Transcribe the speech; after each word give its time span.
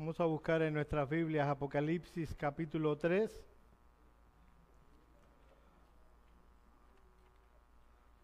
Vamos 0.00 0.18
a 0.18 0.24
buscar 0.24 0.62
en 0.62 0.72
nuestras 0.72 1.06
Biblias 1.10 1.46
Apocalipsis 1.46 2.34
capítulo 2.34 2.96
3. 2.96 3.44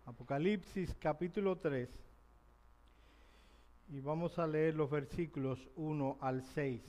Apocalipsis 0.06 0.96
capítulo 0.98 1.58
3. 1.58 1.90
Y 3.90 4.00
vamos 4.00 4.38
a 4.38 4.46
leer 4.46 4.74
los 4.74 4.88
versículos 4.88 5.68
1 5.76 6.16
al 6.22 6.42
6. 6.44 6.82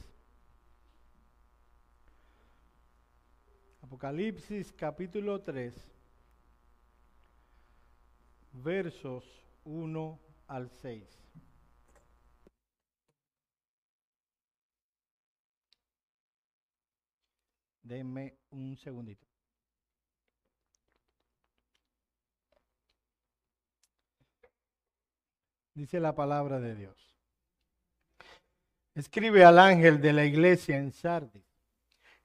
Apocalipsis 3.81 4.71
capítulo 4.71 5.41
3, 5.41 5.75
versos 8.53 9.25
1 9.65 10.19
al 10.47 10.69
6. 10.69 11.27
Denme 17.87 18.37
un 18.49 18.75
segundito. 18.75 19.25
Dice 25.73 26.01
la 26.01 26.13
palabra 26.13 26.59
de 26.59 26.75
Dios. 26.75 27.13
Escribe 28.93 29.45
al 29.45 29.57
ángel 29.57 30.01
de 30.01 30.11
la 30.11 30.25
iglesia 30.25 30.77
en 30.77 30.91
Sardis, 30.91 31.45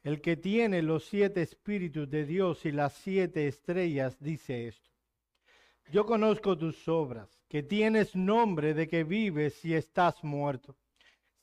el 0.03 0.21
que 0.21 0.37
tiene 0.37 0.83
los 0.83 1.05
siete 1.05 1.43
espíritus 1.43 2.11
de 2.11 2.25
Dios 2.25 2.65
y 2.65 2.73
las 2.73 2.95
siete 2.95 3.47
estrellas, 3.47 4.19
dice 4.19 4.67
esto. 4.67 4.91
Yo 5.93 6.07
conozco 6.07 6.59
tus 6.59 6.89
obras, 6.89 7.41
que 7.49 7.63
tienes 7.63 8.17
nombre 8.17 8.75
de 8.75 8.89
que 8.89 9.05
vives 9.05 9.65
y 9.65 9.75
estás 9.75 10.25
muerto. 10.25 10.75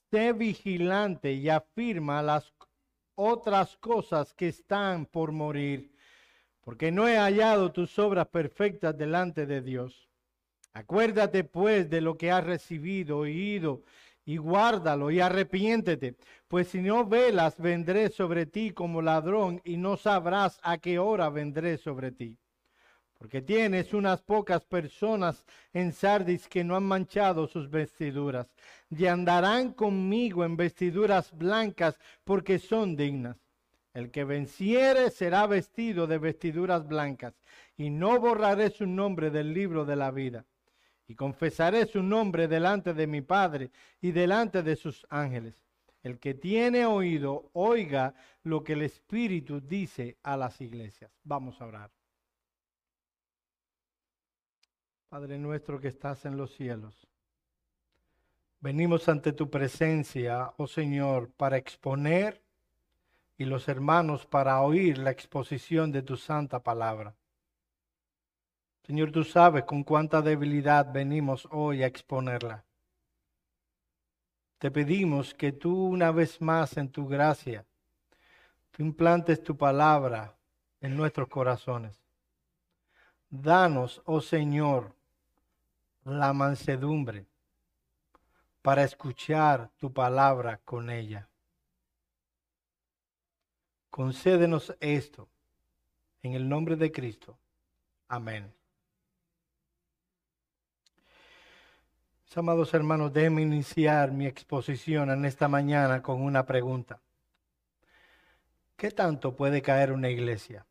Sé 0.09 0.33
vigilante 0.33 1.31
y 1.31 1.47
afirma 1.47 2.21
las 2.21 2.51
otras 3.19 3.75
cosas 3.77 4.33
que 4.33 4.47
están 4.47 5.05
por 5.05 5.33
morir, 5.33 5.91
porque 6.61 6.89
no 6.89 7.05
he 7.05 7.17
hallado 7.17 7.73
tus 7.73 7.99
obras 7.99 8.27
perfectas 8.27 8.97
delante 8.97 9.45
de 9.45 9.61
Dios. 9.61 10.09
Acuérdate 10.71 11.43
pues 11.43 11.89
de 11.89 11.99
lo 11.99 12.17
que 12.17 12.31
has 12.31 12.45
recibido, 12.45 13.17
oído, 13.17 13.83
y 14.23 14.37
guárdalo 14.37 15.11
y 15.11 15.19
arrepiéntete, 15.19 16.15
pues 16.47 16.69
si 16.69 16.81
no 16.81 17.05
velas, 17.05 17.59
vendré 17.59 18.09
sobre 18.09 18.45
ti 18.45 18.71
como 18.71 19.01
ladrón 19.01 19.59
y 19.65 19.75
no 19.75 19.97
sabrás 19.97 20.59
a 20.63 20.77
qué 20.77 20.99
hora 20.99 21.29
vendré 21.29 21.77
sobre 21.77 22.11
ti. 22.11 22.37
Porque 23.19 23.41
tienes 23.41 23.93
unas 23.93 24.21
pocas 24.21 24.63
personas 24.63 25.43
en 25.73 25.91
Sardis 25.91 26.47
que 26.47 26.63
no 26.63 26.77
han 26.77 26.85
manchado 26.85 27.47
sus 27.47 27.69
vestiduras, 27.69 28.47
y 28.89 29.07
andarán 29.07 29.73
conmigo 29.73 30.45
en 30.45 30.55
vestiduras 30.55 31.37
blancas 31.37 31.99
porque 32.23 32.59
son 32.59 32.95
dignas. 32.95 33.35
El 33.93 34.09
que 34.09 34.23
venciere 34.23 35.09
será 35.09 35.47
vestido 35.47 36.07
de 36.07 36.17
vestiduras 36.17 36.87
blancas, 36.87 37.33
y 37.75 37.89
no 37.89 38.17
borraré 38.21 38.69
su 38.69 38.87
nombre 38.87 39.29
del 39.29 39.53
libro 39.53 39.83
de 39.83 39.97
la 39.97 40.11
vida. 40.11 40.45
Y 41.05 41.15
confesaré 41.15 41.87
su 41.87 42.01
nombre 42.01 42.47
delante 42.47 42.93
de 42.93 43.05
mi 43.05 43.19
Padre 43.21 43.71
y 43.99 44.11
delante 44.11 44.63
de 44.63 44.77
sus 44.77 45.05
ángeles. 45.09 45.65
El 46.03 46.19
que 46.19 46.35
tiene 46.35 46.85
oído, 46.85 47.49
oiga 47.51 48.13
lo 48.43 48.63
que 48.63 48.73
el 48.73 48.83
Espíritu 48.83 49.59
dice 49.59 50.17
a 50.23 50.37
las 50.37 50.61
iglesias. 50.61 51.11
Vamos 51.25 51.59
a 51.59 51.65
orar. 51.65 51.98
Padre 55.09 55.39
nuestro 55.39 55.79
que 55.79 55.87
estás 55.87 56.23
en 56.25 56.37
los 56.37 56.53
cielos, 56.53 57.07
venimos 58.59 59.09
ante 59.09 59.33
tu 59.33 59.49
presencia, 59.49 60.53
oh 60.57 60.67
Señor, 60.67 61.31
para 61.31 61.57
exponer 61.57 62.43
y 63.35 63.45
los 63.45 63.67
hermanos 63.67 64.27
para 64.27 64.61
oír 64.61 64.99
la 64.99 65.09
exposición 65.09 65.91
de 65.91 66.03
tu 66.03 66.15
santa 66.15 66.61
palabra. 66.61 67.15
Señor, 68.83 69.11
tú 69.11 69.23
sabes 69.23 69.63
con 69.63 69.83
cuánta 69.83 70.21
debilidad 70.21 70.93
venimos 70.93 71.47
hoy 71.49 71.81
a 71.81 71.87
exponerla. 71.87 72.63
Te 74.59 74.69
pedimos 74.69 75.33
que 75.33 75.53
tú 75.53 75.87
una 75.87 76.11
vez 76.11 76.39
más 76.39 76.77
en 76.77 76.87
tu 76.87 77.07
gracia, 77.07 77.65
tú 78.69 78.83
implantes 78.83 79.41
tu 79.41 79.57
palabra 79.57 80.37
en 80.81 80.95
nuestros 80.95 81.27
corazones. 81.29 81.99
Danos, 83.31 84.03
oh 84.05 84.21
Señor, 84.21 84.98
la 86.03 86.33
mansedumbre 86.33 87.25
para 88.61 88.83
escuchar 88.83 89.69
tu 89.77 89.91
palabra 89.91 90.59
con 90.63 90.89
ella. 90.89 91.27
Concédenos 93.89 94.75
esto 94.79 95.27
en 96.21 96.33
el 96.33 96.47
nombre 96.47 96.75
de 96.75 96.91
Cristo. 96.91 97.37
Amén. 98.07 98.53
Amados 102.35 102.73
hermanos, 102.73 103.11
déjenme 103.11 103.41
iniciar 103.41 104.11
mi 104.13 104.25
exposición 104.25 105.09
en 105.09 105.25
esta 105.25 105.49
mañana 105.49 106.01
con 106.01 106.21
una 106.21 106.45
pregunta. 106.45 107.01
¿Qué 108.77 108.91
tanto 108.91 109.35
puede 109.35 109.61
caer 109.61 109.91
una 109.91 110.09
iglesia? 110.09 110.65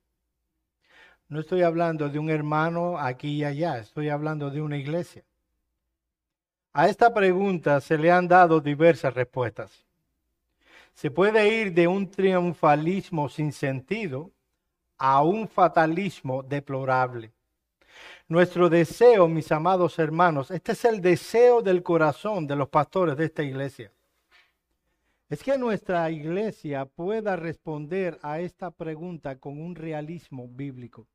No 1.29 1.41
estoy 1.41 1.61
hablando 1.61 2.09
de 2.09 2.19
un 2.19 2.31
hermano 2.31 2.99
aquí 2.99 3.29
y 3.29 3.45
allá, 3.45 3.79
estoy 3.79 4.09
hablando 4.09 4.49
de 4.51 4.63
una 4.63 4.79
iglesia. 4.79 5.25
A 6.73 6.89
esta 6.89 7.13
pregunta 7.13 7.83
se 7.83 7.99
le 7.99 8.11
han 8.11 8.27
dado 8.27 8.61
diversas 8.63 9.13
respuestas. 9.13 9.85
Se 10.95 11.11
puede 11.11 11.47
ir 11.61 11.75
de 11.75 11.87
un 11.87 12.11
triunfalismo 12.11 13.29
sin 13.29 13.53
sentido 13.53 14.31
a 14.97 15.23
un 15.23 15.47
fatalismo 15.47 16.43
deplorable. 16.43 17.31
Nuestro 18.27 18.71
deseo, 18.71 19.29
mis 19.29 19.53
amados 19.53 19.99
hermanos, 19.99 20.51
este 20.51 20.73
es 20.73 20.85
el 20.87 21.03
deseo 21.03 21.61
del 21.61 21.83
corazón 21.83 22.47
de 22.47 22.57
los 22.57 22.71
pastores 22.71 23.19
de 23.19 23.27
esta 23.27 23.43
iglesia. 23.43 23.93
Es 25.29 25.43
que 25.43 25.59
nuestra 25.59 26.11
iglesia 26.11 26.87
pueda 26.87 27.37
responder 27.37 28.19
a 28.23 28.41
esta 28.41 28.71
pregunta 28.71 29.37
con 29.39 29.61
un 29.61 29.75
realismo 29.75 30.49
bíblico. 30.49 31.07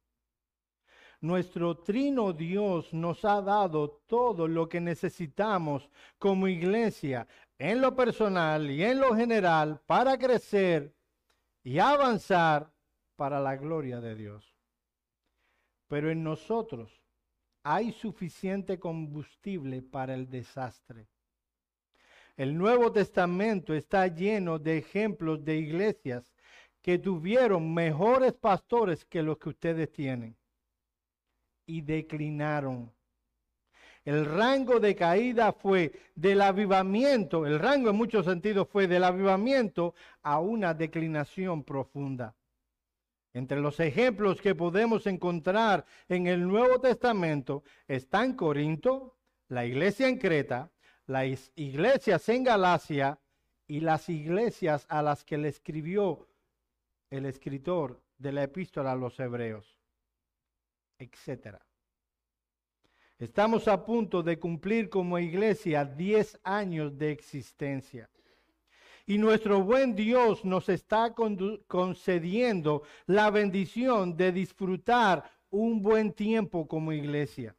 Nuestro 1.24 1.78
trino 1.78 2.34
Dios 2.34 2.94
nos 2.94 3.24
ha 3.24 3.42
dado 3.42 4.02
todo 4.08 4.46
lo 4.46 4.68
que 4.68 4.82
necesitamos 4.82 5.90
como 6.20 6.50
iglesia, 6.50 7.26
en 7.58 7.80
lo 7.80 7.96
personal 7.96 8.70
y 8.70 8.84
en 8.84 9.00
lo 9.00 9.16
general, 9.16 9.80
para 9.86 10.18
crecer 10.18 10.94
y 11.64 11.80
avanzar 11.80 12.70
para 13.16 13.40
la 13.40 13.56
gloria 13.56 14.02
de 14.02 14.16
Dios. 14.16 14.54
Pero 15.88 16.12
en 16.12 16.26
nosotros 16.26 16.92
hay 17.64 17.94
suficiente 17.94 18.78
combustible 18.78 19.82
para 19.82 20.16
el 20.16 20.30
desastre. 20.30 21.08
El 22.36 22.58
Nuevo 22.58 22.92
Testamento 22.92 23.74
está 23.74 24.08
lleno 24.08 24.60
de 24.60 24.80
ejemplos 24.80 25.46
de 25.46 25.56
iglesias 25.56 26.34
que 26.82 27.00
tuvieron 27.00 27.74
mejores 27.74 28.34
pastores 28.34 29.06
que 29.06 29.24
los 29.24 29.38
que 29.38 29.48
ustedes 29.48 29.90
tienen 29.90 30.36
y 31.66 31.82
declinaron. 31.82 32.92
El 34.06 34.26
rango 34.26 34.80
de 34.80 34.96
caída 34.96 35.54
fue 35.54 35.94
del 36.14 36.42
avivamiento, 36.42 37.46
el 37.46 37.58
rango 37.58 37.90
en 37.90 37.96
muchos 37.96 38.26
sentidos 38.26 38.68
fue 38.68 38.88
del 38.88 39.04
avivamiento 39.04 39.96
a 40.22 40.40
una 40.40 40.74
declinación 40.74 41.64
profunda. 41.64 42.36
Entre 43.34 43.62
los 43.62 43.80
ejemplos 43.80 44.42
que 44.42 44.56
podemos 44.56 45.08
encontrar 45.08 45.86
en 46.10 46.28
el 46.28 46.46
Nuevo 46.46 46.80
Testamento 46.82 47.64
están 47.88 48.34
Corinto, 48.34 49.16
la 49.48 49.66
iglesia 49.66 50.10
en 50.10 50.18
Creta, 50.18 50.70
las 51.08 51.52
iglesias 51.56 52.28
en 52.30 52.44
Galacia 52.44 53.20
y 53.68 53.80
las 53.80 54.10
iglesias 54.10 54.86
a 54.90 55.02
las 55.02 55.24
que 55.24 55.38
le 55.38 55.48
escribió 55.48 56.28
el 57.10 57.26
escritor 57.26 58.02
de 58.18 58.34
la 58.34 58.44
epístola 58.44 58.92
a 58.92 58.96
los 58.96 59.20
hebreos 59.20 59.83
etcétera. 60.98 61.66
Estamos 63.20 63.68
a 63.68 63.86
punto 63.86 64.22
de 64.22 64.38
cumplir 64.38 64.90
como 64.90 65.18
iglesia 65.18 65.86
10 65.86 66.40
años 66.44 66.98
de 66.98 67.12
existencia. 67.12 68.10
Y 69.06 69.18
nuestro 69.18 69.62
buen 69.62 69.96
Dios 69.96 70.44
nos 70.46 70.70
está 70.70 71.14
concediendo 71.68 72.84
la 73.06 73.30
bendición 73.30 74.16
de 74.16 74.32
disfrutar 74.32 75.30
un 75.50 75.82
buen 75.82 76.14
tiempo 76.14 76.68
como 76.68 76.92
iglesia. 76.92 77.56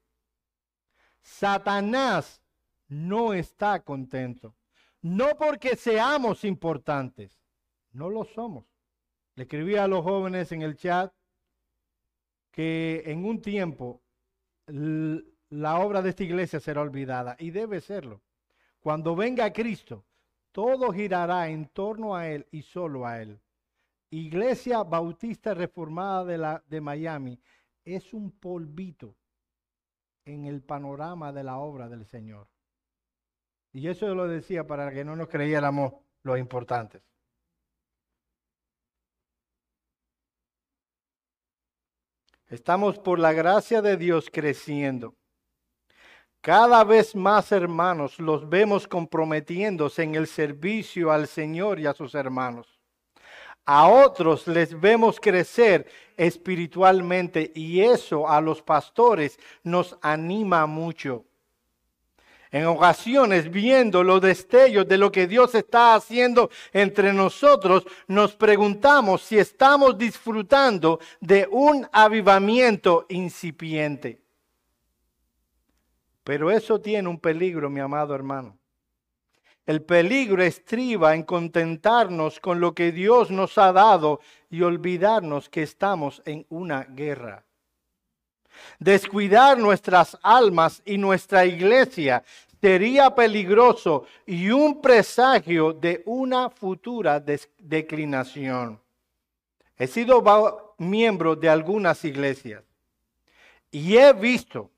Satanás 1.23 2.43
no 2.89 3.33
está 3.33 3.81
contento. 3.83 4.55
No 5.01 5.37
porque 5.37 5.77
seamos 5.77 6.45
importantes, 6.45 7.39
no 7.93 8.09
lo 8.09 8.25
somos. 8.25 8.65
Le 9.35 9.45
escribí 9.45 9.77
a 9.77 9.87
los 9.87 10.03
jóvenes 10.03 10.51
en 10.53 10.63
el 10.63 10.77
chat 10.77 11.13
que 12.55 13.03
en 13.07 13.25
un 13.25 13.43
tiempo 13.43 14.01
la 14.67 15.81
obra 15.81 16.01
de 16.03 16.11
esta 16.11 16.23
iglesia 16.23 16.61
será 16.61 16.83
olvidada 16.83 17.35
y 17.41 17.51
debe 17.51 17.81
serlo. 17.81 18.23
Cuando 18.79 19.17
venga 19.17 19.53
Cristo, 19.53 20.05
Todo 20.53 20.93
girará 20.93 21.49
en 21.49 21.67
torno 21.67 22.15
a 22.15 22.29
Él 22.29 22.47
y 22.53 22.63
solo 22.63 23.05
a 23.05 23.21
Él. 23.21 23.41
Iglesia 24.11 24.85
Bautista 24.85 25.53
Reformada 25.53 26.25
de, 26.25 26.39
la, 26.39 26.63
Miami 26.81 27.41
es 27.85 28.15
un 28.15 28.31
polvito 28.31 29.17
en 30.25 30.45
el 30.45 30.63
panorama 30.63 31.33
de 31.33 31.43
la 31.43 31.59
obra 31.59 31.89
del 31.89 32.07
Señor. 32.07 32.47
Y 33.73 33.89
eso 33.89 34.15
lo 34.15 34.29
decía 34.29 34.65
para 34.65 34.93
que 34.93 35.05
no 35.05 35.17
nos 35.17 35.27
creyéramos 35.27 35.93
los 36.23 36.39
importantes. 36.39 37.03
Estamos 42.55 43.01
por 43.01 43.19
la 43.19 43.33
gracia 43.33 43.83
de 43.83 43.97
Dios 43.97 44.31
creciendo. 44.33 45.17
Cada 46.41 46.85
vez 46.85 47.17
más 47.17 47.51
hermanos 47.51 48.21
los 48.21 48.49
vemos 48.49 48.87
comprometiéndose 48.87 50.05
en 50.05 50.15
el 50.15 50.29
servicio 50.29 51.11
al 51.11 51.27
Señor 51.27 51.81
y 51.81 51.87
a 51.87 51.95
sus 51.95 52.15
hermanos. 52.15 52.79
A 53.67 53.89
otros 53.89 54.47
les 54.47 54.81
vemos 54.81 55.19
crecer 55.19 55.89
espiritualmente 56.17 57.51
y 57.57 57.81
eso 57.81 58.29
a 58.29 58.41
los 58.41 58.63
pastores 58.63 59.37
nos 59.65 59.99
anima 60.01 60.65
mucho. 60.67 61.25
En 62.55 62.67
ocasiones, 62.67 63.51
viendo 63.51 64.05
los 64.05 64.21
destellos 64.21 64.87
de 64.87 64.97
lo 64.97 65.11
que 65.11 65.27
Dios 65.27 65.57
está 65.57 65.97
haciendo 65.97 66.51
entre 66.73 67.13
nosotros, 67.13 67.85
nos 68.07 68.37
preguntamos 68.37 69.23
si 69.23 69.37
estamos 69.37 69.99
disfrutando 69.99 71.01
de 71.21 71.49
un 71.51 71.85
avivamiento 71.91 73.07
incipiente. 73.09 74.23
Pero 76.23 76.49
eso 76.49 76.81
tiene 76.81 77.09
un 77.09 77.19
peligro, 77.19 77.69
mi 77.69 77.81
amado 77.81 78.15
hermano. 78.15 78.57
El 79.67 79.83
peligro 79.83 80.41
estriba 80.41 81.17
en 81.17 81.25
contentarnos 81.25 82.39
con 82.39 82.61
lo 82.61 82.73
que 82.73 82.93
Dios 82.93 83.33
nos 83.33 83.59
ha 83.59 83.73
dado 83.73 84.21
y 84.49 84.63
olvidarnos 84.63 85.49
que 85.49 85.65
estamos 85.65 86.23
en 86.25 86.47
una 86.51 86.85
guerra. 86.85 87.45
Descuidar 88.79 89.59
nuestras 89.59 90.19
almas 90.23 90.83
y 90.85 90.99
nuestra 90.99 91.45
iglesia 91.45 92.23
sería 92.61 93.15
peligroso 93.15 94.07
y 94.27 94.51
un 94.51 94.81
presagio 94.81 95.73
de 95.73 96.03
una 96.07 96.49
futura 96.49 97.23
declinación. 97.59 98.81
He 99.77 99.87
sido 99.87 100.75
miembro 100.79 101.37
de 101.37 101.49
algunas 101.49 102.05
iglesias 102.05 102.63
y 103.71 103.97
he 103.97 104.13
visto 104.13 104.71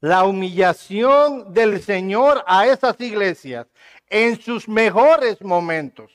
la 0.00 0.24
humillación 0.24 1.52
del 1.52 1.82
Señor 1.82 2.44
a 2.46 2.66
esas 2.66 3.00
iglesias 3.00 3.66
en 4.08 4.40
sus 4.40 4.68
mejores 4.68 5.42
momentos. 5.42 6.12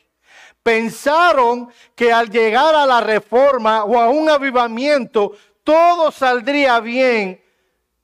Pensaron 0.63 1.69
que 1.95 2.13
al 2.13 2.29
llegar 2.29 2.75
a 2.75 2.85
la 2.85 3.01
reforma 3.01 3.83
o 3.83 3.99
a 3.99 4.09
un 4.09 4.29
avivamiento 4.29 5.33
todo 5.63 6.11
saldría 6.11 6.79
bien 6.79 7.41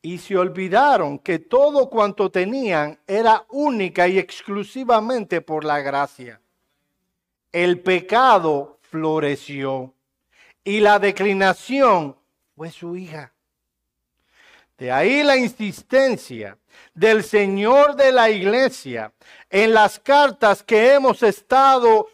y 0.02 0.20
se 0.20 0.38
olvidaron 0.38 1.20
que 1.20 1.40
todo 1.40 1.90
cuanto 1.90 2.30
tenían 2.30 3.00
era 3.08 3.46
única 3.50 4.08
y 4.08 4.20
exclusivamente 4.20 5.42
por 5.42 5.66
la 5.66 5.80
gracia. 5.80 6.40
El 7.52 7.82
pecado 7.82 8.80
floreció 8.82 9.94
y 10.64 10.80
la 10.80 11.00
declinación 11.00 12.16
fue 12.56 12.72
su 12.72 12.96
hija. 12.96 13.34
De 14.78 14.92
ahí 14.92 15.24
la 15.24 15.38
insistencia 15.38 16.58
del 16.94 17.24
Señor 17.24 17.96
de 17.96 18.12
la 18.12 18.30
iglesia 18.30 19.12
en 19.50 19.74
las 19.74 20.00
cartas 20.00 20.62
que 20.62 20.94
hemos 20.94 21.24
estado 21.24 22.08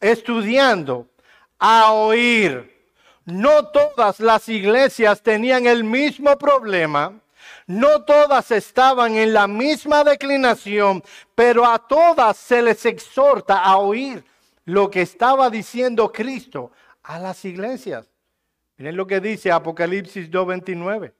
estudiando 0.00 1.08
a 1.58 1.92
oír. 1.92 2.73
No 3.24 3.68
todas 3.68 4.20
las 4.20 4.48
iglesias 4.48 5.22
tenían 5.22 5.66
el 5.66 5.82
mismo 5.82 6.36
problema, 6.36 7.18
no 7.66 8.02
todas 8.02 8.50
estaban 8.50 9.14
en 9.16 9.32
la 9.32 9.46
misma 9.46 10.04
declinación, 10.04 11.02
pero 11.34 11.64
a 11.64 11.78
todas 11.78 12.36
se 12.36 12.60
les 12.60 12.84
exhorta 12.84 13.62
a 13.62 13.78
oír 13.78 14.22
lo 14.66 14.90
que 14.90 15.02
estaba 15.02 15.48
diciendo 15.48 16.12
Cristo 16.12 16.72
a 17.02 17.18
las 17.18 17.44
iglesias. 17.44 18.06
Miren 18.76 18.96
lo 18.96 19.06
que 19.06 19.20
dice 19.20 19.50
Apocalipsis 19.50 20.30
2.29. 20.30 21.12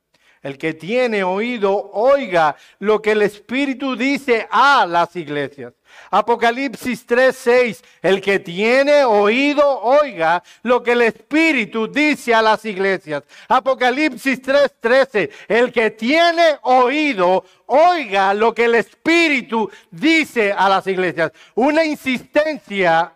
El 0.42 0.58
que 0.58 0.74
tiene 0.74 1.24
oído, 1.24 1.90
oiga 1.92 2.54
lo 2.78 3.00
que 3.00 3.12
el 3.12 3.22
Espíritu 3.22 3.96
dice 3.96 4.46
a 4.50 4.84
las 4.86 5.16
iglesias. 5.16 5.72
Apocalipsis 6.10 7.06
3:6, 7.06 7.82
el 8.02 8.20
que 8.20 8.38
tiene 8.38 9.04
oído, 9.04 9.80
oiga 9.80 10.42
lo 10.62 10.82
que 10.82 10.92
el 10.92 11.02
Espíritu 11.02 11.88
dice 11.88 12.34
a 12.34 12.42
las 12.42 12.64
iglesias. 12.64 13.22
Apocalipsis 13.48 14.40
3:13, 14.42 15.30
el 15.48 15.72
que 15.72 15.90
tiene 15.90 16.58
oído, 16.62 17.44
oiga 17.66 18.34
lo 18.34 18.54
que 18.54 18.64
el 18.64 18.76
Espíritu 18.76 19.70
dice 19.90 20.52
a 20.52 20.68
las 20.68 20.86
iglesias. 20.86 21.32
Una 21.54 21.84
insistencia 21.84 23.12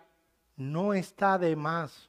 no 0.56 0.94
está 0.94 1.38
de 1.38 1.54
más. 1.56 2.08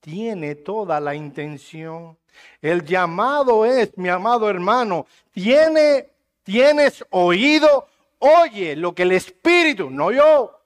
Tiene 0.00 0.54
toda 0.54 1.00
la 1.00 1.14
intención 1.14 2.16
el 2.62 2.84
llamado 2.84 3.64
es, 3.64 3.96
mi 3.96 4.08
amado 4.08 4.48
hermano, 4.48 5.06
tiene, 5.32 6.10
tienes 6.42 7.04
oído, 7.10 7.88
oye 8.18 8.76
lo 8.76 8.94
que 8.94 9.02
el 9.02 9.12
Espíritu, 9.12 9.90
no 9.90 10.12
yo, 10.12 10.60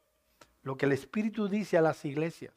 lo 0.63 0.77
que 0.77 0.87
el 0.87 0.93
Espíritu 0.93 1.49
dice 1.49 1.77
a 1.79 1.83
las 1.83 2.05
iglesias. 2.05 2.53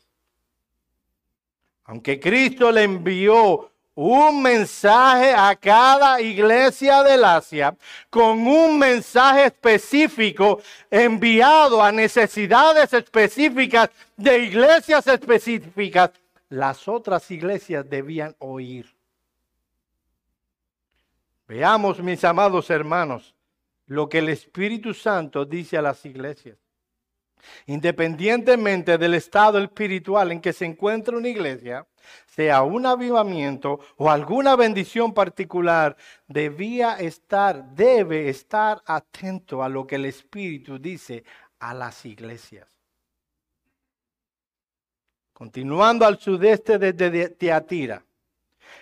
Aunque 1.86 2.20
Cristo 2.20 2.72
le 2.72 2.84
envió 2.84 3.70
un 3.96 4.42
mensaje 4.42 5.34
a 5.34 5.56
cada 5.56 6.20
iglesia 6.20 7.04
del 7.04 7.24
Asia 7.24 7.76
con 8.10 8.48
un 8.48 8.80
mensaje 8.80 9.46
específico 9.46 10.62
enviado 10.90 11.82
a 11.84 11.92
necesidades 11.92 12.92
específicas 12.94 13.90
de 14.18 14.40
iglesias 14.40 15.06
específicas, 15.06 16.12
las 16.50 16.88
otras 16.88 17.30
iglesias 17.30 17.88
debían 17.90 18.36
oír. 18.40 18.92
Veamos, 21.48 22.00
mis 22.00 22.24
amados 22.24 22.70
hermanos, 22.70 23.36
lo 23.88 24.10
que 24.10 24.20
el 24.20 24.30
Espíritu 24.30 24.94
Santo 24.94 25.46
dice 25.46 25.78
a 25.78 25.82
las 25.82 26.06
iglesias. 26.06 26.58
Independientemente 27.66 28.98
del 28.98 29.16
estado 29.16 29.60
espiritual 29.60 30.32
en 30.32 30.40
que 30.40 30.54
se 30.54 30.66
encuentra 30.66 31.18
una 31.18 31.28
iglesia, 31.28 31.86
sea 32.26 32.64
un 32.64 32.86
avivamiento 32.86 33.80
o 33.98 34.10
alguna 34.10 34.56
bendición 34.56 35.14
particular, 35.14 35.96
debía 36.28 36.96
estar, 36.96 37.64
debe 37.74 38.30
estar 38.30 38.82
atento 38.86 39.64
a 39.64 39.70
lo 39.70 39.86
que 39.86 39.96
el 39.96 40.06
Espíritu 40.06 40.80
dice 40.80 41.24
a 41.60 41.74
las 41.74 42.06
iglesias. 42.06 42.70
Continuando 45.34 46.06
al 46.06 46.20
sudeste 46.20 46.78
de 46.78 47.30
Teatira, 47.30 48.06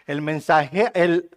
el 0.06 0.22
mensaje, 0.22 0.92
el 0.94 1.30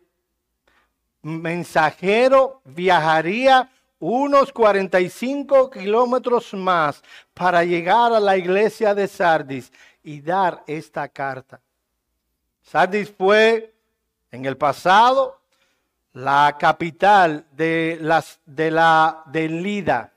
mensajero 1.24 2.60
viajaría 2.64 3.68
unos 3.98 4.52
45 4.52 5.70
kilómetros 5.70 6.52
más 6.54 7.02
para 7.32 7.64
llegar 7.64 8.12
a 8.12 8.20
la 8.20 8.36
iglesia 8.36 8.94
de 8.94 9.08
Sardis 9.08 9.72
y 10.02 10.20
dar 10.20 10.62
esta 10.66 11.08
carta. 11.08 11.60
Sardis 12.62 13.10
fue 13.10 13.74
en 14.30 14.44
el 14.44 14.56
pasado 14.56 15.40
la 16.12 16.56
capital 16.58 17.46
de, 17.52 17.98
las, 18.00 18.38
de 18.46 18.70
la 18.70 19.22
de 19.26 19.48
Lida 19.48 20.13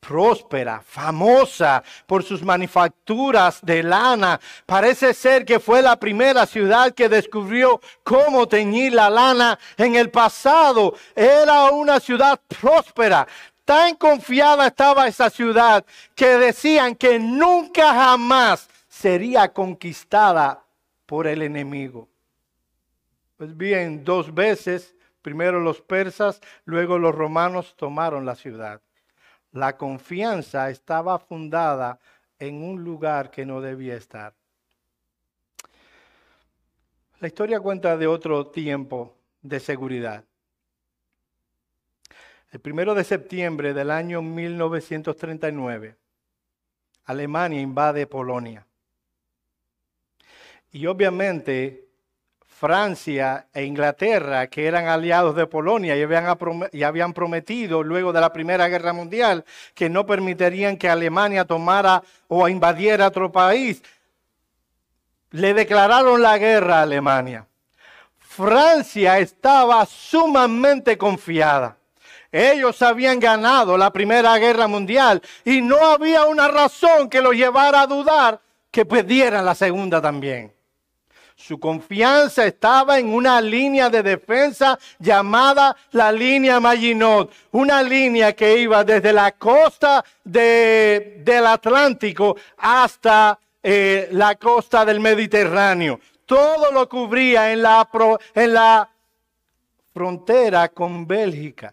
próspera, 0.00 0.82
famosa 0.84 1.84
por 2.06 2.24
sus 2.24 2.42
manufacturas 2.42 3.60
de 3.62 3.82
lana. 3.82 4.40
Parece 4.66 5.14
ser 5.14 5.44
que 5.44 5.60
fue 5.60 5.82
la 5.82 5.96
primera 5.96 6.46
ciudad 6.46 6.92
que 6.92 7.08
descubrió 7.08 7.80
cómo 8.02 8.48
teñir 8.48 8.94
la 8.94 9.10
lana 9.10 9.58
en 9.76 9.94
el 9.94 10.10
pasado. 10.10 10.94
Era 11.14 11.70
una 11.70 12.00
ciudad 12.00 12.40
próspera. 12.60 13.28
Tan 13.64 13.94
confiada 13.94 14.66
estaba 14.66 15.06
esa 15.06 15.30
ciudad 15.30 15.84
que 16.16 16.26
decían 16.38 16.96
que 16.96 17.18
nunca 17.18 17.94
jamás 17.94 18.68
sería 18.88 19.52
conquistada 19.52 20.64
por 21.06 21.26
el 21.26 21.42
enemigo. 21.42 22.08
Pues 23.36 23.56
bien, 23.56 24.04
dos 24.04 24.34
veces, 24.34 24.94
primero 25.22 25.60
los 25.60 25.80
persas, 25.80 26.40
luego 26.64 26.98
los 26.98 27.14
romanos 27.14 27.74
tomaron 27.76 28.26
la 28.26 28.34
ciudad. 28.34 28.80
La 29.52 29.76
confianza 29.76 30.70
estaba 30.70 31.18
fundada 31.18 31.98
en 32.38 32.62
un 32.62 32.82
lugar 32.82 33.30
que 33.30 33.44
no 33.44 33.60
debía 33.60 33.96
estar. 33.96 34.34
La 37.18 37.28
historia 37.28 37.60
cuenta 37.60 37.96
de 37.96 38.06
otro 38.06 38.46
tiempo 38.46 39.14
de 39.42 39.60
seguridad. 39.60 40.24
El 42.50 42.60
primero 42.60 42.94
de 42.94 43.04
septiembre 43.04 43.74
del 43.74 43.90
año 43.90 44.22
1939, 44.22 45.96
Alemania 47.04 47.60
invade 47.60 48.06
Polonia. 48.06 48.66
Y 50.72 50.86
obviamente 50.86 51.89
Francia 52.60 53.46
e 53.54 53.64
Inglaterra, 53.64 54.48
que 54.48 54.66
eran 54.66 54.86
aliados 54.86 55.34
de 55.34 55.46
Polonia 55.46 55.96
y 55.96 56.82
habían, 56.82 57.14
prometido 57.14 57.82
luego 57.82 58.12
de 58.12 58.20
la 58.20 58.34
Primera 58.34 58.68
Guerra 58.68 58.92
Mundial 58.92 59.46
que 59.74 59.88
no 59.88 60.04
permitirían 60.04 60.76
que 60.76 60.90
Alemania 60.90 61.46
tomara 61.46 62.02
o 62.28 62.46
invadiera 62.50 63.06
otro 63.06 63.32
país, 63.32 63.82
le 65.30 65.54
declararon 65.54 66.20
la 66.20 66.36
guerra 66.36 66.80
a 66.80 66.82
Alemania. 66.82 67.46
Francia 68.18 69.18
estaba 69.18 69.86
sumamente 69.86 70.98
confiada. 70.98 71.78
Ellos 72.30 72.82
habían 72.82 73.18
ganado 73.18 73.78
la 73.78 73.90
Primera 73.90 74.36
Guerra 74.36 74.68
Mundial 74.68 75.22
y 75.46 75.62
no 75.62 75.78
había 75.78 76.26
una 76.26 76.46
razón 76.48 77.08
que 77.08 77.22
los 77.22 77.32
llevara 77.32 77.80
a 77.80 77.86
dudar 77.86 78.38
que 78.70 78.84
perdieran 78.84 79.46
la 79.46 79.54
Segunda 79.54 80.02
también. 80.02 80.59
Su 81.40 81.58
confianza 81.58 82.44
estaba 82.44 82.98
en 82.98 83.14
una 83.14 83.40
línea 83.40 83.88
de 83.88 84.02
defensa 84.02 84.78
llamada 84.98 85.74
la 85.92 86.12
línea 86.12 86.60
Maginot, 86.60 87.32
una 87.52 87.82
línea 87.82 88.34
que 88.34 88.58
iba 88.58 88.84
desde 88.84 89.10
la 89.10 89.32
costa 89.32 90.04
del 90.22 91.46
Atlántico 91.46 92.36
hasta 92.58 93.38
eh, 93.62 94.10
la 94.12 94.34
costa 94.36 94.84
del 94.84 95.00
Mediterráneo. 95.00 95.98
Todo 96.26 96.70
lo 96.72 96.86
cubría 96.86 97.50
en 97.50 97.62
la, 97.62 98.90
frontera 99.94 100.68
con 100.68 101.06
Bélgica. 101.06 101.72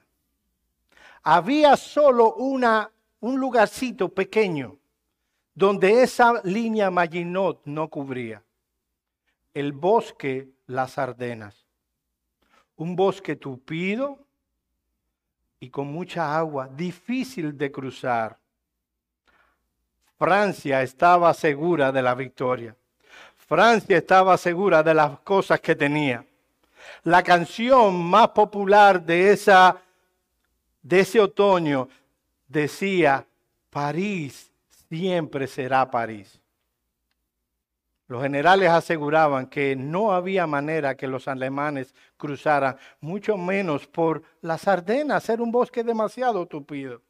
Había 1.23 1.75
solo 1.75 2.35
un 2.35 3.39
lugarcito 3.39 4.07
pequeño 4.07 4.77
donde 5.53 6.03
esa 6.03 6.39
línea 6.45 6.89
Maginot 6.89 7.61
no 7.65 7.89
cubría 7.89 8.41
el 9.59 9.71
bosque 9.71 10.49
Las 10.67 10.99
Ardenas. 10.99 11.65
Un 12.75 12.95
bosque 12.95 13.35
tupido 13.35 14.19
y 15.59 15.71
con 15.71 15.87
mucha 15.87 16.37
agua, 16.37 16.67
difícil 16.67 17.57
de 17.57 17.71
cruzar. 17.71 18.37
Francia 20.19 20.83
estaba 20.83 21.33
segura 21.33 21.91
de 21.91 22.03
la 22.03 22.13
victoria. 22.13 22.75
Francia 23.35 23.97
estaba 23.97 24.37
segura 24.37 24.83
de 24.83 24.93
las 24.93 25.21
cosas 25.21 25.59
que 25.59 25.75
tenía. 25.75 26.23
La 27.03 27.23
canción 27.23 27.99
más 27.99 28.29
popular 28.29 29.03
de, 29.03 29.31
esa, 29.31 29.75
de 30.83 30.99
ese 30.99 31.19
otoño 31.19 31.89
decía, 32.47 33.25
París 33.71 34.51
siempre 34.87 35.47
será 35.47 35.89
París. 35.89 36.39
Los 38.07 38.23
generales 38.23 38.69
aseguraban 38.69 39.47
que 39.47 39.75
no 39.75 40.13
había 40.13 40.47
manera 40.47 40.95
que 40.95 41.07
los 41.07 41.27
alemanes 41.27 41.93
cruzaran, 42.15 42.77
mucho 43.01 43.37
menos 43.37 43.85
por 43.85 44.23
las 44.41 44.67
Ardenas, 44.67 45.27
era 45.27 45.43
un 45.43 45.51
bosque 45.51 45.83
demasiado 45.83 46.45
tupido. 46.45 47.01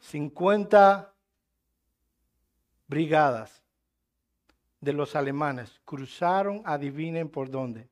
50 0.00 1.12
brigadas 2.88 3.62
de 4.80 4.92
los 4.92 5.14
alemanes 5.14 5.80
cruzaron, 5.84 6.62
adivinen 6.64 7.28
por 7.28 7.50
dónde, 7.50 7.88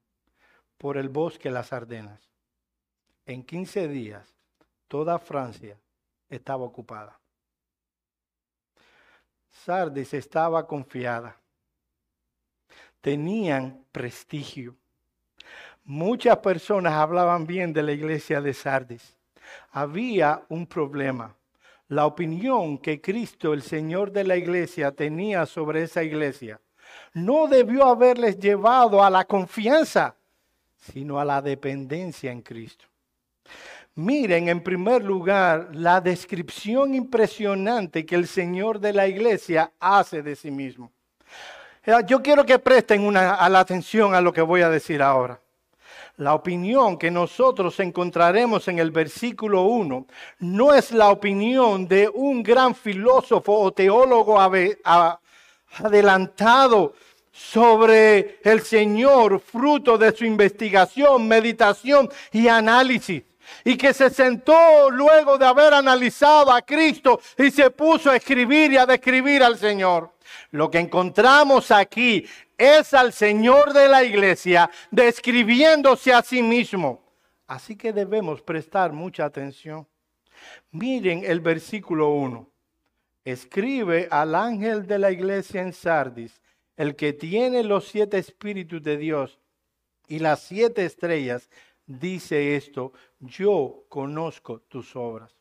por 0.78 0.96
el 0.96 1.08
bosque 1.08 1.50
Las 1.50 1.72
Ardenas. 1.72 2.28
En 3.24 3.44
15 3.44 3.88
días, 3.88 4.34
toda 4.88 5.18
Francia 5.18 5.78
estaba 6.28 6.64
ocupada. 6.64 7.18
Sardis 9.64 10.14
estaba 10.14 10.66
confiada. 10.66 11.36
Tenían 13.00 13.84
prestigio. 13.92 14.75
Muchas 15.84 16.38
personas 16.38 16.94
hablaban 16.94 17.46
bien 17.46 17.72
de 17.72 17.82
la 17.82 17.92
iglesia 17.92 18.40
de 18.40 18.52
Sardis. 18.52 19.16
Había 19.70 20.42
un 20.48 20.66
problema. 20.66 21.34
La 21.88 22.06
opinión 22.06 22.78
que 22.78 23.00
Cristo, 23.00 23.52
el 23.52 23.62
Señor 23.62 24.10
de 24.10 24.25
la 24.25 24.36
iglesia, 24.36 24.90
tenía 24.92 25.46
sobre 25.46 25.84
esa 25.84 26.02
iglesia 26.02 26.60
no 27.14 27.46
debió 27.46 27.84
haberles 27.84 28.38
llevado 28.38 29.02
a 29.02 29.10
la 29.10 29.25
confianza, 29.25 30.14
sino 30.76 31.18
a 31.18 31.25
la 31.25 31.40
dependencia 31.42 32.30
en 32.30 32.42
Cristo. 32.42 32.84
Miren 33.98 34.50
en 34.50 34.62
primer 34.62 35.02
lugar 35.02 35.70
la 35.72 36.02
descripción 36.02 36.94
impresionante 36.94 38.04
que 38.04 38.14
el 38.14 38.28
Señor 38.28 38.78
de 38.78 38.92
la 38.92 39.08
iglesia 39.08 39.72
hace 39.80 40.22
de 40.22 40.36
sí 40.36 40.50
mismo. 40.50 40.92
Eh, 41.82 41.94
yo 42.06 42.22
quiero 42.22 42.44
que 42.44 42.58
presten 42.58 43.06
una, 43.06 43.36
a 43.36 43.48
la 43.48 43.60
atención 43.60 44.14
a 44.14 44.20
lo 44.20 44.34
que 44.34 44.42
voy 44.42 44.60
a 44.60 44.68
decir 44.68 45.00
ahora. 45.00 45.40
La 46.18 46.34
opinión 46.34 46.98
que 46.98 47.10
nosotros 47.10 47.80
encontraremos 47.80 48.68
en 48.68 48.80
el 48.80 48.90
versículo 48.90 49.62
1 49.62 50.06
no 50.40 50.74
es 50.74 50.92
la 50.92 51.08
opinión 51.08 51.88
de 51.88 52.06
un 52.12 52.42
gran 52.42 52.74
filósofo 52.74 53.58
o 53.60 53.72
teólogo 53.72 54.38
adelantado 55.78 56.92
sobre 57.32 58.40
el 58.44 58.60
Señor, 58.60 59.40
fruto 59.40 59.96
de 59.96 60.14
su 60.14 60.26
investigación, 60.26 61.26
meditación 61.26 62.10
y 62.30 62.48
análisis 62.48 63.22
y 63.64 63.76
que 63.76 63.92
se 63.92 64.10
sentó 64.10 64.90
luego 64.90 65.38
de 65.38 65.46
haber 65.46 65.74
analizado 65.74 66.52
a 66.52 66.62
Cristo 66.62 67.20
y 67.38 67.50
se 67.50 67.70
puso 67.70 68.10
a 68.10 68.16
escribir 68.16 68.72
y 68.72 68.76
a 68.76 68.86
describir 68.86 69.42
al 69.42 69.58
Señor. 69.58 70.12
Lo 70.50 70.70
que 70.70 70.78
encontramos 70.78 71.70
aquí 71.70 72.26
es 72.58 72.94
al 72.94 73.12
Señor 73.12 73.72
de 73.72 73.88
la 73.88 74.04
iglesia 74.04 74.70
describiéndose 74.90 76.12
a 76.12 76.22
sí 76.22 76.42
mismo. 76.42 77.02
Así 77.46 77.76
que 77.76 77.92
debemos 77.92 78.42
prestar 78.42 78.92
mucha 78.92 79.24
atención. 79.24 79.86
Miren 80.70 81.24
el 81.24 81.40
versículo 81.40 82.10
1. 82.10 82.48
Escribe 83.24 84.08
al 84.10 84.34
ángel 84.34 84.86
de 84.86 84.98
la 84.98 85.10
iglesia 85.10 85.62
en 85.62 85.72
Sardis, 85.72 86.40
el 86.76 86.94
que 86.94 87.12
tiene 87.12 87.62
los 87.62 87.88
siete 87.88 88.18
espíritus 88.18 88.82
de 88.82 88.96
Dios 88.96 89.38
y 90.06 90.18
las 90.18 90.40
siete 90.42 90.84
estrellas, 90.84 91.48
dice 91.87 92.57
esto, 92.57 92.93
yo 93.21 93.85
conozco 93.88 94.61
tus 94.61 94.95
obras. 94.97 95.33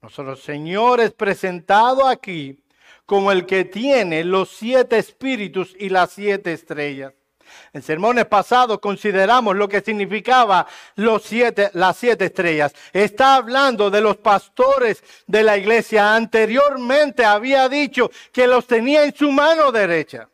Nosotros, 0.00 0.42
Señor, 0.42 1.00
es 1.00 1.12
presentado 1.12 2.06
aquí 2.06 2.62
como 3.06 3.32
el 3.32 3.46
que 3.46 3.64
tiene 3.64 4.24
los 4.24 4.50
siete 4.50 4.98
espíritus 4.98 5.74
y 5.78 5.88
las 5.88 6.12
siete 6.12 6.52
estrellas. 6.52 7.12
En 7.72 7.82
sermones 7.82 8.26
pasados 8.26 8.78
consideramos 8.80 9.56
lo 9.56 9.68
que 9.68 9.80
significaba 9.80 10.66
los 10.96 11.22
siete, 11.22 11.70
las 11.74 11.96
siete 11.96 12.26
estrellas. 12.26 12.74
Está 12.92 13.36
hablando 13.36 13.90
de 13.90 14.00
los 14.00 14.16
pastores 14.16 15.02
de 15.26 15.42
la 15.42 15.56
iglesia. 15.56 16.14
Anteriormente 16.14 17.24
había 17.24 17.68
dicho 17.68 18.10
que 18.32 18.46
los 18.46 18.66
tenía 18.66 19.04
en 19.04 19.14
su 19.14 19.30
mano 19.30 19.70
derecha. 19.72 20.28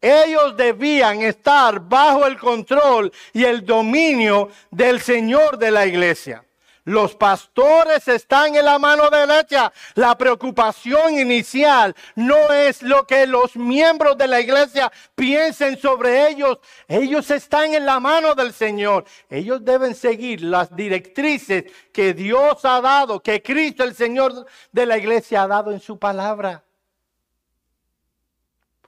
Ellos 0.00 0.56
debían 0.56 1.22
estar 1.22 1.80
bajo 1.80 2.26
el 2.26 2.38
control 2.38 3.12
y 3.32 3.44
el 3.44 3.64
dominio 3.64 4.48
del 4.70 5.00
Señor 5.00 5.58
de 5.58 5.70
la 5.70 5.86
iglesia. 5.86 6.44
Los 6.88 7.14
pastores 7.14 8.08
están 8.08 8.54
en 8.54 8.64
la 8.64 8.78
mano 8.78 9.10
derecha. 9.10 9.70
La 9.94 10.16
preocupación 10.16 11.18
inicial 11.18 11.94
no 12.14 12.50
es 12.50 12.82
lo 12.82 13.06
que 13.06 13.26
los 13.26 13.56
miembros 13.56 14.16
de 14.16 14.26
la 14.26 14.40
iglesia 14.40 14.90
piensen 15.14 15.78
sobre 15.78 16.30
ellos. 16.30 16.60
Ellos 16.86 17.30
están 17.30 17.74
en 17.74 17.84
la 17.84 18.00
mano 18.00 18.34
del 18.34 18.54
Señor. 18.54 19.04
Ellos 19.28 19.62
deben 19.62 19.94
seguir 19.94 20.40
las 20.40 20.74
directrices 20.74 21.64
que 21.92 22.14
Dios 22.14 22.64
ha 22.64 22.80
dado, 22.80 23.20
que 23.20 23.42
Cristo, 23.42 23.84
el 23.84 23.94
Señor 23.94 24.46
de 24.72 24.86
la 24.86 24.96
iglesia, 24.96 25.42
ha 25.42 25.46
dado 25.46 25.72
en 25.72 25.80
su 25.80 25.98
palabra. 25.98 26.64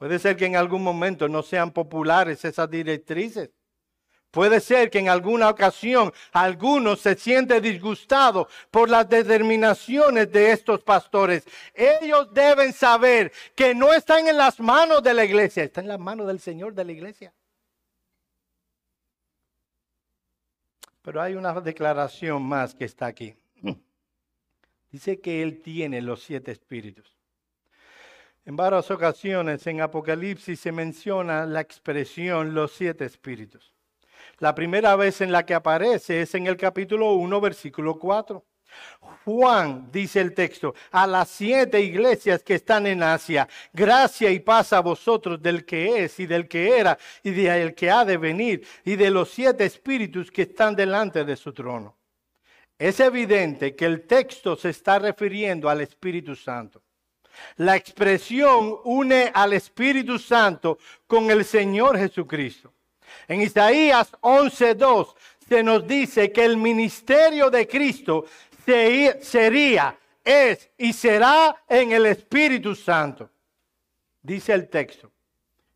Puede 0.01 0.19
ser 0.19 0.35
que 0.35 0.47
en 0.47 0.57
algún 0.57 0.83
momento 0.83 1.29
no 1.29 1.43
sean 1.43 1.73
populares 1.73 2.43
esas 2.47 2.71
directrices. 2.71 3.51
Puede 4.31 4.61
ser 4.61 4.89
que 4.89 4.99
en 4.99 5.11
alguna 5.11 5.51
ocasión 5.51 6.11
algunos 6.33 7.01
se 7.01 7.17
sienten 7.17 7.63
disgustados 7.63 8.47
por 8.71 8.89
las 8.89 9.07
determinaciones 9.07 10.33
de 10.33 10.53
estos 10.53 10.83
pastores. 10.83 11.45
Ellos 11.75 12.33
deben 12.33 12.73
saber 12.73 13.31
que 13.55 13.75
no 13.75 13.93
están 13.93 14.27
en 14.27 14.39
las 14.39 14.59
manos 14.59 15.03
de 15.03 15.13
la 15.13 15.23
iglesia, 15.23 15.65
están 15.65 15.85
en 15.85 15.89
las 15.89 16.01
manos 16.01 16.27
del 16.29 16.41
Señor 16.41 16.73
de 16.73 16.85
la 16.87 16.93
iglesia. 16.93 17.35
Pero 21.03 21.21
hay 21.21 21.35
una 21.35 21.53
declaración 21.61 22.43
más 22.43 22.75
que 22.75 22.87
está 22.87 23.05
aquí. 23.05 23.35
Dice 24.91 25.21
que 25.21 25.43
Él 25.43 25.61
tiene 25.61 26.01
los 26.01 26.23
siete 26.23 26.53
espíritus. 26.53 27.20
En 28.47 28.57
varias 28.57 28.91
ocasiones 28.91 29.67
en 29.67 29.83
Apocalipsis 29.83 30.59
se 30.59 30.73
menciona 30.73 31.45
la 31.45 31.61
expresión 31.61 32.55
los 32.55 32.73
siete 32.73 33.05
espíritus. 33.05 33.75
La 34.39 34.55
primera 34.55 34.97
vez 34.97 35.21
en 35.21 35.31
la 35.31 35.45
que 35.45 35.55
aparece 35.55 36.23
es 36.23 36.35
en 36.35 36.47
el 36.47 36.57
capítulo 36.57 37.13
1, 37.13 37.41
versículo 37.41 37.99
4. 37.99 38.43
Juan, 39.25 39.91
dice 39.93 40.21
el 40.21 40.33
texto, 40.33 40.75
a 40.91 41.07
las 41.07 41.29
siete 41.29 41.81
iglesias 41.81 42.43
que 42.43 42.55
están 42.55 42.87
en 42.87 43.03
Asia, 43.03 43.49
gracia 43.73 44.31
y 44.31 44.41
paz 44.41 44.73
a 44.73 44.81
vosotros 44.81 45.43
del 45.43 45.67
que 45.67 46.05
es 46.05 46.19
y 46.21 46.27
del 46.27 46.49
que 46.49 46.79
era 46.79 46.97
y 47.23 47.31
del 47.31 47.75
que 47.75 47.91
ha 47.91 48.05
de 48.05 48.17
venir 48.17 48.67
y 48.85 48.97
de 48.97 49.11
los 49.11 49.31
siete 49.31 49.65
espíritus 49.65 50.31
que 50.31 50.43
están 50.43 50.75
delante 50.75 51.25
de 51.25 51.37
su 51.37 51.53
trono. 51.53 51.99
Es 52.79 53.01
evidente 53.01 53.77
que 53.77 53.85
el 53.85 54.07
texto 54.07 54.57
se 54.57 54.71
está 54.71 54.99
refiriendo 54.99 55.69
al 55.69 55.83
Espíritu 55.83 56.35
Santo. 56.35 56.83
La 57.57 57.77
expresión 57.77 58.79
une 58.85 59.31
al 59.33 59.53
Espíritu 59.53 60.19
Santo 60.19 60.79
con 61.07 61.31
el 61.31 61.45
Señor 61.45 61.99
Jesucristo. 61.99 62.73
En 63.29 63.43
Isaías 63.43 64.13
11:2 64.21 65.15
se 65.49 65.63
nos 65.63 65.87
dice 65.87 66.31
que 66.31 66.45
el 66.45 66.57
ministerio 66.57 67.51
de 67.51 67.67
Cristo 67.67 68.25
sería, 69.21 69.99
es 70.25 70.71
y 70.79 70.93
será 70.93 71.65
en 71.69 71.93
el 71.93 72.07
Espíritu 72.07 72.75
Santo. 72.75 73.31
Dice 74.23 74.53
el 74.53 74.69
texto. 74.69 75.11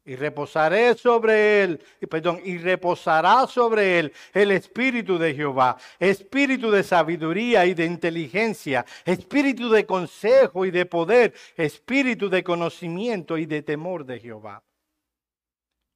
Y 0.06 0.16
reposaré 0.16 0.94
sobre 0.94 1.62
él, 1.62 1.80
perdón, 2.10 2.40
y 2.44 2.58
reposará 2.58 3.46
sobre 3.46 3.98
él 3.98 4.12
el 4.34 4.50
espíritu 4.50 5.16
de 5.16 5.34
Jehová, 5.34 5.78
espíritu 5.98 6.70
de 6.70 6.82
sabiduría 6.82 7.64
y 7.64 7.72
de 7.72 7.86
inteligencia, 7.86 8.84
espíritu 9.04 9.70
de 9.70 9.86
consejo 9.86 10.66
y 10.66 10.70
de 10.70 10.84
poder, 10.84 11.32
espíritu 11.56 12.28
de 12.28 12.44
conocimiento 12.44 13.38
y 13.38 13.46
de 13.46 13.62
temor 13.62 14.04
de 14.04 14.20
Jehová. 14.20 14.62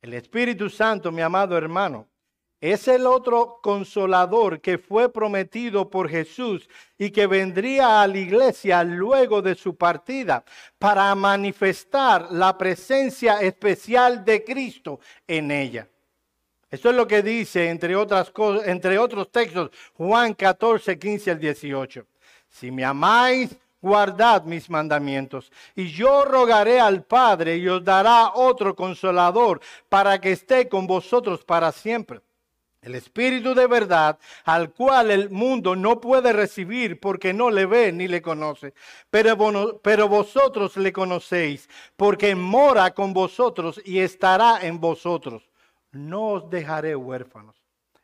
El 0.00 0.14
Espíritu 0.14 0.70
Santo, 0.70 1.10
mi 1.10 1.22
amado 1.22 1.58
hermano, 1.58 2.08
es 2.60 2.88
el 2.88 3.06
otro 3.06 3.60
consolador 3.62 4.60
que 4.60 4.78
fue 4.78 5.12
prometido 5.12 5.88
por 5.88 6.08
Jesús 6.08 6.68
y 6.96 7.10
que 7.10 7.26
vendría 7.26 8.02
a 8.02 8.06
la 8.06 8.18
iglesia 8.18 8.82
luego 8.82 9.42
de 9.42 9.54
su 9.54 9.76
partida 9.76 10.44
para 10.78 11.14
manifestar 11.14 12.32
la 12.32 12.58
presencia 12.58 13.40
especial 13.40 14.24
de 14.24 14.42
Cristo 14.42 14.98
en 15.26 15.50
ella. 15.52 15.88
Eso 16.70 16.90
es 16.90 16.96
lo 16.96 17.06
que 17.06 17.22
dice, 17.22 17.70
entre, 17.70 17.94
otras 17.94 18.30
cosas, 18.30 18.66
entre 18.66 18.98
otros 18.98 19.30
textos, 19.30 19.70
Juan 19.94 20.34
14, 20.34 20.98
15 20.98 21.30
al 21.30 21.38
18. 21.38 22.06
Si 22.50 22.70
me 22.70 22.84
amáis, 22.84 23.56
guardad 23.80 24.42
mis 24.42 24.68
mandamientos. 24.68 25.50
Y 25.76 25.90
yo 25.90 26.24
rogaré 26.24 26.80
al 26.80 27.04
Padre 27.04 27.56
y 27.56 27.68
os 27.68 27.82
dará 27.82 28.32
otro 28.34 28.74
consolador 28.74 29.60
para 29.88 30.20
que 30.20 30.32
esté 30.32 30.68
con 30.68 30.86
vosotros 30.86 31.42
para 31.44 31.72
siempre 31.72 32.20
el 32.80 32.94
Espíritu 32.94 33.54
de 33.54 33.66
verdad, 33.66 34.18
al 34.44 34.72
cual 34.72 35.10
el 35.10 35.30
mundo 35.30 35.74
no 35.74 36.00
puede 36.00 36.32
recibir 36.32 37.00
porque 37.00 37.32
no 37.32 37.50
le 37.50 37.66
ve 37.66 37.92
ni 37.92 38.06
le 38.06 38.22
conoce. 38.22 38.72
Pero, 39.10 39.36
vosotros 40.08 40.76
le 40.76 40.92
conocéis, 40.92 41.68
porque 41.96 42.34
mora 42.34 42.92
con 42.92 43.12
vosotros 43.12 43.80
y 43.84 43.98
estará 43.98 44.60
en 44.62 44.80
vosotros. 44.80 45.50
No 45.90 46.28
os 46.28 46.50
dejaré 46.50 46.94
huérfanos. 46.94 47.56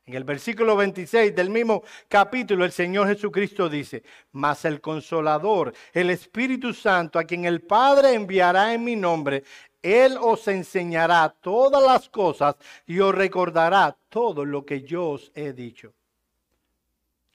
En 0.06 0.14
el 0.14 0.24
versículo 0.24 0.76
26 0.76 1.34
del 1.34 1.48
mismo 1.48 1.82
capítulo, 2.08 2.66
el 2.66 2.72
Señor 2.72 3.08
Jesucristo 3.08 3.70
dice, 3.70 4.02
mas 4.32 4.66
el 4.66 4.82
consolador, 4.82 5.72
el 5.94 6.10
Espíritu 6.10 6.74
Santo, 6.74 7.18
a 7.18 7.24
quien 7.24 7.46
el 7.46 7.62
Padre 7.62 8.12
enviará 8.12 8.74
en 8.74 8.84
mi 8.84 8.96
nombre, 8.96 9.44
él 9.84 10.16
os 10.18 10.48
enseñará 10.48 11.28
todas 11.28 11.82
las 11.82 12.08
cosas 12.08 12.56
y 12.86 12.98
os 13.00 13.14
recordará 13.14 13.94
todo 14.08 14.46
lo 14.46 14.64
que 14.64 14.82
yo 14.82 15.10
os 15.10 15.30
he 15.34 15.52
dicho. 15.52 15.92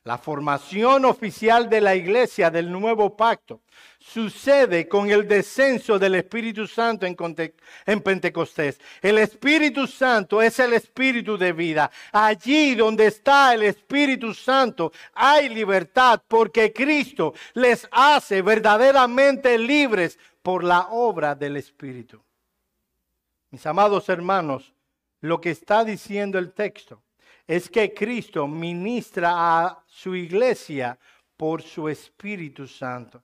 La 0.04 0.18
formación 0.18 1.06
oficial 1.06 1.70
de 1.70 1.82
la 1.82 1.94
iglesia 1.94 2.50
del 2.50 2.72
nuevo 2.72 3.16
pacto 3.16 3.62
sucede 4.00 4.88
con 4.88 5.12
el 5.12 5.28
descenso 5.28 6.00
del 6.00 6.16
Espíritu 6.16 6.66
Santo 6.66 7.06
en, 7.06 8.02
Pentecostés. 8.02 8.80
El 9.02 9.20
Espíritu 9.20 9.86
Santo 9.86 10.42
es 10.42 10.58
el 10.58 10.74
Espíritu 10.74 11.38
de 11.38 11.54
vida. 11.54 11.92
Allí 12.12 12.74
donde 12.74 13.06
está 13.06 13.54
el 13.54 13.62
Espíritu 13.62 14.34
Santo 14.34 14.92
hay 15.14 15.50
libertad 15.50 16.24
porque 16.28 16.74
Cristo 16.74 17.36
les 17.54 17.88
hace 17.92 18.42
verdaderamente 18.42 19.60
libres 19.60 20.18
por 20.42 20.64
la 20.64 20.88
obra 20.90 21.36
del 21.36 21.58
Espíritu. 21.58 22.20
Mis 23.52 23.66
amados 23.66 24.10
hermanos, 24.10 24.74
lo 25.22 25.42
que 25.42 25.50
está 25.50 25.84
diciendo 25.84 26.38
el 26.38 26.54
texto 26.54 27.02
es 27.48 27.70
que 27.70 27.94
Cristo 27.94 28.48
ministra 28.48 29.34
a 29.36 29.84
su 29.88 30.16
iglesia 30.16 31.00
por 31.36 31.64
su 31.64 31.90
Espíritu 31.90 32.68
Santo. 32.68 33.24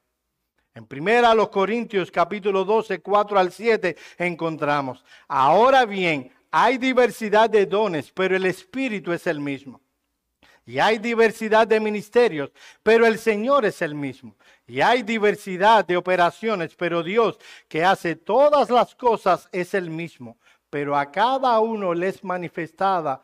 En 0.73 0.87
primera 0.87 1.35
los 1.35 1.49
Corintios 1.49 2.09
capítulo 2.09 2.65
12, 2.65 3.01
4 3.01 3.39
al 3.39 3.51
7 3.51 3.95
encontramos, 4.17 5.05
ahora 5.27 5.85
bien, 5.85 6.31
hay 6.49 6.77
diversidad 6.77 7.49
de 7.49 7.65
dones, 7.65 8.11
pero 8.11 8.35
el 8.35 8.45
Espíritu 8.45 9.13
es 9.13 9.27
el 9.27 9.39
mismo. 9.39 9.79
Y 10.65 10.79
hay 10.79 10.97
diversidad 10.97 11.67
de 11.67 11.79
ministerios, 11.79 12.51
pero 12.81 13.05
el 13.05 13.19
Señor 13.19 13.65
es 13.65 13.81
el 13.83 13.93
mismo. 13.93 14.35
Y 14.65 14.81
hay 14.81 15.03
diversidad 15.03 15.85
de 15.85 15.95
operaciones, 15.95 16.75
pero 16.75 17.03
Dios 17.03 17.37
que 17.67 17.83
hace 17.83 18.15
todas 18.15 18.71
las 18.71 18.95
cosas 18.95 19.47
es 19.51 19.75
el 19.75 19.91
mismo. 19.91 20.37
Pero 20.71 20.97
a 20.97 21.11
cada 21.11 21.59
uno 21.59 21.93
les 21.93 22.23
manifestada, 22.23 23.21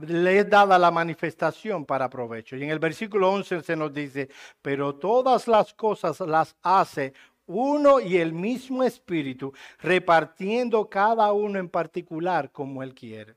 le 0.00 0.38
es 0.38 0.48
dada 0.48 0.78
la 0.78 0.90
manifestación 0.90 1.84
para 1.84 2.08
provecho. 2.08 2.56
Y 2.56 2.64
en 2.64 2.70
el 2.70 2.78
versículo 2.78 3.30
11 3.32 3.60
se 3.62 3.76
nos 3.76 3.92
dice, 3.92 4.30
pero 4.62 4.94
todas 4.94 5.46
las 5.48 5.74
cosas 5.74 6.20
las 6.20 6.56
hace 6.62 7.12
uno 7.46 8.00
y 8.00 8.16
el 8.16 8.32
mismo 8.32 8.82
Espíritu, 8.82 9.52
repartiendo 9.78 10.88
cada 10.88 11.32
uno 11.32 11.58
en 11.58 11.68
particular 11.68 12.50
como 12.50 12.82
Él 12.82 12.94
quiere. 12.94 13.36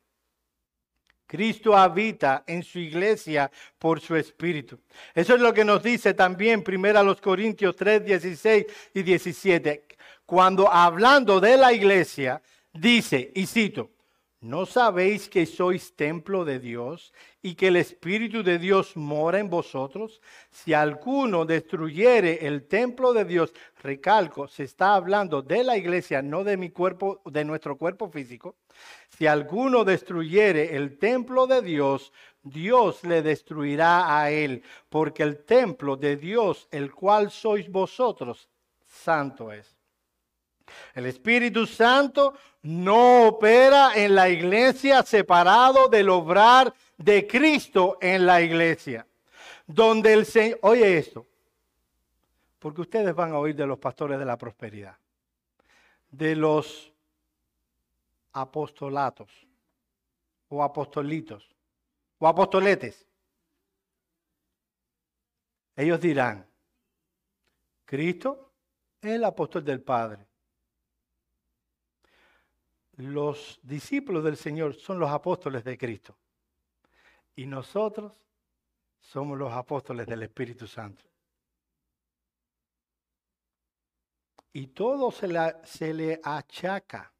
Cristo 1.29 1.77
habita 1.77 2.43
en 2.47 2.63
su 2.63 2.79
iglesia 2.79 3.51
por 3.77 4.01
su 4.01 4.15
espíritu. 4.15 4.79
Eso 5.13 5.35
es 5.35 5.41
lo 5.41 5.53
que 5.53 5.63
nos 5.63 5.83
dice 5.83 6.15
también 6.15 6.63
primero 6.63 7.03
los 7.03 7.21
Corintios 7.21 7.75
3, 7.75 8.03
16 8.03 8.65
y 8.95 9.03
17. 9.03 9.85
Cuando 10.25 10.73
hablando 10.73 11.39
de 11.39 11.55
la 11.55 11.71
iglesia, 11.71 12.41
dice, 12.73 13.31
y 13.35 13.45
cito, 13.45 13.91
¿No 14.41 14.65
sabéis 14.65 15.27
que 15.27 15.45
sois 15.45 15.97
templo 15.97 16.45
de 16.45 16.59
Dios 16.59 17.13
y 17.41 17.55
que 17.55 17.67
el 17.67 17.75
Espíritu 17.75 18.41
de 18.41 18.57
Dios 18.57 18.95
mora 18.95 19.37
en 19.37 19.49
vosotros? 19.49 20.21
Si 20.49 20.73
alguno 20.73 21.43
destruyere 21.43 22.47
el 22.47 22.65
templo 22.65 23.11
de 23.11 23.25
Dios, 23.25 23.53
recalco, 23.83 24.47
se 24.47 24.63
está 24.63 24.93
hablando 24.93 25.41
de 25.41 25.65
la 25.65 25.75
iglesia, 25.75 26.21
no 26.21 26.45
de 26.45 26.55
mi 26.55 26.69
cuerpo, 26.69 27.21
de 27.25 27.43
nuestro 27.43 27.77
cuerpo 27.77 28.09
físico. 28.09 28.55
Si 29.09 29.27
alguno 29.27 29.83
destruyere 29.83 30.73
el 30.73 30.97
templo 30.97 31.45
de 31.45 31.61
Dios, 31.61 32.13
Dios 32.41 33.03
le 33.03 33.21
destruirá 33.21 34.21
a 34.21 34.31
él, 34.31 34.63
porque 34.87 35.23
el 35.23 35.43
templo 35.43 35.97
de 35.97 36.15
Dios, 36.15 36.69
el 36.71 36.93
cual 36.93 37.29
sois 37.29 37.69
vosotros, 37.69 38.47
santo 38.85 39.51
es. 39.51 39.78
El 40.93 41.05
Espíritu 41.05 41.65
Santo 41.65 42.33
no 42.63 43.27
opera 43.27 43.93
en 43.95 44.15
la 44.15 44.29
iglesia 44.29 45.03
separado 45.03 45.87
del 45.87 46.09
obrar 46.09 46.73
de 46.97 47.25
Cristo 47.27 47.97
en 48.01 48.25
la 48.25 48.41
iglesia. 48.41 49.07
Donde 49.65 50.13
el 50.13 50.25
Señor, 50.25 50.59
oye 50.63 50.97
esto, 50.97 51.25
porque 52.57 52.81
ustedes 52.81 53.15
van 53.15 53.31
a 53.31 53.39
oír 53.39 53.55
de 53.55 53.65
los 53.65 53.79
pastores 53.79 54.19
de 54.19 54.25
la 54.25 54.37
prosperidad, 54.37 54.97
de 56.11 56.35
los 56.35 56.91
apostolatos 58.33 59.31
o 60.49 60.63
apostolitos 60.63 61.47
o 62.17 62.27
apostoletes. 62.27 63.07
Ellos 65.75 66.01
dirán, 66.01 66.45
Cristo 67.85 68.51
es 69.01 69.11
el 69.11 69.23
apóstol 69.23 69.63
del 69.63 69.81
Padre 69.81 70.28
los 72.99 73.61
discípulos 73.63 74.25
del 74.25 74.35
Señor 74.35 74.75
son 74.75 74.99
los 74.99 75.09
apóstoles 75.09 75.63
de 75.63 75.77
Cristo. 75.77 76.17
Y 77.33 77.45
nosotros 77.45 78.11
somos 78.99 79.37
los 79.37 79.53
apóstoles 79.53 80.05
del 80.05 80.23
Espíritu 80.23 80.67
Santo. 80.67 81.05
Y 84.51 84.67
todo 84.67 85.11
se, 85.11 85.93
le 85.93 86.19
achaca 86.21 87.13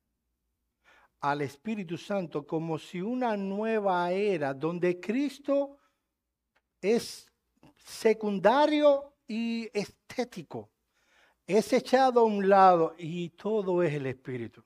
al 1.22 1.42
Espíritu 1.42 1.98
Santo 1.98 2.46
como 2.46 2.78
si 2.78 3.02
una 3.02 3.38
nueva 3.38 4.12
era 4.12 4.54
donde 4.54 5.00
Cristo 5.00 5.78
es 6.82 7.32
secundario 7.78 9.14
y 9.26 9.70
estético, 9.72 10.70
es 11.48 11.72
echado 11.72 12.20
a 12.20 12.24
un 12.24 12.50
lado 12.50 12.96
y 12.98 13.30
todo 13.30 13.82
es 13.82 13.94
el 13.94 14.08
Espíritu 14.08 14.62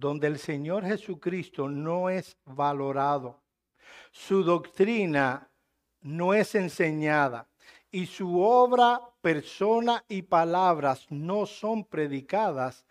donde 0.00 0.26
el 0.26 0.38
Señor 0.38 0.84
Jesucristo 0.84 1.68
no 1.68 2.08
es 2.08 2.36
valorado. 2.46 3.42
Su 4.10 4.42
doctrina 4.42 5.48
no 6.00 6.32
es 6.32 6.54
enseñada 6.54 7.46
y 7.90 8.06
su 8.06 8.40
obra, 8.40 9.00
persona 9.20 10.02
y 10.08 10.22
palabras 10.22 11.06
no 11.10 11.44
son 11.44 11.84
predicadas, 11.84 12.86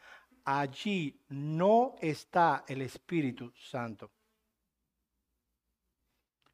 allí 0.45 1.19
no 1.29 1.95
está 1.99 2.63
el 2.67 2.83
Espíritu 2.83 3.51
Santo. 3.55 4.11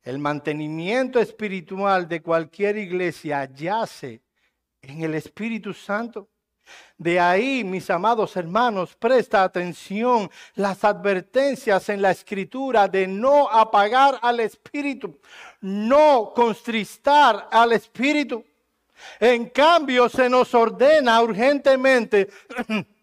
El 0.02 0.20
mantenimiento 0.20 1.20
espiritual 1.20 2.08
de 2.08 2.22
cualquier 2.22 2.78
iglesia 2.78 3.44
yace 3.46 4.22
en 4.82 5.02
el 5.02 5.16
Espíritu 5.16 5.74
Santo. 5.74 6.30
De 6.98 7.20
ahí, 7.20 7.64
mis 7.64 7.90
amados 7.90 8.36
hermanos, 8.38 8.96
presta 8.96 9.44
atención 9.44 10.30
las 10.56 10.84
advertencias 10.84 11.90
en 11.90 12.02
la 12.02 12.12
escritura 12.12 12.88
de 12.88 13.08
no 13.08 13.50
apagar 13.50 14.18
al 14.22 14.40
Espíritu, 14.40 15.20
no 15.62 16.32
constristar 16.34 17.50
al 17.52 17.74
Espíritu. 17.74 18.46
En 19.20 19.50
cambio, 19.50 20.08
se 20.08 20.30
nos 20.30 20.54
ordena 20.54 21.22
urgentemente 21.22 22.30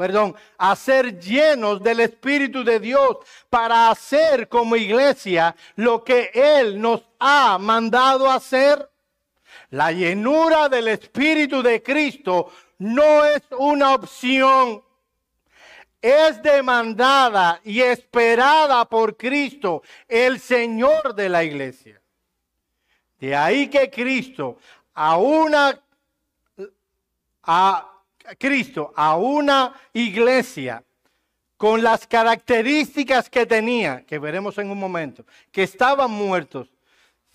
perdón, 0.00 0.34
a 0.56 0.74
ser 0.76 1.20
llenos 1.20 1.82
del 1.82 2.00
Espíritu 2.00 2.64
de 2.64 2.80
Dios 2.80 3.18
para 3.50 3.90
hacer 3.90 4.48
como 4.48 4.74
iglesia 4.74 5.54
lo 5.76 6.02
que 6.02 6.30
Él 6.32 6.80
nos 6.80 7.02
ha 7.18 7.58
mandado 7.58 8.30
hacer. 8.30 8.88
La 9.68 9.92
llenura 9.92 10.70
del 10.70 10.88
Espíritu 10.88 11.62
de 11.62 11.82
Cristo 11.82 12.50
no 12.80 13.26
es 13.26 13.42
una 13.58 13.94
opción, 13.94 14.82
es 16.00 16.42
demandada 16.42 17.60
y 17.62 17.80
esperada 17.80 18.86
por 18.86 19.18
Cristo, 19.18 19.82
el 20.08 20.40
Señor 20.40 21.14
de 21.14 21.28
la 21.28 21.44
iglesia. 21.44 22.00
De 23.18 23.36
ahí 23.36 23.68
que 23.68 23.90
Cristo 23.90 24.56
a 24.94 25.18
una 25.18 25.78
a 27.42 28.02
Cristo 28.38 28.92
a 28.96 29.16
una 29.16 29.74
iglesia 29.92 30.82
con 31.58 31.82
las 31.82 32.06
características 32.06 33.28
que 33.28 33.44
tenía, 33.44 34.06
que 34.06 34.18
veremos 34.18 34.56
en 34.56 34.70
un 34.70 34.78
momento, 34.78 35.26
que 35.52 35.64
estaban 35.64 36.10
muertos, 36.10 36.70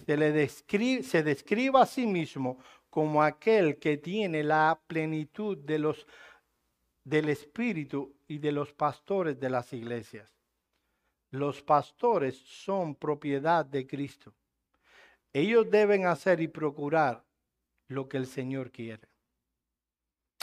se 0.04 0.18
le 0.18 0.32
describe, 0.32 1.04
se 1.04 1.22
describe 1.22 1.80
a 1.80 1.86
sí 1.86 2.08
mismo 2.08 2.58
como 2.96 3.22
aquel 3.22 3.78
que 3.78 3.98
tiene 3.98 4.42
la 4.42 4.80
plenitud 4.88 5.58
de 5.58 5.80
los, 5.80 6.08
del 7.04 7.28
Espíritu 7.28 8.16
y 8.26 8.38
de 8.38 8.54
los 8.54 8.72
pastores 8.72 9.38
de 9.38 9.50
las 9.50 9.74
iglesias. 9.74 10.32
Los 11.30 11.62
pastores 11.62 12.38
son 12.38 12.96
propiedad 12.96 13.66
de 13.66 13.86
Cristo. 13.86 14.34
Ellos 15.34 15.70
deben 15.70 16.06
hacer 16.06 16.40
y 16.40 16.48
procurar 16.48 17.22
lo 17.90 18.08
que 18.08 18.16
el 18.16 18.28
Señor 18.28 18.72
quiere. 18.72 19.10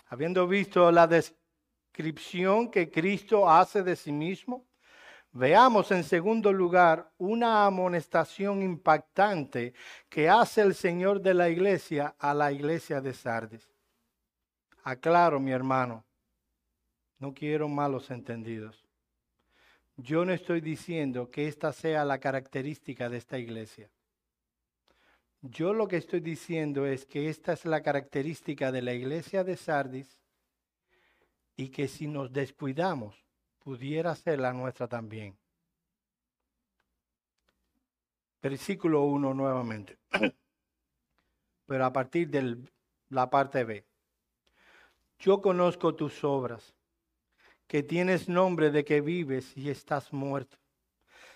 Habiendo 0.09 0.47
visto 0.47 0.93
la 0.93 1.07
descripción 1.07 2.71
que 2.71 2.91
Cristo 2.91 3.49
hace 3.49 3.83
de 3.83 3.97
sí 3.97 4.13
mismo, 4.13 4.67
veamos 5.33 5.91
en 5.91 6.05
segundo 6.05 6.53
lugar 6.53 7.11
una 7.19 7.67
amonestación 7.67 8.63
impactante 8.63 9.75
que 10.09 10.29
hace 10.29 10.61
el 10.61 10.75
Señor 10.75 11.21
de 11.21 11.35
la 11.35 11.49
iglesia 11.49 12.15
a 12.19 12.35
la 12.35 12.53
iglesia 12.53 13.01
de 13.01 13.15
Sardis. 13.15 13.69
Aclaro, 14.85 15.41
mi 15.41 15.53
hermano, 15.53 16.05
no 17.19 17.33
quiero 17.33 17.69
malos 17.69 18.11
entendidos. 18.11 18.85
Yo 19.97 20.25
no 20.25 20.33
estoy 20.33 20.61
diciendo 20.61 21.31
que 21.31 21.47
esta 21.49 21.73
sea 21.73 22.05
la 22.05 22.19
característica 22.19 23.09
de 23.09 23.19
esta 23.19 23.39
iglesia. 23.39 23.91
Yo 25.43 25.73
lo 25.73 25.89
que 25.89 25.97
estoy 25.97 26.21
diciendo 26.21 26.87
es 26.87 27.05
que 27.05 27.29
esta 27.29 27.53
es 27.53 27.65
la 27.65 27.83
característica 27.83 28.73
de 28.73 28.83
la 28.83 28.93
iglesia 28.93 29.45
de 29.45 29.57
Sardis 29.57 30.21
y 31.57 31.69
que 31.69 31.89
si 31.89 32.07
nos 32.07 32.33
descuidamos, 32.33 33.22
pudiera 33.63 34.15
ser 34.15 34.41
la 34.41 34.53
nuestra 34.53 34.89
también. 34.89 35.37
Versículo 38.43 39.03
1 39.05 39.35
nuevamente. 39.35 39.99
Pero 41.67 41.85
a 41.85 41.93
partir 41.93 42.29
de 42.29 42.59
la 43.09 43.31
parte 43.31 43.65
B. 43.65 43.85
Yo 45.19 45.41
conozco 45.41 45.95
tus 45.95 46.25
obras, 46.25 46.75
que 47.69 47.83
tienes 47.83 48.29
nombre 48.29 48.71
de 48.71 48.85
que 48.85 49.01
vives 49.01 49.57
y 49.57 49.71
estás 49.71 50.13
muerto 50.13 50.59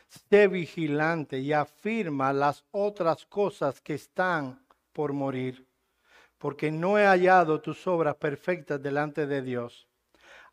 Sé 0.08 0.48
vigilante 0.48 1.38
y 1.40 1.52
afirma 1.52 2.32
las 2.32 2.64
otras 2.70 3.26
cosas 3.26 3.80
que 3.80 3.94
están 3.94 4.64
por 4.92 5.12
morir, 5.12 5.66
porque 6.38 6.70
no 6.70 6.98
he 6.98 7.06
hallado 7.06 7.60
tus 7.60 7.86
obras 7.86 8.16
perfectas 8.16 8.80
delante 8.80 9.26
de 9.26 9.42
Dios. 9.42 9.85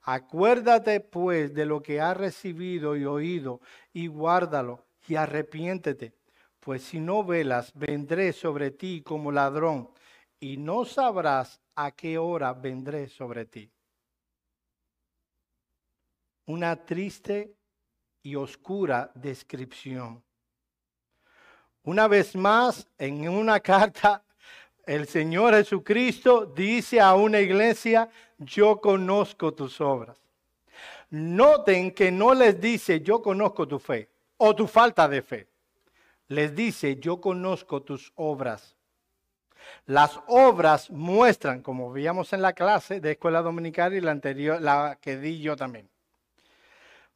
Acuérdate 0.04 1.00
pues 1.00 1.54
de 1.54 1.66
lo 1.66 1.82
que 1.82 2.02
has 2.02 2.18
recibido 2.18 2.96
y 2.98 3.06
oído, 3.06 3.62
y 3.94 4.08
guárdalo, 4.08 4.86
y 5.08 5.16
arrepiéntete, 5.16 6.14
pues 6.60 6.84
si 6.84 7.00
no 7.00 7.24
velas, 7.24 7.72
vendré 7.74 8.34
sobre 8.34 8.72
ti 8.72 9.02
como 9.02 9.32
ladrón, 9.32 9.90
y 10.40 10.58
no 10.58 10.84
sabrás 10.84 11.62
a 11.76 11.92
qué 11.92 12.18
hora 12.18 12.54
vendré 12.54 13.08
sobre 13.08 13.46
ti. 13.46 13.72
Una 16.48 16.76
triste 16.86 17.56
y 18.22 18.36
oscura 18.36 19.10
descripción. 19.16 20.22
Una 21.84 22.10
vez 22.10 22.36
más, 22.36 22.88
en 22.98 23.30
una 23.30 23.60
carta, 23.62 24.24
el 24.86 25.08
Señor 25.08 25.54
Jesucristo 25.54 26.46
dice 26.46 27.00
a 27.00 27.14
una 27.14 27.40
iglesia, 27.40 28.10
yo 28.38 28.82
conozco 28.82 29.54
tus 29.54 29.80
obras. 29.80 30.18
Noten 31.10 31.92
que 31.92 32.12
no 32.12 32.34
les 32.34 32.60
dice, 32.60 33.02
yo 33.02 33.22
conozco 33.22 33.68
tu 33.68 33.80
fe 33.80 34.10
o 34.38 34.56
tu 34.56 34.68
falta 34.68 35.08
de 35.08 35.22
fe. 35.22 35.48
Les 36.28 36.56
dice, 36.56 36.98
yo 36.98 37.22
conozco 37.22 37.82
tus 37.82 38.12
obras. 38.16 38.76
Las 39.86 40.20
obras 40.28 40.90
muestran, 40.90 41.62
como 41.62 41.92
veíamos 41.92 42.34
en 42.34 42.42
la 42.42 42.54
clase 42.54 43.00
de 43.00 43.12
escuela 43.12 43.42
dominical 43.42 43.94
y 43.94 44.02
la 44.02 44.12
anterior, 44.12 44.62
la 44.62 44.98
que 45.00 45.18
di 45.18 45.40
yo 45.40 45.56
también, 45.56 45.90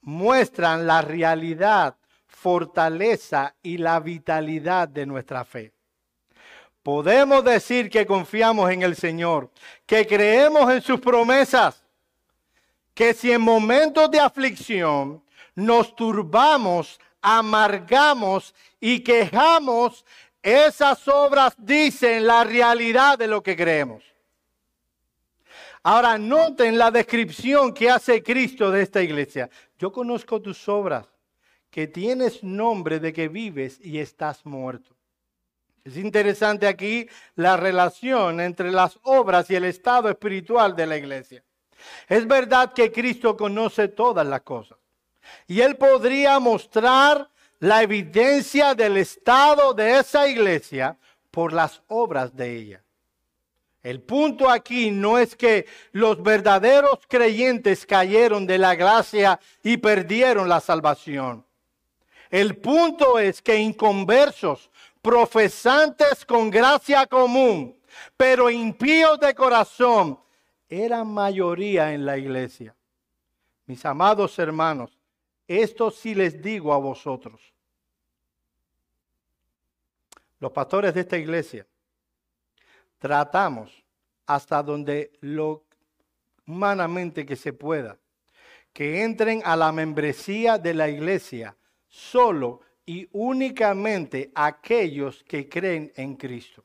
muestran 0.01 0.88
la 0.88 1.01
realidad, 1.01 1.97
fortaleza 2.27 3.56
y 3.62 3.77
la 3.77 3.99
vitalidad 3.99 4.88
de 4.88 5.06
nuestra 5.06 5.43
fe. 5.43 5.73
Podemos 6.88 7.43
decir 7.43 7.89
que 7.89 8.06
confiamos 8.06 8.71
en 8.71 8.82
el 8.82 8.95
Señor, 8.95 9.52
que 9.86 10.08
creemos 10.08 10.71
en 10.71 10.82
sus 10.82 11.02
promesas, 11.02 11.84
que 12.93 13.13
si 13.13 13.30
en 13.30 13.41
momentos 13.41 14.10
de 14.10 14.21
aflicción 14.21 15.21
nos 15.54 15.93
turbamos, 15.97 16.97
amargamos 17.21 18.56
y 18.80 19.02
quejamos, 19.02 20.06
esas 20.41 21.06
obras 21.10 21.56
dicen 21.58 22.26
la 22.26 22.45
realidad 22.45 23.17
de 23.17 23.28
lo 23.28 23.43
que 23.43 23.58
creemos. 23.58 24.06
Ahora 25.84 26.17
noten 26.17 26.78
la 26.78 26.89
descripción 26.89 27.73
que 27.73 27.89
hace 27.89 28.23
Cristo 28.23 28.71
de 28.71 28.84
esta 28.84 29.04
iglesia. 29.04 29.50
Yo 29.78 29.91
conozco 29.91 30.41
tus 30.41 30.69
obras, 30.69 31.06
que 31.69 31.86
tienes 31.86 32.41
nombre 32.45 33.02
de 33.02 33.12
que 33.12 33.28
vives 33.28 33.78
y 33.84 34.00
estás 34.00 34.45
muerto. 34.45 34.96
Es 35.88 35.95
interesante 35.95 36.67
aquí 36.67 37.08
la 37.36 37.56
relación 37.56 38.41
entre 38.41 38.71
las 38.71 39.00
obras 39.04 39.50
y 39.50 39.56
el 39.56 39.63
estado 39.63 40.10
espiritual 40.10 40.76
de 40.76 40.86
la 40.86 40.97
iglesia. 40.97 41.41
Es 42.10 42.28
verdad 42.28 42.73
que 42.73 42.91
Cristo 42.91 43.38
conoce 43.38 43.88
todas 43.88 44.28
las 44.28 44.41
cosas. 44.41 44.78
Y 45.47 45.62
Él 45.62 45.78
podría 45.78 46.39
mostrar 46.39 47.30
la 47.60 47.84
evidencia 47.84 48.76
del 48.76 48.97
estado 48.97 49.73
de 49.73 50.00
esa 50.00 50.28
iglesia 50.28 50.97
por 51.32 51.54
las 51.54 51.82
obras 51.88 52.36
de 52.36 52.54
ella. 52.54 52.84
El 53.82 54.02
punto 54.02 54.50
aquí 54.50 54.91
no 54.91 55.17
es 55.17 55.38
que 55.38 55.67
los 55.93 56.21
verdaderos 56.21 57.00
creyentes 57.08 57.86
cayeron 57.86 58.45
de 58.45 58.58
la 58.58 58.76
gracia 58.76 59.39
y 59.63 59.78
perdieron 59.78 60.50
la 60.50 60.60
salvación. 60.60 61.45
El 62.30 62.58
punto 62.58 63.19
es 63.19 63.41
que 63.41 63.56
inconversos, 63.56 64.69
profesantes 65.01 66.25
con 66.25 66.49
gracia 66.49 67.05
común, 67.07 67.77
pero 68.15 68.49
impíos 68.49 69.19
de 69.19 69.33
corazón, 69.33 70.19
eran 70.69 71.07
mayoría 71.07 71.93
en 71.93 72.05
la 72.05 72.17
iglesia. 72.17 72.75
Mis 73.65 73.86
amados 73.86 74.38
hermanos, 74.39 74.97
esto 75.47 75.91
sí 75.91 76.13
les 76.13 76.41
digo 76.41 76.73
a 76.73 76.77
vosotros. 76.77 77.41
Los 80.39 80.51
pastores 80.51 80.93
de 80.93 81.01
esta 81.01 81.17
iglesia 81.17 81.65
tratamos 82.99 83.71
hasta 84.25 84.62
donde 84.62 85.13
lo 85.21 85.63
humanamente 86.45 87.25
que 87.25 87.36
se 87.36 87.53
pueda, 87.53 87.97
que 88.73 89.03
entren 89.03 89.41
a 89.45 89.55
la 89.55 89.71
membresía 89.71 90.57
de 90.57 90.73
la 90.73 90.89
iglesia 90.89 91.55
solo 91.88 92.62
y 92.89 93.08
únicamente 93.12 94.32
aquellos 94.34 95.21
que 95.26 95.50
creen 95.50 95.91
en 95.97 96.15
Cristo. 96.15 96.63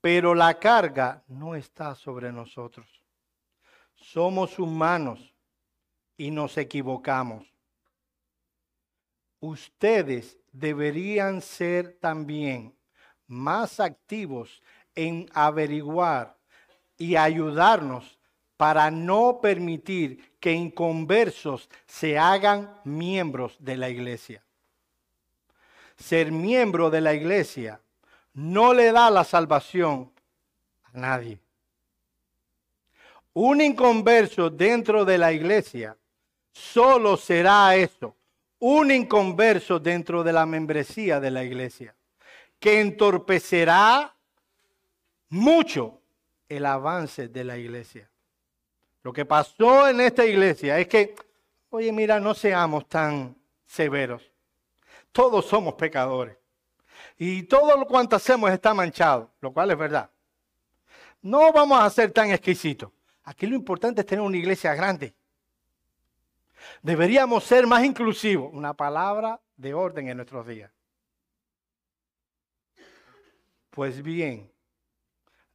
Pero 0.00 0.32
la 0.32 0.58
carga 0.60 1.24
no 1.26 1.56
está 1.56 1.96
sobre 1.96 2.32
nosotros. 2.32 2.86
Somos 3.96 4.60
humanos 4.60 5.34
y 6.16 6.30
nos 6.30 6.56
equivocamos. 6.56 7.52
Ustedes 9.40 10.38
deberían 10.52 11.42
ser 11.42 11.98
también 11.98 12.72
más 13.26 13.80
activos 13.80 14.62
en 14.94 15.28
averiguar 15.34 16.38
y 16.96 17.16
ayudarnos 17.16 18.20
para 18.56 18.88
no 18.92 19.40
permitir 19.42 20.38
que 20.38 20.52
inconversos 20.52 21.68
se 21.86 22.16
hagan 22.16 22.72
miembros 22.84 23.56
de 23.58 23.76
la 23.76 23.88
iglesia. 23.88 24.44
Ser 26.00 26.32
miembro 26.32 26.90
de 26.90 27.00
la 27.00 27.14
iglesia 27.14 27.80
no 28.34 28.72
le 28.72 28.90
da 28.90 29.10
la 29.10 29.22
salvación 29.22 30.10
a 30.82 30.98
nadie. 30.98 31.38
Un 33.34 33.60
inconverso 33.60 34.50
dentro 34.50 35.04
de 35.04 35.18
la 35.18 35.32
iglesia 35.32 35.96
solo 36.52 37.16
será 37.16 37.76
eso, 37.76 38.16
un 38.58 38.90
inconverso 38.90 39.78
dentro 39.78 40.24
de 40.24 40.32
la 40.32 40.46
membresía 40.46 41.20
de 41.20 41.30
la 41.30 41.44
iglesia, 41.44 41.94
que 42.58 42.80
entorpecerá 42.80 44.14
mucho 45.28 46.00
el 46.48 46.66
avance 46.66 47.28
de 47.28 47.44
la 47.44 47.56
iglesia. 47.56 48.10
Lo 49.02 49.12
que 49.12 49.24
pasó 49.24 49.88
en 49.88 50.00
esta 50.00 50.26
iglesia 50.26 50.78
es 50.78 50.88
que, 50.88 51.14
oye, 51.70 51.92
mira, 51.92 52.20
no 52.20 52.34
seamos 52.34 52.88
tan 52.88 53.36
severos. 53.64 54.29
Todos 55.12 55.46
somos 55.46 55.74
pecadores. 55.74 56.36
Y 57.16 57.42
todo 57.44 57.76
lo 57.76 57.86
cuanto 57.86 58.16
hacemos 58.16 58.50
está 58.50 58.72
manchado, 58.74 59.30
lo 59.40 59.52
cual 59.52 59.70
es 59.70 59.78
verdad. 59.78 60.10
No 61.22 61.52
vamos 61.52 61.80
a 61.80 61.90
ser 61.90 62.12
tan 62.12 62.30
exquisitos. 62.30 62.90
Aquí 63.24 63.46
lo 63.46 63.54
importante 63.54 64.00
es 64.00 64.06
tener 64.06 64.24
una 64.24 64.36
iglesia 64.36 64.74
grande. 64.74 65.14
Deberíamos 66.82 67.44
ser 67.44 67.66
más 67.66 67.84
inclusivos. 67.84 68.50
Una 68.52 68.74
palabra 68.74 69.40
de 69.56 69.74
orden 69.74 70.08
en 70.08 70.16
nuestros 70.16 70.46
días. 70.46 70.70
Pues 73.70 74.02
bien, 74.02 74.50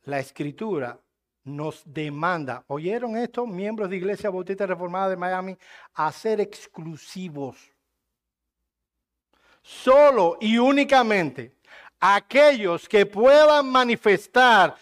la 0.04 0.20
escritura 0.20 1.00
nos 1.44 1.84
demanda, 1.86 2.64
¿oyeron 2.68 3.18
esto, 3.18 3.46
miembros 3.46 3.90
de 3.90 3.98
Iglesia 3.98 4.30
Bautista 4.30 4.66
Reformada 4.66 5.10
de 5.10 5.18
Miami? 5.18 5.58
A 5.94 6.12
ser 6.12 6.40
exclusivos. 6.42 7.72
Solo 9.66 10.38
y 10.40 10.60
únicamente 10.60 11.56
aquellos 12.00 12.88
que 12.88 13.08
puedan 13.08 13.68
manifestar 13.68 14.76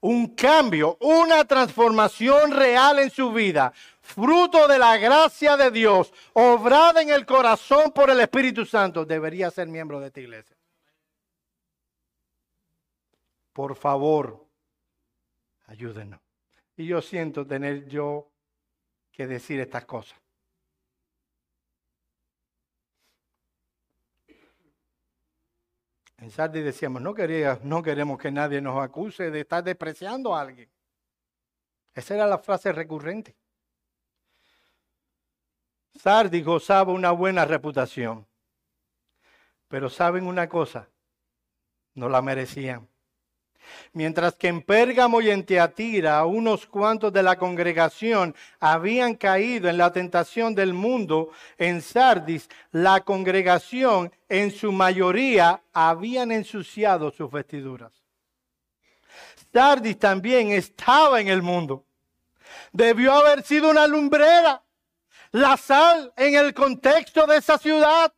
un 0.00 0.34
cambio, 0.34 0.96
una 0.98 1.44
transformación 1.44 2.50
real 2.50 3.00
en 3.00 3.10
su 3.10 3.34
vida, 3.34 3.70
fruto 4.00 4.66
de 4.66 4.78
la 4.78 4.96
gracia 4.96 5.58
de 5.58 5.70
Dios, 5.70 6.10
obrada 6.32 7.02
en 7.02 7.10
el 7.10 7.26
corazón 7.26 7.92
por 7.92 8.08
el 8.08 8.18
Espíritu 8.18 8.64
Santo, 8.64 9.04
debería 9.04 9.50
ser 9.50 9.68
miembro 9.68 10.00
de 10.00 10.06
esta 10.06 10.20
iglesia. 10.20 10.56
Por 13.52 13.76
favor, 13.76 14.42
ayúdenos. 15.66 16.18
Y 16.78 16.86
yo 16.86 17.02
siento 17.02 17.46
tener 17.46 17.86
yo 17.88 18.30
que 19.12 19.26
decir 19.26 19.60
estas 19.60 19.84
cosas. 19.84 20.18
En 26.20 26.30
Sardis 26.30 26.62
decíamos, 26.62 27.00
no, 27.00 27.14
quería, 27.14 27.58
no 27.62 27.82
queremos 27.82 28.18
que 28.18 28.30
nadie 28.30 28.60
nos 28.60 28.78
acuse 28.82 29.30
de 29.30 29.40
estar 29.40 29.64
despreciando 29.64 30.36
a 30.36 30.42
alguien. 30.42 30.70
Esa 31.94 32.14
era 32.14 32.26
la 32.26 32.38
frase 32.38 32.72
recurrente. 32.72 33.34
Sardis 35.94 36.44
gozaba 36.44 36.92
una 36.92 37.10
buena 37.10 37.46
reputación. 37.46 38.26
Pero 39.68 39.88
saben 39.88 40.26
una 40.26 40.46
cosa, 40.46 40.90
no 41.94 42.08
la 42.08 42.20
merecían. 42.20 42.86
Mientras 43.92 44.34
que 44.34 44.48
en 44.48 44.62
Pérgamo 44.62 45.20
y 45.20 45.30
en 45.30 45.44
Teatira 45.44 46.24
unos 46.24 46.66
cuantos 46.66 47.12
de 47.12 47.22
la 47.22 47.36
congregación 47.36 48.34
habían 48.60 49.14
caído 49.14 49.68
en 49.68 49.78
la 49.78 49.92
tentación 49.92 50.54
del 50.54 50.72
mundo, 50.72 51.30
en 51.58 51.82
Sardis 51.82 52.48
la 52.72 53.00
congregación 53.00 54.12
en 54.28 54.50
su 54.50 54.72
mayoría 54.72 55.62
habían 55.72 56.30
ensuciado 56.32 57.10
sus 57.10 57.30
vestiduras. 57.30 57.92
Sardis 59.52 59.98
también 59.98 60.52
estaba 60.52 61.20
en 61.20 61.28
el 61.28 61.42
mundo. 61.42 61.84
Debió 62.72 63.12
haber 63.12 63.42
sido 63.42 63.70
una 63.70 63.86
lumbrera, 63.86 64.62
la 65.32 65.56
sal 65.56 66.12
en 66.16 66.34
el 66.34 66.54
contexto 66.54 67.26
de 67.26 67.36
esa 67.36 67.58
ciudad. 67.58 68.12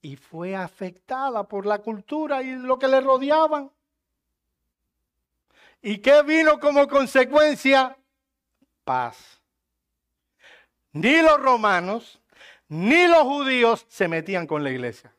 Y 0.00 0.16
fue 0.16 0.54
afectada 0.54 1.44
por 1.44 1.66
la 1.66 1.78
cultura 1.78 2.42
y 2.42 2.54
lo 2.56 2.78
que 2.78 2.88
le 2.88 3.00
rodeaban. 3.00 3.70
¿Y 5.82 5.98
qué 5.98 6.22
vino 6.22 6.58
como 6.58 6.86
consecuencia? 6.88 7.96
Paz. 8.84 9.40
Ni 10.92 11.22
los 11.22 11.38
romanos, 11.40 12.20
ni 12.68 13.06
los 13.06 13.22
judíos 13.22 13.86
se 13.88 14.08
metían 14.08 14.46
con 14.46 14.64
la 14.64 14.70
iglesia. 14.70 15.12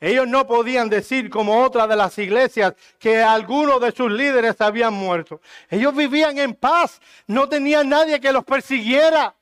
Ellos 0.00 0.28
no 0.28 0.46
podían 0.46 0.88
decir 0.88 1.28
como 1.28 1.60
otra 1.64 1.86
de 1.88 1.96
las 1.96 2.16
iglesias 2.18 2.74
que 3.00 3.20
algunos 3.20 3.80
de 3.80 3.90
sus 3.90 4.12
líderes 4.12 4.60
habían 4.60 4.94
muerto. 4.94 5.40
Ellos 5.68 5.94
vivían 5.94 6.38
en 6.38 6.54
paz, 6.54 7.00
no 7.26 7.48
tenían 7.48 7.88
nadie 7.88 8.20
que 8.20 8.32
los 8.32 8.44
persiguiera. 8.44 9.34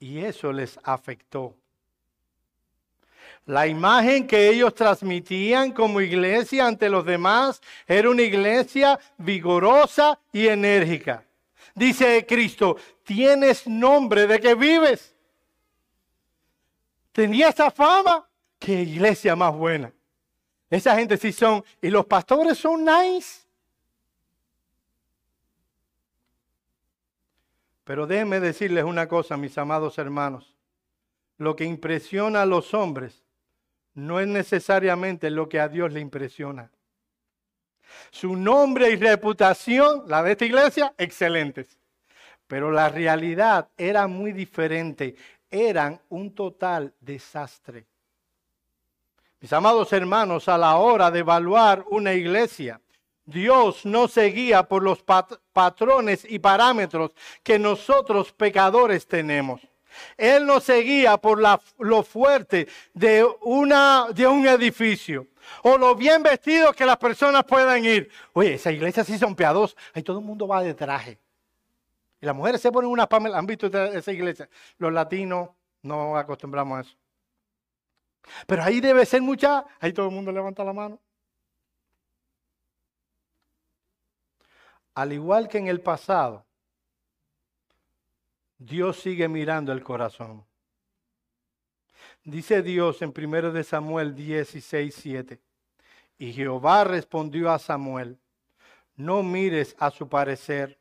Y 0.00 0.24
eso 0.24 0.52
les 0.52 0.78
afectó. 0.82 1.54
La 3.46 3.66
imagen 3.66 4.26
que 4.26 4.48
ellos 4.48 4.74
transmitían 4.74 5.72
como 5.72 6.00
iglesia 6.00 6.66
ante 6.66 6.88
los 6.88 7.04
demás 7.04 7.60
era 7.86 8.08
una 8.08 8.22
iglesia 8.22 8.98
vigorosa 9.18 10.18
y 10.32 10.46
enérgica. 10.46 11.24
Dice 11.74 12.24
Cristo, 12.26 12.76
tienes 13.02 13.66
nombre 13.66 14.26
de 14.28 14.38
que 14.38 14.54
vives. 14.54 15.14
Tenía 17.10 17.48
esa 17.48 17.70
fama. 17.70 18.28
Qué 18.60 18.82
iglesia 18.82 19.34
más 19.34 19.52
buena. 19.52 19.92
Esa 20.70 20.94
gente 20.94 21.16
sí 21.16 21.32
son, 21.32 21.64
y 21.80 21.90
los 21.90 22.06
pastores 22.06 22.56
son 22.58 22.84
nice. 22.84 23.42
Pero 27.84 28.06
déjenme 28.06 28.38
decirles 28.38 28.84
una 28.84 29.08
cosa, 29.08 29.36
mis 29.36 29.58
amados 29.58 29.98
hermanos. 29.98 30.54
Lo 31.38 31.56
que 31.56 31.64
impresiona 31.64 32.42
a 32.42 32.46
los 32.46 32.72
hombres 32.72 33.22
no 33.94 34.20
es 34.20 34.26
necesariamente 34.26 35.30
lo 35.30 35.48
que 35.48 35.60
a 35.60 35.68
Dios 35.68 35.92
le 35.92 36.00
impresiona. 36.00 36.70
Su 38.10 38.36
nombre 38.36 38.90
y 38.90 38.96
reputación, 38.96 40.04
la 40.06 40.22
de 40.22 40.32
esta 40.32 40.44
iglesia, 40.44 40.94
excelentes. 40.96 41.78
Pero 42.46 42.70
la 42.70 42.88
realidad 42.88 43.68
era 43.76 44.06
muy 44.06 44.32
diferente. 44.32 45.14
Eran 45.50 46.00
un 46.08 46.34
total 46.34 46.94
desastre. 47.00 47.86
Mis 49.40 49.52
amados 49.52 49.92
hermanos, 49.92 50.48
a 50.48 50.56
la 50.56 50.76
hora 50.76 51.10
de 51.10 51.18
evaluar 51.18 51.84
una 51.90 52.14
iglesia, 52.14 52.80
Dios 53.24 53.84
no 53.84 54.08
seguía 54.08 54.62
por 54.64 54.82
los 54.82 55.02
patrones 55.52 56.24
y 56.28 56.38
parámetros 56.38 57.12
que 57.42 57.58
nosotros 57.58 58.32
pecadores 58.32 59.06
tenemos. 59.06 59.60
Él 60.16 60.46
no 60.46 60.60
seguía 60.60 61.16
por 61.16 61.40
lo 61.78 62.02
fuerte 62.02 62.68
de, 62.94 63.24
un 63.24 64.46
edificio 64.46 65.26
o 65.62 65.76
lo 65.76 65.94
bien 65.94 66.22
vestidos 66.22 66.74
que 66.74 66.86
las 66.86 66.96
personas 66.96 67.44
puedan 67.44 67.84
ir. 67.84 68.10
Oye, 68.32 68.54
esa 68.54 68.70
iglesia 68.70 69.04
sí 69.04 69.18
son 69.18 69.34
piados. 69.34 69.76
Ahí 69.94 70.02
todo 70.02 70.18
el 70.18 70.24
mundo 70.24 70.46
va 70.46 70.62
de 70.62 70.74
traje. 70.74 71.18
Y 72.20 72.26
las 72.26 72.34
mujeres 72.34 72.60
se 72.60 72.70
ponen 72.70 72.90
una 72.90 73.08
pamela. 73.08 73.38
¿Han 73.38 73.46
visto 73.46 73.66
esa 73.66 74.12
iglesia? 74.12 74.48
Los 74.78 74.92
latinos 74.92 75.50
no 75.82 76.16
acostumbramos 76.16 76.78
a 76.78 76.80
eso. 76.82 76.96
Pero 78.46 78.62
ahí 78.62 78.80
debe 78.80 79.04
ser 79.04 79.22
mucha. 79.22 79.64
Ahí 79.80 79.92
todo 79.92 80.06
el 80.06 80.14
mundo 80.14 80.30
levanta 80.30 80.64
la 80.64 80.72
mano. 80.72 81.00
Al 84.94 85.12
igual 85.12 85.48
que 85.48 85.58
en 85.58 85.68
el 85.68 85.80
pasado, 85.80 86.44
Dios 88.64 89.00
sigue 89.00 89.28
mirando 89.28 89.72
el 89.72 89.82
corazón. 89.82 90.44
Dice 92.22 92.62
Dios 92.62 93.02
en 93.02 93.12
1 93.16 93.50
de 93.50 93.64
Samuel 93.64 94.14
16, 94.14 94.94
7. 94.94 95.40
Y 96.18 96.32
Jehová 96.32 96.84
respondió 96.84 97.50
a 97.50 97.58
Samuel, 97.58 98.20
no 98.94 99.24
mires 99.24 99.74
a 99.80 99.90
su 99.90 100.08
parecer, 100.08 100.78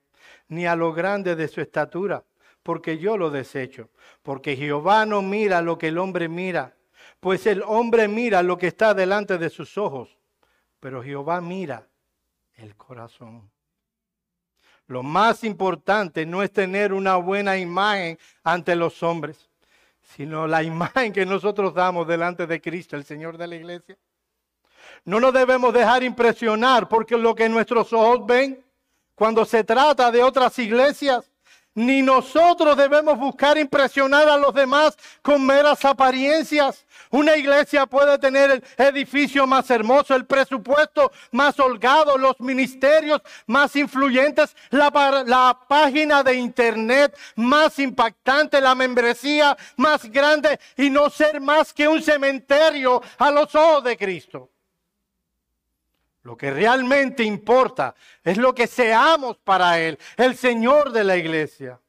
ni 0.48 0.68
a 0.68 0.76
lo 0.76 0.94
grande 0.94 1.36
de 1.36 1.48
su 1.48 1.60
estatura, 1.60 2.24
porque 2.62 3.00
yo 3.00 3.18
lo 3.18 3.32
desecho. 3.32 3.90
Porque 4.22 4.56
Jehová 4.56 5.08
no 5.08 5.24
mira 5.24 5.64
lo 5.64 5.80
que 5.80 5.88
el 5.88 5.98
hombre 5.98 6.30
mira, 6.30 6.76
pues 7.20 7.48
el 7.48 7.64
hombre 7.64 8.08
mira 8.08 8.44
lo 8.44 8.60
que 8.60 8.68
está 8.68 8.94
delante 8.94 9.40
de 9.40 9.50
sus 9.50 9.80
ojos, 9.80 10.20
pero 10.80 11.02
Jehová 11.02 11.42
mira 11.42 11.88
el 12.54 12.76
corazón. 12.76 13.50
Lo 14.92 15.04
más 15.04 15.46
importante 15.46 16.26
no 16.26 16.44
es 16.44 16.52
tener 16.52 16.92
una 16.92 17.16
buena 17.16 17.58
imagen 17.58 18.20
ante 18.44 18.76
los 18.76 19.02
hombres, 19.04 19.50
sino 20.02 20.48
la 20.48 20.64
imagen 20.74 21.14
que 21.14 21.26
nosotros 21.26 21.74
damos 21.74 22.06
delante 22.06 22.46
de 22.46 22.60
Cristo, 22.60 22.98
el 22.98 23.06
Señor 23.06 23.38
de 23.38 23.48
la 23.48 23.56
iglesia. 23.56 23.98
No 25.06 25.22
nos 25.22 25.34
debemos 25.34 25.74
dejar 25.74 26.04
impresionar 26.04 26.90
porque 26.90 27.18
lo 27.18 27.34
que 27.34 27.48
nuestros 27.48 27.94
ojos 27.94 28.26
ven 28.26 28.62
cuando 29.16 29.46
se 29.46 29.64
trata 29.64 30.12
de 30.12 30.24
otras 30.24 30.60
iglesias, 30.60 31.31
ni 31.74 32.02
nosotros 32.02 32.76
debemos 32.76 33.18
buscar 33.18 33.58
impresionar 33.58 34.28
a 34.28 34.38
los 34.38 34.54
demás 34.54 34.98
con 35.22 35.46
meras 35.46 35.84
apariencias. 35.86 36.86
Una 37.10 37.36
iglesia 37.38 37.86
puede 37.86 38.18
tener 38.18 38.52
el 38.52 38.64
edificio 38.78 39.48
más 39.48 39.70
hermoso, 39.70 40.16
el 40.16 40.26
presupuesto 40.26 41.12
más 41.32 41.60
holgado, 41.60 42.18
los 42.18 42.40
ministerios 42.40 43.22
más 43.48 43.76
influyentes, 43.76 44.56
la, 44.70 45.24
la, 45.26 45.60
página 45.68 46.24
de 46.24 46.36
internet 46.36 47.18
más 47.36 47.80
impactante, 47.80 48.60
la 48.60 48.76
membresía 48.76 49.58
más 49.78 50.06
grande 50.12 50.60
y 50.78 50.90
no 50.90 51.10
ser 51.10 51.40
más 51.40 51.74
que 51.74 51.88
un 51.88 52.02
cementerio 52.02 53.02
a 53.18 53.32
los 53.32 53.54
ojos 53.56 53.84
de 53.84 53.98
Cristo. 53.98 54.50
Lo 56.24 56.38
que 56.38 56.52
realmente 56.52 57.24
importa 57.24 57.96
es 58.24 58.38
lo 58.38 58.54
que 58.54 58.68
seamos 58.68 59.38
para 59.38 59.80
Él, 59.80 59.98
el 60.18 60.36
Señor 60.36 60.92
de 60.92 61.04
la 61.04 61.18
iglesia. 61.18 61.80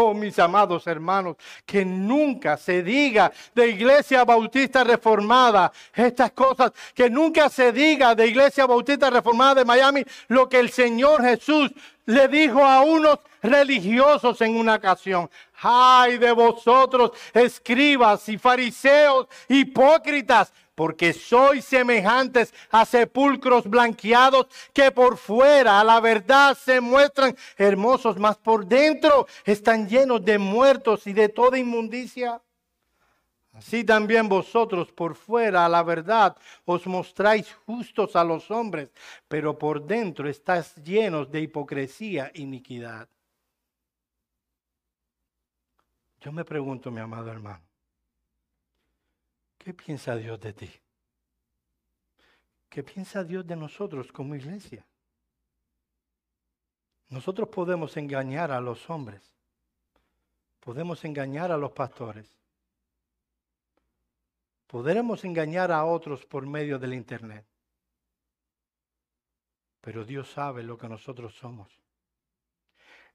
Oh, 0.00 0.14
mis 0.14 0.38
amados 0.38 0.86
hermanos, 0.86 1.36
que 1.66 1.84
nunca 1.84 2.56
se 2.56 2.84
diga 2.84 3.32
de 3.52 3.70
Iglesia 3.70 4.24
Bautista 4.24 4.84
Reformada 4.84 5.72
estas 5.92 6.30
cosas, 6.30 6.70
que 6.94 7.10
nunca 7.10 7.48
se 7.48 7.72
diga 7.72 8.14
de 8.14 8.28
Iglesia 8.28 8.64
Bautista 8.64 9.10
Reformada 9.10 9.56
de 9.56 9.64
Miami 9.64 10.04
lo 10.28 10.48
que 10.48 10.60
el 10.60 10.70
Señor 10.70 11.24
Jesús 11.24 11.72
le 12.06 12.28
dijo 12.28 12.64
a 12.64 12.82
unos 12.82 13.18
religiosos 13.42 14.40
en 14.40 14.56
una 14.56 14.76
ocasión. 14.76 15.28
Ay 15.60 16.16
de 16.18 16.30
vosotros, 16.30 17.10
escribas 17.34 18.28
y 18.28 18.38
fariseos, 18.38 19.26
hipócritas, 19.48 20.52
porque 20.78 21.12
sois 21.12 21.64
semejantes 21.64 22.54
a 22.70 22.84
sepulcros 22.84 23.66
blanqueados 23.66 24.46
que 24.72 24.92
por 24.92 25.16
fuera 25.16 25.80
a 25.80 25.82
la 25.82 25.98
verdad 25.98 26.56
se 26.56 26.80
muestran 26.80 27.36
hermosos, 27.56 28.16
mas 28.16 28.38
por 28.38 28.64
dentro 28.64 29.26
están 29.44 29.88
llenos 29.88 30.24
de 30.24 30.38
muertos 30.38 31.08
y 31.08 31.12
de 31.12 31.30
toda 31.30 31.58
inmundicia. 31.58 32.40
Así 33.54 33.82
también 33.82 34.28
vosotros 34.28 34.92
por 34.92 35.16
fuera 35.16 35.66
a 35.66 35.68
la 35.68 35.82
verdad 35.82 36.36
os 36.64 36.86
mostráis 36.86 37.52
justos 37.66 38.14
a 38.14 38.22
los 38.22 38.48
hombres, 38.48 38.90
pero 39.26 39.58
por 39.58 39.84
dentro 39.84 40.28
estáis 40.28 40.76
llenos 40.76 41.28
de 41.28 41.40
hipocresía 41.40 42.30
e 42.32 42.42
iniquidad. 42.42 43.08
Yo 46.20 46.30
me 46.30 46.44
pregunto, 46.44 46.92
mi 46.92 47.00
amado 47.00 47.32
hermano, 47.32 47.67
¿Qué 49.68 49.74
piensa 49.74 50.16
Dios 50.16 50.40
de 50.40 50.54
ti? 50.54 50.70
¿Qué 52.70 52.82
piensa 52.82 53.22
Dios 53.22 53.46
de 53.46 53.54
nosotros 53.54 54.10
como 54.10 54.34
iglesia? 54.34 54.86
Nosotros 57.10 57.50
podemos 57.50 57.94
engañar 57.98 58.50
a 58.50 58.62
los 58.62 58.88
hombres, 58.88 59.30
podemos 60.58 61.04
engañar 61.04 61.52
a 61.52 61.58
los 61.58 61.72
pastores, 61.72 62.34
podremos 64.66 65.22
engañar 65.26 65.70
a 65.70 65.84
otros 65.84 66.24
por 66.24 66.46
medio 66.46 66.78
del 66.78 66.94
Internet, 66.94 67.44
pero 69.82 70.02
Dios 70.02 70.30
sabe 70.30 70.62
lo 70.62 70.78
que 70.78 70.88
nosotros 70.88 71.34
somos. 71.34 71.78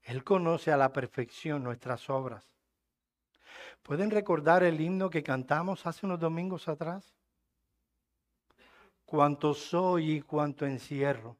Él 0.04 0.22
conoce 0.22 0.70
a 0.70 0.76
la 0.76 0.92
perfección 0.92 1.64
nuestras 1.64 2.08
obras. 2.08 2.53
¿Pueden 3.84 4.10
recordar 4.10 4.62
el 4.62 4.80
himno 4.80 5.10
que 5.10 5.22
cantamos 5.22 5.84
hace 5.86 6.06
unos 6.06 6.18
domingos 6.18 6.68
atrás? 6.68 7.14
Cuanto 9.04 9.52
soy 9.52 10.12
y 10.12 10.20
cuanto 10.22 10.64
encierro, 10.64 11.36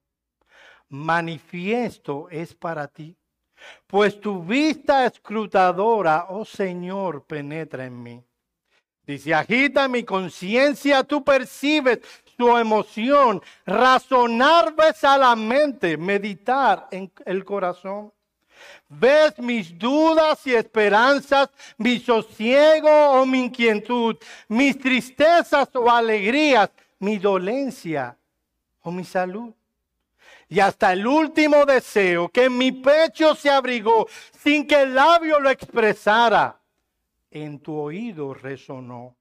manifiesto 0.90 2.28
es 2.28 2.54
para 2.54 2.86
ti, 2.86 3.16
pues 3.86 4.20
tu 4.20 4.44
vista 4.44 5.06
escrutadora, 5.06 6.26
oh 6.28 6.44
Señor, 6.44 7.24
penetra 7.24 7.86
en 7.86 8.02
mí. 8.02 8.22
Dice, 9.06 9.32
agita 9.32 9.88
mi 9.88 10.04
conciencia, 10.04 11.02
tú 11.02 11.24
percibes 11.24 12.00
su 12.36 12.54
emoción, 12.58 13.40
razonar 13.64 14.74
ves 14.76 15.02
a 15.02 15.16
la 15.16 15.34
mente, 15.34 15.96
meditar 15.96 16.88
en 16.90 17.10
el 17.24 17.42
corazón. 17.42 18.12
Ves 18.88 19.38
mis 19.38 19.76
dudas 19.78 20.46
y 20.46 20.54
esperanzas, 20.54 21.50
mi 21.78 21.98
sosiego 21.98 23.10
o 23.12 23.26
mi 23.26 23.44
inquietud, 23.44 24.16
mis 24.48 24.78
tristezas 24.78 25.68
o 25.74 25.90
alegrías, 25.90 26.70
mi 26.98 27.18
dolencia 27.18 28.16
o 28.82 28.90
mi 28.90 29.04
salud. 29.04 29.52
Y 30.48 30.60
hasta 30.60 30.92
el 30.92 31.06
último 31.06 31.64
deseo 31.64 32.28
que 32.28 32.44
en 32.44 32.58
mi 32.58 32.70
pecho 32.70 33.34
se 33.34 33.50
abrigó 33.50 34.06
sin 34.38 34.66
que 34.66 34.82
el 34.82 34.94
labio 34.94 35.40
lo 35.40 35.50
expresara, 35.50 36.60
en 37.30 37.58
tu 37.58 37.76
oído 37.76 38.34
resonó. 38.34 39.16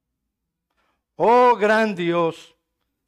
Oh 1.15 1.55
gran 1.55 1.95
Dios, 1.95 2.52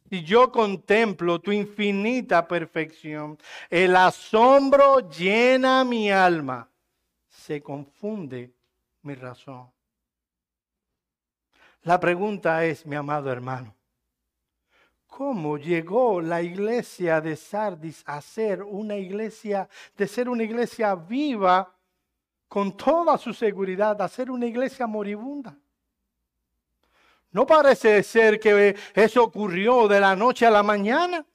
si 0.09 0.23
yo 0.23 0.51
contemplo 0.51 1.39
tu 1.39 1.51
infinita 1.51 2.47
perfección, 2.47 3.37
el 3.69 3.95
asombro 3.95 5.09
llena 5.09 5.83
mi 5.83 6.11
alma, 6.11 6.69
se 7.27 7.61
confunde 7.61 8.53
mi 9.01 9.15
razón. 9.15 9.69
La 11.83 11.99
pregunta 11.99 12.65
es, 12.65 12.85
mi 12.85 12.95
amado 12.95 13.31
hermano, 13.31 13.75
¿cómo 15.07 15.57
llegó 15.57 16.21
la 16.21 16.41
iglesia 16.41 17.21
de 17.21 17.35
Sardis 17.35 18.03
a 18.05 18.21
ser 18.21 18.63
una 18.63 18.97
iglesia, 18.97 19.67
de 19.95 20.07
ser 20.07 20.29
una 20.29 20.43
iglesia 20.43 20.95
viva 20.95 21.75
con 22.47 22.75
toda 22.75 23.17
su 23.17 23.33
seguridad, 23.33 23.99
a 24.01 24.07
ser 24.07 24.29
una 24.29 24.45
iglesia 24.45 24.87
moribunda? 24.87 25.57
No 27.35 27.45
parece 27.45 28.01
ser 28.01 28.39
que 28.39 28.77
eso 28.93 29.21
ocurrió 29.21 29.89
de 29.89 29.99
la 29.99 30.15
noche 30.15 30.45
a 30.45 30.49
la 30.49 30.63
mañana. 30.63 31.25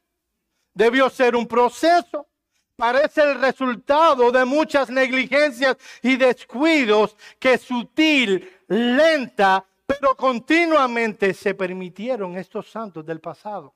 Debió 0.73 1.11
ser 1.11 1.37
un 1.37 1.47
proceso. 1.47 2.27
Parece 2.75 3.21
el 3.21 3.39
resultado 3.39 4.33
de 4.33 4.47
muchas 4.47 4.89
negligencias 4.89 5.77
y 6.01 6.17
descuidos 6.17 7.19
que 7.39 7.59
sutil, 7.59 8.51
lenta, 8.69 9.63
pero 9.85 10.17
continuamente 10.17 11.35
se 11.35 11.53
permitieron 11.53 12.39
estos 12.39 12.71
santos 12.71 13.05
del 13.05 13.21
pasado. 13.21 13.75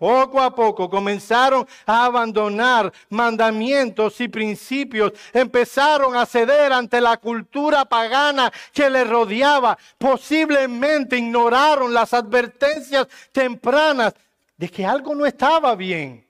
Poco 0.00 0.40
a 0.40 0.54
poco 0.54 0.88
comenzaron 0.88 1.68
a 1.84 2.06
abandonar 2.06 2.90
mandamientos 3.10 4.18
y 4.22 4.28
principios, 4.28 5.12
empezaron 5.30 6.16
a 6.16 6.24
ceder 6.24 6.72
ante 6.72 7.02
la 7.02 7.18
cultura 7.18 7.84
pagana 7.84 8.50
que 8.72 8.88
les 8.88 9.06
rodeaba, 9.06 9.76
posiblemente 9.98 11.18
ignoraron 11.18 11.92
las 11.92 12.14
advertencias 12.14 13.08
tempranas 13.30 14.14
de 14.56 14.70
que 14.70 14.86
algo 14.86 15.14
no 15.14 15.26
estaba 15.26 15.74
bien 15.76 16.26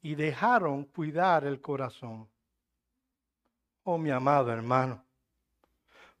y 0.00 0.14
dejaron 0.14 0.84
cuidar 0.84 1.44
el 1.44 1.60
corazón. 1.60 2.26
Oh 3.84 3.98
mi 3.98 4.10
amado 4.10 4.50
hermano, 4.50 5.02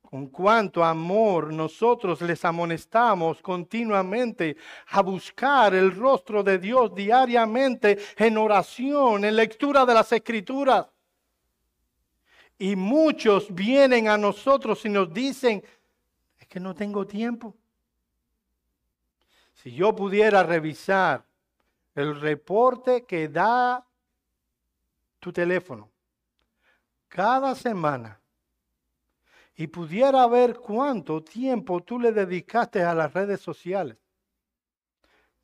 con 0.06 0.28
cuánto 0.28 0.84
amor 0.84 1.52
nosotros 1.52 2.22
les 2.22 2.44
amonestamos 2.44 3.42
continuamente 3.42 4.56
a 4.88 5.02
buscar 5.02 5.74
el 5.74 5.94
rostro 5.94 6.42
de 6.42 6.58
Dios 6.58 6.94
diariamente 6.94 7.98
en 8.16 8.38
oración, 8.38 9.24
en 9.24 9.36
lectura 9.36 9.84
de 9.84 9.94
las 9.94 10.10
escrituras. 10.12 10.86
Y 12.58 12.74
muchos 12.74 13.54
vienen 13.54 14.08
a 14.08 14.16
nosotros 14.16 14.84
y 14.86 14.88
nos 14.88 15.12
dicen, 15.12 15.62
es 16.38 16.46
que 16.46 16.60
no 16.60 16.74
tengo 16.74 17.06
tiempo. 17.06 17.54
Si 19.54 19.72
yo 19.72 19.94
pudiera 19.94 20.42
revisar 20.42 21.24
el 21.94 22.18
reporte 22.20 23.04
que 23.04 23.28
da 23.28 23.84
tu 25.18 25.32
teléfono 25.32 25.90
cada 27.08 27.54
semana, 27.54 28.20
y 29.56 29.66
pudiera 29.68 30.26
ver 30.26 30.58
cuánto 30.58 31.24
tiempo 31.24 31.82
tú 31.82 31.98
le 31.98 32.12
dedicaste 32.12 32.82
a 32.82 32.94
las 32.94 33.12
redes 33.14 33.40
sociales, 33.40 33.96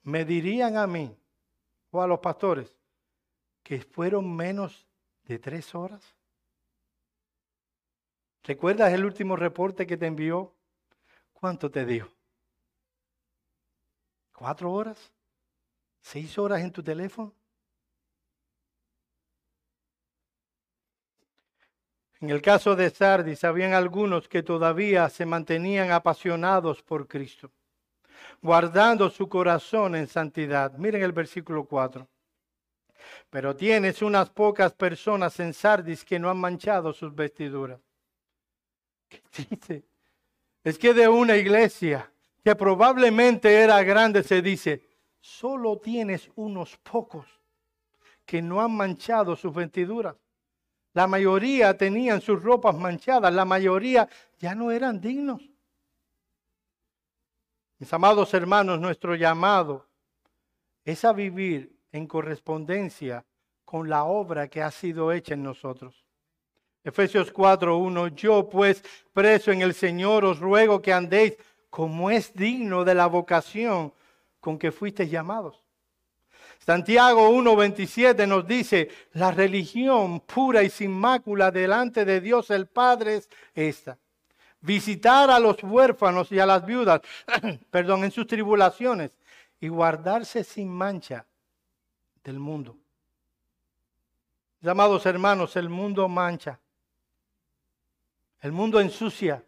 me 0.03 0.25
dirían 0.25 0.77
a 0.77 0.87
mí 0.87 1.17
o 1.91 2.03
a 2.03 2.07
los 2.07 2.21
pastores 2.21 2.77
que 3.63 3.81
fueron 3.81 4.35
menos 4.35 4.87
de 5.25 5.39
tres 5.39 5.75
horas. 5.75 6.03
¿Recuerdas 8.43 8.93
el 8.93 9.05
último 9.05 9.37
reporte 9.37 9.87
que 9.87 9.97
te 9.97 10.07
envió? 10.07 10.55
¿Cuánto 11.33 11.71
te 11.71 11.87
dijo? 11.87 12.11
¿Cuatro 14.33 14.73
horas? 14.73 15.13
¿Seis 16.01 16.37
horas 16.37 16.61
en 16.61 16.73
tu 16.73 16.83
teléfono? 16.83 17.33
En 22.23 22.31
el 22.31 22.41
caso 22.41 22.77
de 22.77 22.89
Sardis, 22.89 23.43
habían 23.43 23.75
algunos 23.75 24.29
que 24.29 24.45
todavía 24.45 25.09
se 25.09 25.27
mantenían 25.27 25.91
apasionados 25.91 26.81
por 26.81 27.09
Cristo, 27.09 27.51
guardando 28.41 29.11
su 29.11 29.29
corazón 29.29 29.97
en 29.97 30.07
santidad. 30.07 30.73
Miren 30.79 31.03
el 31.03 31.11
versículo 31.11 31.65
4. 31.65 32.09
Pero 33.29 33.57
tienes 33.57 34.03
unas 34.03 34.31
pocas 34.31 34.73
personas 34.73 35.41
en 35.41 35.53
Sardis 35.53 36.05
que 36.05 36.21
no 36.21 36.31
han 36.31 36.39
manchado 36.39 36.93
sus 36.93 37.13
vestiduras. 37.13 37.81
¿Qué 39.09 39.21
dice? 39.37 39.85
Es 40.63 40.79
que 40.79 40.95
de 40.95 41.09
una 41.09 41.37
iglesia 41.37 42.09
que 42.45 42.55
probablemente 42.55 43.53
era 43.53 43.83
grande 43.83 44.23
se 44.23 44.41
dice, 44.41 44.87
solo 45.19 45.77
tienes 45.81 46.31
unos 46.37 46.77
pocos 46.77 47.27
que 48.25 48.41
no 48.41 48.61
han 48.61 48.77
manchado 48.77 49.35
sus 49.35 49.53
vestiduras. 49.53 50.22
La 50.95 51.07
mayoría 51.07 51.77
tenían 51.77 52.21
sus 52.21 52.43
ropas 52.43 52.77
manchadas, 52.77 53.33
la 53.33 53.45
mayoría 53.45 54.09
ya 54.39 54.55
no 54.55 54.71
eran 54.71 55.01
dignos. 55.01 55.41
Mis 57.79 57.93
amados 57.93 58.33
hermanos, 58.35 58.79
nuestro 58.79 59.15
llamado 59.15 59.87
es 60.85 61.05
a 61.05 61.13
vivir 61.13 61.75
en 61.93 62.07
correspondencia 62.07 63.25
con 63.65 63.89
la 63.89 64.05
obra 64.05 64.49
que 64.49 64.63
ha 64.63 64.71
sido 64.71 65.13
hecha 65.13 65.35
en 65.35 65.43
nosotros. 65.43 66.05
Efesios 66.85 67.33
4:1 67.33 68.15
Yo 68.15 68.49
pues, 68.49 68.85
preso 69.13 69.51
en 69.51 69.63
el 69.63 69.73
Señor, 69.73 70.25
os 70.25 70.41
ruego 70.41 70.83
que 70.83 70.93
andéis 70.93 71.37
como 71.71 72.11
es 72.11 72.35
digno 72.35 72.85
de 72.85 72.95
la 72.95 73.07
vocación 73.07 73.95
con 74.41 74.59
que 74.59 74.73
fuisteis 74.73 75.11
llamados 75.11 75.62
Santiago 76.65 77.29
1.27 77.31 78.27
nos 78.29 78.47
dice, 78.47 78.89
la 79.15 79.33
religión 79.33 80.21
pura 80.21 80.63
y 80.63 80.71
sin 80.71 80.93
mácula 80.93 81.51
delante 81.51 82.05
de 82.05 82.21
Dios 82.21 82.51
el 82.51 82.67
Padre 82.67 83.17
es 83.17 83.29
esta. 83.53 83.99
Visitar 84.61 85.29
a 85.31 85.41
los 85.41 85.61
huérfanos 85.65 86.31
y 86.31 86.39
a 86.39 86.47
las 86.47 86.65
viudas, 86.65 87.01
perdón, 87.71 88.05
en 88.05 88.13
sus 88.13 88.29
tribulaciones 88.29 89.11
y 89.61 89.67
guardarse 89.67 90.45
sin 90.45 90.69
mancha 90.69 91.27
del 92.23 92.39
mundo. 92.39 92.77
Llamados 94.61 95.05
hermanos, 95.07 95.57
el 95.57 95.69
mundo 95.69 96.09
mancha. 96.09 96.61
El 98.41 98.53
mundo 98.53 98.81
ensucia 98.81 99.43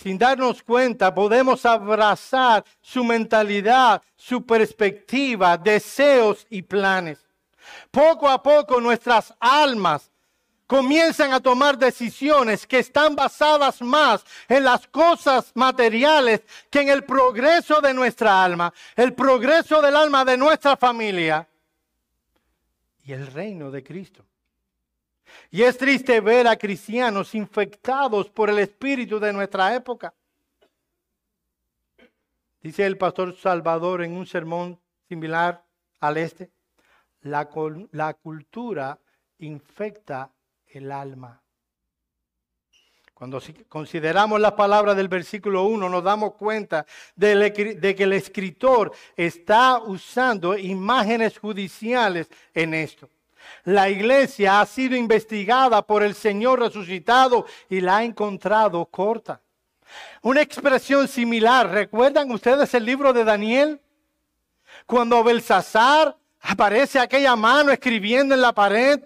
sin 0.00 0.16
darnos 0.16 0.62
cuenta, 0.62 1.12
podemos 1.12 1.66
abrazar 1.66 2.64
su 2.80 3.02
mentalidad, 3.02 4.00
su 4.16 4.46
perspectiva, 4.46 5.56
deseos 5.56 6.46
y 6.50 6.62
planes. 6.62 7.18
Poco 7.90 8.28
a 8.28 8.40
poco 8.40 8.80
nuestras 8.80 9.34
almas 9.40 10.10
comienzan 10.68 11.32
a 11.32 11.40
tomar 11.40 11.76
decisiones 11.76 12.64
que 12.66 12.78
están 12.78 13.16
basadas 13.16 13.82
más 13.82 14.24
en 14.48 14.62
las 14.64 14.86
cosas 14.86 15.50
materiales 15.54 16.42
que 16.70 16.82
en 16.82 16.90
el 16.90 17.02
progreso 17.02 17.80
de 17.80 17.92
nuestra 17.92 18.44
alma, 18.44 18.72
el 18.94 19.14
progreso 19.14 19.82
del 19.82 19.96
alma 19.96 20.24
de 20.24 20.36
nuestra 20.36 20.76
familia 20.76 21.48
y 23.04 23.12
el 23.12 23.26
reino 23.26 23.70
de 23.72 23.82
Cristo. 23.82 24.24
Y 25.50 25.62
es 25.62 25.78
triste 25.78 26.20
ver 26.20 26.46
a 26.46 26.56
cristianos 26.56 27.34
infectados 27.34 28.28
por 28.28 28.50
el 28.50 28.58
espíritu 28.58 29.18
de 29.18 29.32
nuestra 29.32 29.74
época. 29.74 30.12
Dice 32.60 32.84
el 32.84 32.98
pastor 32.98 33.34
Salvador 33.36 34.02
en 34.02 34.12
un 34.12 34.26
sermón 34.26 34.78
similar 35.08 35.64
al 36.00 36.18
este, 36.18 36.50
la, 37.22 38.14
cultura 38.14 38.98
infecta 39.38 40.30
el 40.66 40.92
alma. 40.92 41.40
Cuando 43.14 43.40
consideramos 43.68 44.40
la 44.40 44.54
palabra 44.54 44.94
del 44.94 45.08
versículo 45.08 45.64
1, 45.64 45.88
nos 45.88 46.04
damos 46.04 46.34
cuenta 46.34 46.86
de, 47.16 47.52
que 47.52 48.02
el 48.04 48.12
escritor 48.12 48.92
está 49.16 49.78
usando 49.78 50.56
imágenes 50.56 51.38
judiciales 51.38 52.28
en 52.54 52.74
esto. 52.74 53.08
La 53.64 53.88
iglesia 53.88 54.60
ha 54.60 54.66
sido 54.66 54.96
investigada 54.96 55.82
por 55.82 56.02
el 56.02 56.14
Señor 56.14 56.60
resucitado 56.60 57.46
y 57.68 57.80
la 57.80 57.98
ha 57.98 58.04
encontrado 58.04 58.86
corta. 58.86 59.40
Una 60.22 60.42
expresión 60.42 61.08
similar, 61.08 61.70
¿recuerdan 61.70 62.30
ustedes 62.30 62.72
el 62.74 62.84
libro 62.84 63.12
de 63.12 63.24
Daniel? 63.24 63.80
Cuando 64.86 65.22
Belsasar 65.22 66.16
aparece 66.40 66.98
aquella 66.98 67.36
mano 67.36 67.72
escribiendo 67.72 68.34
en 68.34 68.40
la 68.40 68.52
pared 68.52 69.02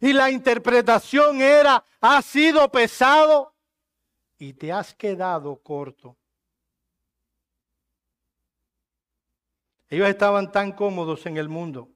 y 0.00 0.12
la 0.12 0.30
interpretación 0.30 1.40
era, 1.40 1.84
ha 2.00 2.22
sido 2.22 2.70
pesado 2.70 3.52
y 4.38 4.52
te 4.52 4.72
has 4.72 4.94
quedado 4.94 5.56
corto. 5.56 6.16
Ellos 9.88 10.08
estaban 10.08 10.52
tan 10.52 10.72
cómodos 10.72 11.24
en 11.26 11.36
el 11.36 11.48
mundo 11.48 11.88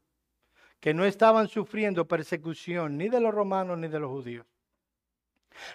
que 0.82 0.92
no 0.92 1.04
estaban 1.04 1.46
sufriendo 1.46 2.08
persecución 2.08 2.98
ni 2.98 3.08
de 3.08 3.20
los 3.20 3.32
romanos 3.32 3.78
ni 3.78 3.86
de 3.86 4.00
los 4.00 4.10
judíos. 4.10 4.44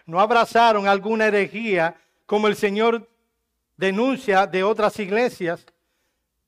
No 0.05 0.19
abrazaron 0.19 0.85
alguna 0.85 1.27
herejía 1.27 1.95
como 2.25 2.49
el 2.49 2.57
Señor 2.57 3.09
denuncia 3.77 4.45
de 4.45 4.65
otras 4.65 4.99
iglesias, 4.99 5.65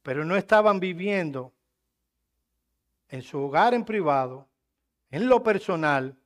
pero 0.01 0.25
no 0.25 0.35
estaban 0.35 0.77
viviendo 0.77 1.53
en 3.07 3.21
su 3.21 3.39
hogar 3.39 3.73
en 3.73 3.85
privado, 3.85 4.45
en 5.09 5.29
lo 5.29 5.41
personal, 5.41 6.17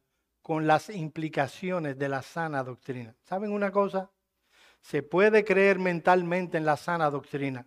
con 0.41 0.65
las 0.65 0.89
implicaciones 0.89 1.99
de 1.99 2.09
la 2.09 2.23
sana 2.23 2.63
doctrina. 2.63 3.13
¿Saben 3.21 3.51
una 3.51 3.69
cosa? 3.69 4.09
Se 4.81 5.03
puede 5.03 5.45
creer 5.45 5.77
mentalmente 5.77 6.57
en 6.57 6.65
la 6.65 6.77
sana 6.77 7.11
doctrina 7.11 7.63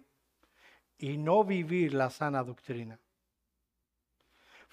y 0.99 1.19
no 1.19 1.45
vivir 1.45 1.95
la 1.95 2.11
sana 2.11 2.43
doctrina. 2.43 2.99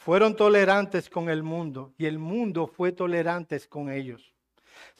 Fueron 0.03 0.35
tolerantes 0.35 1.09
con 1.09 1.29
el 1.29 1.43
mundo 1.43 1.93
y 1.97 2.07
el 2.07 2.19
mundo 2.19 2.67
fue 2.67 2.91
tolerantes 2.91 3.67
con 3.67 3.89
ellos. 3.89 4.33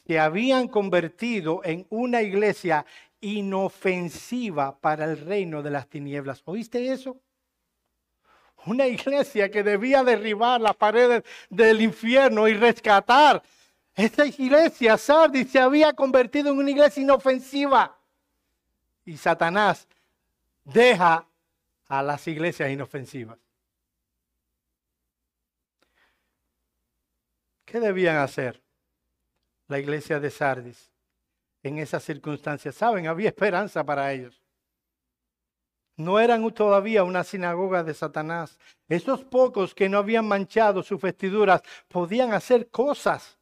Se 0.08 0.18
habían 0.18 0.70
convertido 0.70 1.60
en 1.66 1.86
una 1.90 2.22
iglesia 2.22 2.86
inofensiva 3.20 4.80
para 4.80 5.04
el 5.04 5.18
reino 5.26 5.62
de 5.62 5.72
las 5.72 5.90
tinieblas. 5.90 6.42
¿Oíste 6.46 6.94
eso? 6.94 7.18
Una 8.66 8.88
iglesia 8.88 9.52
que 9.52 9.62
debía 9.62 10.06
derribar 10.06 10.62
las 10.62 10.76
paredes 10.78 11.24
del 11.50 11.82
infierno 11.82 12.48
y 12.48 12.54
rescatar. 12.54 13.44
Esta 13.94 14.26
iglesia, 14.26 14.98
Sardis, 14.98 15.52
se 15.52 15.60
había 15.60 15.92
convertido 15.92 16.52
en 16.52 16.60
una 16.60 16.72
iglesia 16.72 17.04
inofensiva. 17.04 17.98
Y 19.04 19.18
Satanás 19.18 19.86
deja 20.64 21.28
a 21.90 22.02
las 22.02 22.26
iglesias 22.26 22.72
inofensivas. 22.72 23.43
¿Qué 27.74 27.80
debían 27.80 28.18
hacer 28.18 28.62
la 29.68 29.80
iglesia 29.80 30.20
de 30.20 30.30
Sardis 30.30 30.92
en 31.64 31.80
esas 31.80 32.04
circunstancias? 32.04 32.76
Saben, 32.76 33.08
había 33.08 33.30
esperanza 33.30 33.84
para 33.84 34.14
ellos. 34.14 34.40
No 35.96 36.20
eran 36.20 36.48
todavía 36.52 37.04
una 37.04 37.24
sinagoga 37.24 37.84
de 37.84 37.96
Satanás. 37.96 38.60
Esos 38.88 39.24
pocos 39.24 39.74
que 39.74 39.90
no 39.90 39.98
habían 39.98 40.28
manchado 40.28 40.84
sus 40.84 41.02
vestiduras 41.02 41.64
podían 41.88 42.32
hacer 42.34 42.70
cosas 42.70 43.40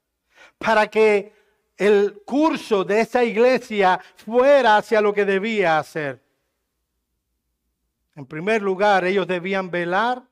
para 0.57 0.88
que 0.88 1.34
el 1.75 2.21
curso 2.23 2.86
de 2.86 3.01
esa 3.01 3.25
iglesia 3.25 3.99
fuera 4.15 4.77
hacia 4.77 5.01
lo 5.01 5.13
que 5.13 5.25
debía 5.25 5.77
hacer. 5.77 6.23
En 8.15 8.25
primer 8.25 8.61
lugar, 8.61 9.03
ellos 9.03 9.27
debían 9.27 9.69
velar 9.69 10.23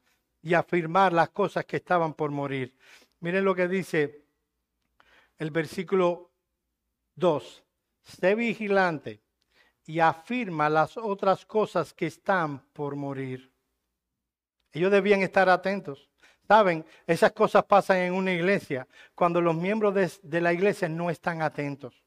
y 0.41 0.53
afirmar 0.53 1.11
las 1.11 1.31
cosas 1.31 1.65
que 1.65 1.75
estaban 1.75 2.13
por 2.13 2.31
morir. 2.31 2.73
Miren 3.21 3.43
lo 3.43 3.53
que 3.53 3.67
dice 3.67 4.25
el 5.37 5.51
versículo 5.51 6.31
2. 7.15 7.63
Sé 8.01 8.35
vigilante 8.35 9.21
y 9.85 9.99
afirma 9.99 10.69
las 10.69 10.97
otras 10.97 11.45
cosas 11.45 11.93
que 11.93 12.07
están 12.07 12.59
por 12.73 12.95
morir. 12.95 13.51
Ellos 14.71 14.91
debían 14.91 15.21
estar 15.21 15.49
atentos. 15.49 16.09
Saben, 16.47 16.85
esas 17.05 17.31
cosas 17.31 17.63
pasan 17.65 17.97
en 17.97 18.13
una 18.13 18.31
iglesia 18.31 18.87
cuando 19.13 19.39
los 19.41 19.55
miembros 19.55 19.93
de, 20.21 20.41
la 20.41 20.51
iglesia 20.51 20.89
no 20.89 21.09
están 21.09 21.43
atentos, 21.43 22.03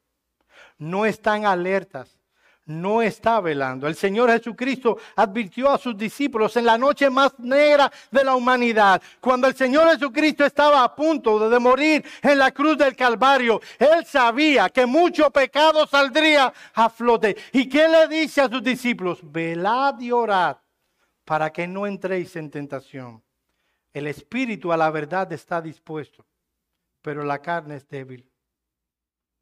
no 0.77 1.05
están 1.05 1.45
alertas, 1.45 2.19
no 2.65 3.01
está 3.01 3.41
velando. 3.41 3.87
El 3.87 3.95
Señor 3.95 4.31
Jesucristo 4.31 4.97
advirtió 5.15 5.69
a 5.69 5.77
sus 5.77 5.97
discípulos 5.97 6.55
en 6.55 6.65
la 6.65 6.77
noche 6.77 7.09
más 7.09 7.37
negra 7.39 7.91
de 8.11 8.23
la 8.23 8.35
humanidad, 8.35 9.01
cuando 9.19 9.47
el 9.47 9.55
Señor 9.55 9.89
Jesucristo 9.91 10.45
estaba 10.45 10.83
a 10.83 10.95
punto 10.95 11.49
de 11.49 11.59
morir 11.59 12.05
en 12.21 12.37
la 12.37 12.51
cruz 12.51 12.77
del 12.77 12.95
Calvario. 12.95 13.61
Él 13.77 14.05
sabía 14.05 14.69
que 14.69 14.85
mucho 14.85 15.29
pecado 15.31 15.85
saldría 15.87 16.53
a 16.73 16.89
flote. 16.89 17.35
¿Y 17.51 17.67
qué 17.67 17.87
le 17.87 18.07
dice 18.07 18.41
a 18.41 18.49
sus 18.49 18.63
discípulos? 18.63 19.19
Velad 19.21 19.99
y 19.99 20.11
orad 20.11 20.57
para 21.25 21.51
que 21.51 21.67
no 21.67 21.87
entréis 21.87 22.35
en 22.35 22.49
tentación. 22.49 23.23
El 23.93 24.07
espíritu 24.07 24.71
a 24.71 24.77
la 24.77 24.89
verdad 24.89 25.31
está 25.31 25.61
dispuesto, 25.61 26.25
pero 27.01 27.23
la 27.23 27.41
carne 27.41 27.75
es 27.75 27.87
débil. 27.87 28.29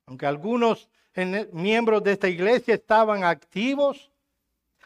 Aunque 0.05 0.25
algunos 0.25 0.89
miembros 1.51 2.03
de 2.03 2.13
esta 2.13 2.29
iglesia 2.29 2.75
estaban 2.75 3.23
activos, 3.23 4.11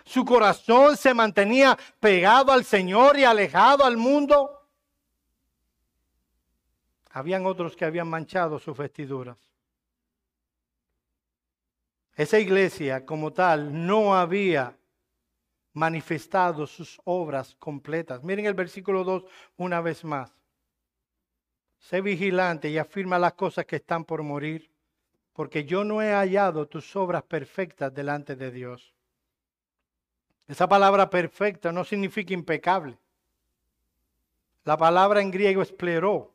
su 0.05 0.23
corazón 0.23 0.95
se 0.95 1.13
mantenía 1.13 1.77
pegado 1.99 2.51
al 2.51 2.63
Señor 2.63 3.17
y 3.17 3.23
alejado 3.23 3.83
al 3.83 3.97
mundo. 3.97 4.61
Habían 7.11 7.45
otros 7.45 7.75
que 7.75 7.85
habían 7.85 8.07
manchado 8.07 8.59
sus 8.59 8.77
vestiduras. 8.77 9.37
Esa 12.15 12.39
iglesia 12.39 13.05
como 13.05 13.33
tal 13.33 13.85
no 13.85 14.15
había 14.15 14.77
manifestado 15.73 16.67
sus 16.67 16.99
obras 17.03 17.55
completas. 17.55 18.23
Miren 18.23 18.45
el 18.45 18.53
versículo 18.53 19.03
2 19.03 19.23
una 19.57 19.81
vez 19.81 20.03
más. 20.03 20.31
Sé 21.79 22.01
vigilante 22.01 22.69
y 22.69 22.77
afirma 22.77 23.19
las 23.19 23.33
cosas 23.33 23.65
que 23.65 23.75
están 23.77 24.05
por 24.05 24.23
morir 24.23 24.74
porque 25.35 25.65
yo 25.65 25.83
no 25.83 26.01
he 26.01 26.13
hallado 26.13 26.65
tus 26.65 26.95
obras 26.95 27.21
perfectas 27.21 27.93
delante 27.93 28.37
de 28.37 28.51
Dios. 28.51 28.93
Esa 30.47 30.65
palabra 30.65 31.09
perfecta 31.09 31.73
no 31.73 31.83
significa 31.83 32.33
impecable. 32.33 32.97
La 34.63 34.77
palabra 34.77 35.19
en 35.19 35.31
griego 35.31 35.61
es 35.61 35.73
pleró. 35.73 36.33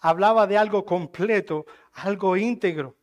Hablaba 0.00 0.48
de 0.48 0.58
algo 0.58 0.84
completo, 0.84 1.64
algo 1.92 2.36
íntegro. 2.36 2.96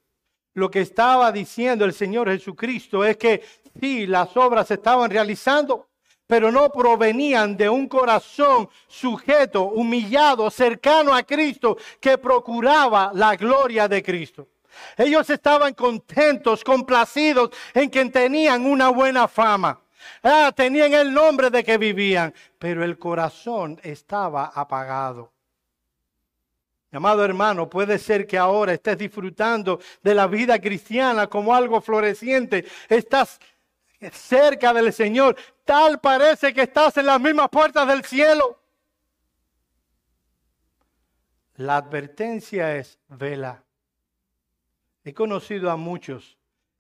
Lo 0.54 0.70
que 0.70 0.82
estaba 0.82 1.32
diciendo 1.32 1.86
el 1.86 1.94
Señor 1.94 2.28
Jesucristo 2.30 3.06
es 3.06 3.16
que 3.16 3.42
sí, 3.80 4.06
las 4.06 4.36
obras 4.36 4.68
se 4.68 4.74
estaban 4.74 5.10
realizando, 5.10 5.88
pero 6.26 6.52
no 6.52 6.70
provenían 6.70 7.56
de 7.56 7.70
un 7.70 7.88
corazón 7.88 8.68
sujeto, 8.88 9.64
humillado, 9.64 10.52
cercano 10.52 11.16
a 11.16 11.24
Cristo, 11.24 11.78
que 12.02 12.18
procuraba 12.18 13.12
la 13.14 13.38
gloria 13.38 13.88
de 13.88 14.04
Cristo. 14.04 14.50
Ellos 14.98 15.30
estaban 15.30 15.74
contentos, 15.74 16.64
complacidos 16.64 17.52
en 17.74 17.90
que 17.90 18.04
tenían 18.06 18.66
una 18.66 18.90
buena 18.90 19.28
fama. 19.28 19.80
Ah, 20.24 20.52
tenían 20.56 20.94
el 20.94 21.14
nombre 21.14 21.50
de 21.50 21.64
que 21.64 21.78
vivían, 21.78 22.34
pero 22.60 22.84
el 22.84 22.98
corazón 22.98 23.80
estaba 23.84 24.46
apagado. 24.46 25.32
Amado 26.92 27.24
hermano, 27.24 27.70
puede 27.70 28.00
ser 28.00 28.26
que 28.26 28.38
ahora 28.38 28.74
estés 28.74 28.98
disfrutando 28.98 29.80
de 30.02 30.16
la 30.16 30.26
vida 30.26 30.60
cristiana 30.60 31.28
como 31.28 31.54
algo 31.54 31.82
floreciente. 31.82 32.66
Estás 32.88 33.40
cerca 34.12 34.74
del 34.74 34.94
Señor. 34.94 35.36
Tal 35.66 36.00
parece 36.00 36.54
que 36.54 36.64
estás 36.64 36.98
en 36.98 37.08
las 37.08 37.20
mismas 37.20 37.50
puertas 37.50 37.88
del 37.88 38.04
cielo. 38.06 38.60
La 41.58 41.78
advertencia 41.78 42.76
es 42.78 43.00
vela. 43.10 43.64
He 45.08 45.14
conocido 45.14 45.72
a 45.72 45.78
muchos 45.78 46.38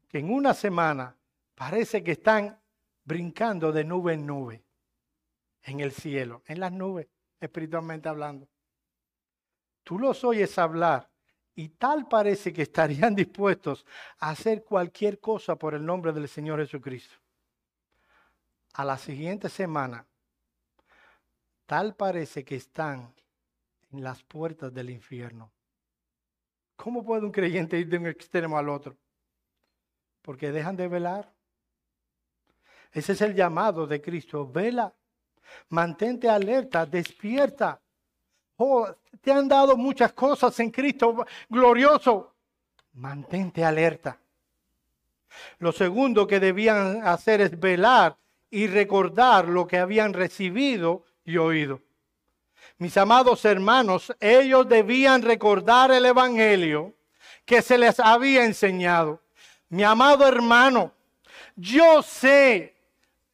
que 0.09 0.19
en 0.19 0.33
una 0.33 0.53
semana 0.53 1.15
parece 1.55 2.03
que 2.03 2.11
están 2.11 2.59
brincando 3.05 3.71
de 3.71 3.85
nube 3.85 4.15
en 4.15 4.25
nube 4.25 4.65
en 5.63 5.79
el 5.79 5.93
cielo, 5.93 6.43
en 6.45 6.59
las 6.59 6.73
nubes, 6.73 7.07
espiritualmente 7.39 8.09
hablando. 8.09 8.49
Tú 9.81 9.97
los 9.97 10.25
oyes 10.25 10.57
hablar 10.57 11.09
y 11.55 11.69
tal 11.69 12.09
parece 12.09 12.51
que 12.51 12.63
estarían 12.63 13.15
dispuestos 13.15 13.85
a 14.19 14.31
hacer 14.31 14.65
cualquier 14.65 15.21
cosa 15.21 15.55
por 15.55 15.73
el 15.73 15.85
nombre 15.85 16.11
del 16.11 16.27
Señor 16.27 16.59
Jesucristo. 16.59 17.15
A 18.73 18.83
la 18.83 18.97
siguiente 18.97 19.47
semana, 19.47 20.05
tal 21.65 21.95
parece 21.95 22.43
que 22.43 22.57
están 22.57 23.15
en 23.89 24.03
las 24.03 24.21
puertas 24.21 24.73
del 24.73 24.89
infierno. 24.89 25.53
¿Cómo 26.77 27.03
puede 27.03 27.25
un 27.25 27.31
creyente 27.31 27.77
ir 27.77 27.89
de 27.89 27.97
un 27.97 28.07
extremo 28.07 28.57
al 28.57 28.69
otro? 28.69 28.95
Porque 30.21 30.51
dejan 30.51 30.77
de 30.77 30.87
velar. 30.87 31.33
Ese 32.93 33.13
es 33.13 33.21
el 33.21 33.35
llamado 33.35 33.85
de 33.85 34.01
Cristo. 34.01 34.49
Vela, 34.49 34.93
mantente 35.69 36.29
alerta, 36.29 36.85
despierta. 36.85 37.81
Oh, 38.57 38.87
te 39.21 39.31
han 39.31 39.47
dado 39.47 39.75
muchas 39.75 40.13
cosas 40.13 40.57
en 40.59 40.71
Cristo 40.71 41.25
glorioso. 41.49 42.35
Mantente 42.93 43.65
alerta. 43.65 44.19
Lo 45.59 45.71
segundo 45.71 46.25
que 46.27 46.39
debían 46.39 47.05
hacer 47.05 47.41
es 47.41 47.59
velar 47.59 48.17
y 48.49 48.67
recordar 48.67 49.47
lo 49.47 49.67
que 49.67 49.77
habían 49.77 50.13
recibido 50.13 51.03
y 51.23 51.37
oído. 51.37 51.81
Mis 52.77 52.95
amados 52.97 53.43
hermanos, 53.45 54.13
ellos 54.19 54.67
debían 54.67 55.21
recordar 55.23 55.91
el 55.91 56.05
Evangelio 56.05 56.93
que 57.43 57.61
se 57.61 57.77
les 57.77 57.99
había 57.99 58.45
enseñado. 58.45 59.21
Mi 59.69 59.83
amado 59.83 60.27
hermano, 60.27 60.93
yo 61.55 62.03
sé, 62.03 62.75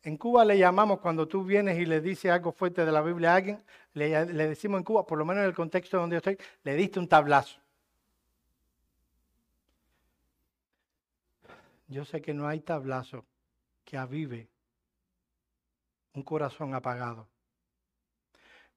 en 0.03 0.17
Cuba 0.17 0.45
le 0.45 0.57
llamamos 0.57 0.99
cuando 0.99 1.27
tú 1.27 1.43
vienes 1.43 1.77
y 1.77 1.85
le 1.85 1.99
dices 1.99 2.31
algo 2.31 2.51
fuerte 2.53 2.85
de 2.85 2.91
la 2.91 3.01
Biblia 3.01 3.33
a 3.33 3.35
alguien, 3.35 3.63
le, 3.93 4.25
decimos 4.25 4.79
en 4.79 4.83
Cuba, 4.83 5.05
por 5.05 5.17
lo 5.17 5.25
menos 5.25 5.41
en 5.41 5.49
el 5.49 5.55
contexto 5.55 5.97
donde 5.97 6.15
yo 6.15 6.17
estoy, 6.17 6.37
le 6.63 6.75
diste 6.75 6.99
un 6.99 7.07
tablazo. 7.07 7.59
Yo 11.87 12.05
sé 12.05 12.21
que 12.21 12.33
no 12.33 12.47
hay 12.47 12.61
tablazo 12.61 13.25
que 13.83 13.97
avive 13.97 14.47
un 16.13 16.23
corazón 16.23 16.73
apagado. 16.73 17.27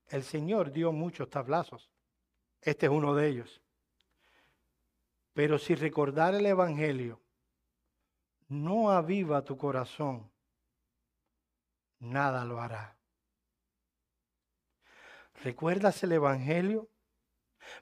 El 0.09 0.23
Señor 0.23 0.73
dio 0.73 0.93
muchos 0.93 1.29
tablazos. 1.29 1.91
Este 2.61 2.87
es 2.87 2.93
uno 2.93 3.15
de 3.15 3.29
ellos. 3.29 3.61
Pero 5.33 5.59
si 5.59 5.75
recordar 5.75 6.35
el 6.35 6.47
Evangelio 6.47 7.21
no 8.49 8.91
aviva 8.91 9.43
tu 9.43 9.57
corazón, 9.57 10.31
nada 11.99 12.45
lo 12.45 12.61
hará. 12.61 12.97
¿Recuerdas 15.43 16.03
el 16.03 16.13
Evangelio? 16.13 16.89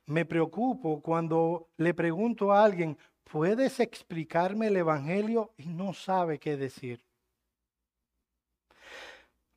Me 0.07 0.25
preocupo 0.25 1.01
cuando 1.03 1.69
le 1.77 1.95
pregunto 1.95 2.53
a 2.53 2.65
alguien, 2.65 2.99
¿puedes 3.25 3.81
explicarme 3.81 4.69
el 4.69 4.77
Evangelio? 4.79 5.53
Y 5.59 5.67
no 5.67 5.93
sabe 5.93 6.39
qué 6.39 6.57
decir. 6.57 7.05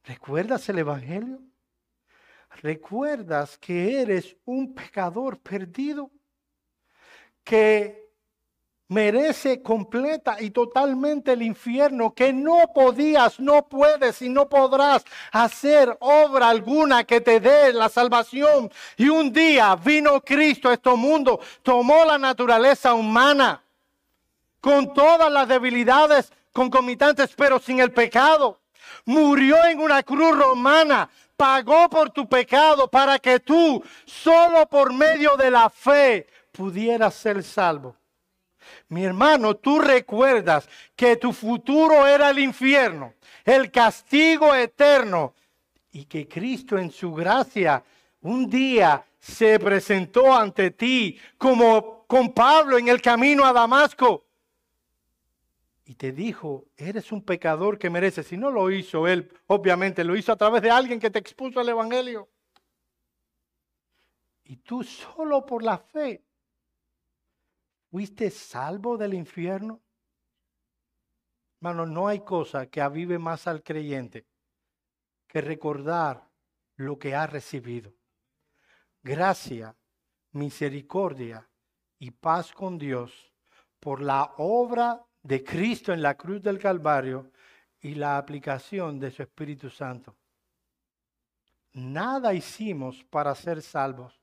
¿Recuerdas 0.03 0.67
el 0.69 0.79
Evangelio? 0.79 1.41
Recuerdas 2.61 3.57
que 3.57 4.01
eres 4.01 4.35
un 4.45 4.73
pecador 4.73 5.39
perdido, 5.39 6.11
que 7.43 8.07
merece 8.89 9.61
completa 9.61 10.37
y 10.39 10.51
totalmente 10.51 11.33
el 11.33 11.41
infierno, 11.41 12.13
que 12.13 12.31
no 12.31 12.71
podías, 12.73 13.39
no 13.39 13.67
puedes 13.67 14.21
y 14.21 14.29
no 14.29 14.47
podrás 14.47 15.03
hacer 15.31 15.95
obra 15.99 16.49
alguna 16.49 17.03
que 17.03 17.19
te 17.19 17.39
dé 17.39 17.73
la 17.73 17.89
salvación. 17.89 18.71
Y 18.95 19.09
un 19.09 19.31
día 19.31 19.75
vino 19.75 20.21
Cristo 20.21 20.69
a 20.69 20.73
este 20.73 20.93
mundo, 20.95 21.39
tomó 21.63 22.05
la 22.05 22.17
naturaleza 22.17 22.93
humana 22.93 23.61
con 24.61 24.93
todas 24.93 25.31
las 25.31 25.47
debilidades 25.47 26.31
concomitantes, 26.53 27.33
pero 27.35 27.59
sin 27.59 27.79
el 27.79 27.91
pecado. 27.91 28.59
Murió 29.05 29.63
en 29.65 29.79
una 29.79 30.03
cruz 30.03 30.37
romana 30.37 31.09
pagó 31.37 31.87
por 31.89 32.09
tu 32.09 32.27
pecado 32.27 32.89
para 32.89 33.19
que 33.19 33.39
tú, 33.39 33.81
solo 34.05 34.67
por 34.67 34.91
medio 34.91 35.37
de 35.37 35.51
la 35.51 35.69
fe, 35.69 36.27
pudieras 36.51 37.13
ser 37.13 37.43
salvo. 37.43 37.95
Mi 38.89 39.05
hermano, 39.05 39.55
tú 39.55 39.79
recuerdas 39.79 40.67
que 40.95 41.15
tu 41.15 41.31
futuro 41.31 42.05
era 42.05 42.31
el 42.31 42.39
infierno, 42.39 43.13
el 43.45 43.71
castigo 43.71 44.53
eterno, 44.53 45.35
y 45.91 46.05
que 46.05 46.27
Cristo 46.27 46.77
en 46.77 46.91
su 46.91 47.13
gracia 47.13 47.83
un 48.21 48.49
día 48.49 49.05
se 49.19 49.59
presentó 49.59 50.33
ante 50.33 50.71
ti 50.71 51.17
como 51.37 52.05
con 52.07 52.33
Pablo 52.33 52.77
en 52.77 52.87
el 52.87 53.01
camino 53.01 53.45
a 53.45 53.53
Damasco 53.53 54.26
y 55.89 55.95
te 55.95 56.11
dijo, 56.11 56.65
eres 56.75 57.13
un 57.13 57.23
pecador 57.23 57.79
que 57.79 57.89
mereces. 57.89 58.27
Si 58.27 58.35
no 58.35 58.51
lo 58.51 58.69
hizo 58.69 59.07
él, 59.07 59.31
obviamente 59.47 60.03
lo 60.03 60.17
hizo 60.17 60.33
a 60.33 60.35
través 60.35 60.61
de 60.61 60.69
alguien 60.69 60.99
que 60.99 61.09
te 61.09 61.17
expuso 61.17 61.61
al 61.61 61.69
Evangelio. 61.69 62.29
Y 64.43 64.57
tú 64.57 64.83
solo 64.83 65.45
por 65.45 65.63
la 65.63 65.77
fe 65.77 66.25
fuiste 67.89 68.29
salvo 68.29 68.97
del 68.97 69.13
infierno. 69.13 69.81
Hermano, 71.61 71.85
no 71.85 72.09
hay 72.09 72.19
cosa 72.19 72.67
que 72.67 72.81
avive 72.81 73.17
más 73.17 73.47
al 73.47 73.63
creyente 73.63 74.27
que 75.25 75.39
recordar 75.39 76.29
lo 76.75 76.99
que 76.99 77.15
ha 77.15 77.27
recibido. 77.27 77.93
Gracia, 79.01 79.73
misericordia 80.31 81.49
y 81.97 82.11
paz 82.11 82.51
con 82.51 82.77
Dios 82.77 83.33
por 83.79 84.01
la 84.01 84.33
obra 84.37 85.06
de 85.27 85.43
Cristo 85.43 85.91
en 85.91 86.01
la 86.01 86.15
cruz 86.15 86.41
del 86.41 86.57
Calvario 86.57 87.31
y 87.81 87.95
la 87.95 88.17
aplicación 88.17 88.97
de 88.97 89.11
su 89.11 89.21
Espíritu 89.21 89.69
Santo. 89.69 90.15
Nada 91.73 92.33
hicimos 92.33 93.03
para 93.09 93.35
ser 93.35 93.61
salvos. 93.61 94.17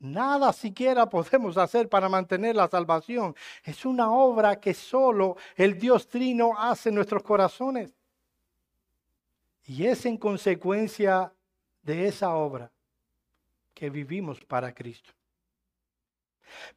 Nada 0.00 0.52
siquiera 0.52 1.08
podemos 1.10 1.56
hacer 1.56 1.88
para 1.88 2.08
mantener 2.08 2.56
la 2.56 2.66
salvación. 2.66 3.36
Es 3.62 3.86
una 3.86 4.10
obra 4.10 4.58
que 4.58 4.74
solo 4.74 5.36
el 5.54 5.78
Dios 5.78 6.08
Trino 6.08 6.52
hace 6.58 6.88
en 6.88 6.96
nuestros 6.96 7.22
corazones. 7.22 7.94
Y 9.66 9.86
es 9.86 10.04
en 10.04 10.16
consecuencia 10.16 11.32
de 11.82 12.08
esa 12.08 12.34
obra 12.34 12.72
que 13.72 13.88
vivimos 13.88 14.44
para 14.44 14.74
Cristo. 14.74 15.12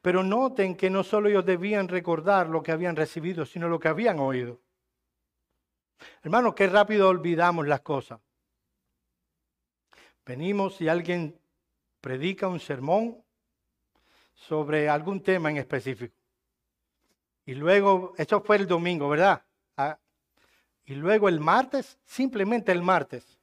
Pero 0.00 0.22
noten 0.22 0.76
que 0.76 0.90
no 0.90 1.02
solo 1.04 1.28
ellos 1.28 1.44
debían 1.44 1.88
recordar 1.88 2.48
lo 2.48 2.62
que 2.62 2.72
habían 2.72 2.96
recibido, 2.96 3.44
sino 3.46 3.68
lo 3.68 3.78
que 3.78 3.88
habían 3.88 4.18
oído. 4.18 4.60
Hermanos, 6.22 6.54
qué 6.54 6.66
rápido 6.66 7.08
olvidamos 7.08 7.66
las 7.66 7.80
cosas. 7.80 8.20
Venimos 10.24 10.80
y 10.80 10.88
alguien 10.88 11.38
predica 12.00 12.48
un 12.48 12.60
sermón 12.60 13.22
sobre 14.34 14.88
algún 14.88 15.22
tema 15.22 15.50
en 15.50 15.58
específico. 15.58 16.14
Y 17.44 17.54
luego, 17.54 18.14
eso 18.16 18.40
fue 18.40 18.56
el 18.56 18.66
domingo, 18.66 19.08
¿verdad? 19.08 19.42
Ah, 19.76 19.98
y 20.84 20.94
luego 20.94 21.28
el 21.28 21.40
martes, 21.40 21.98
simplemente 22.04 22.72
el 22.72 22.82
martes, 22.82 23.38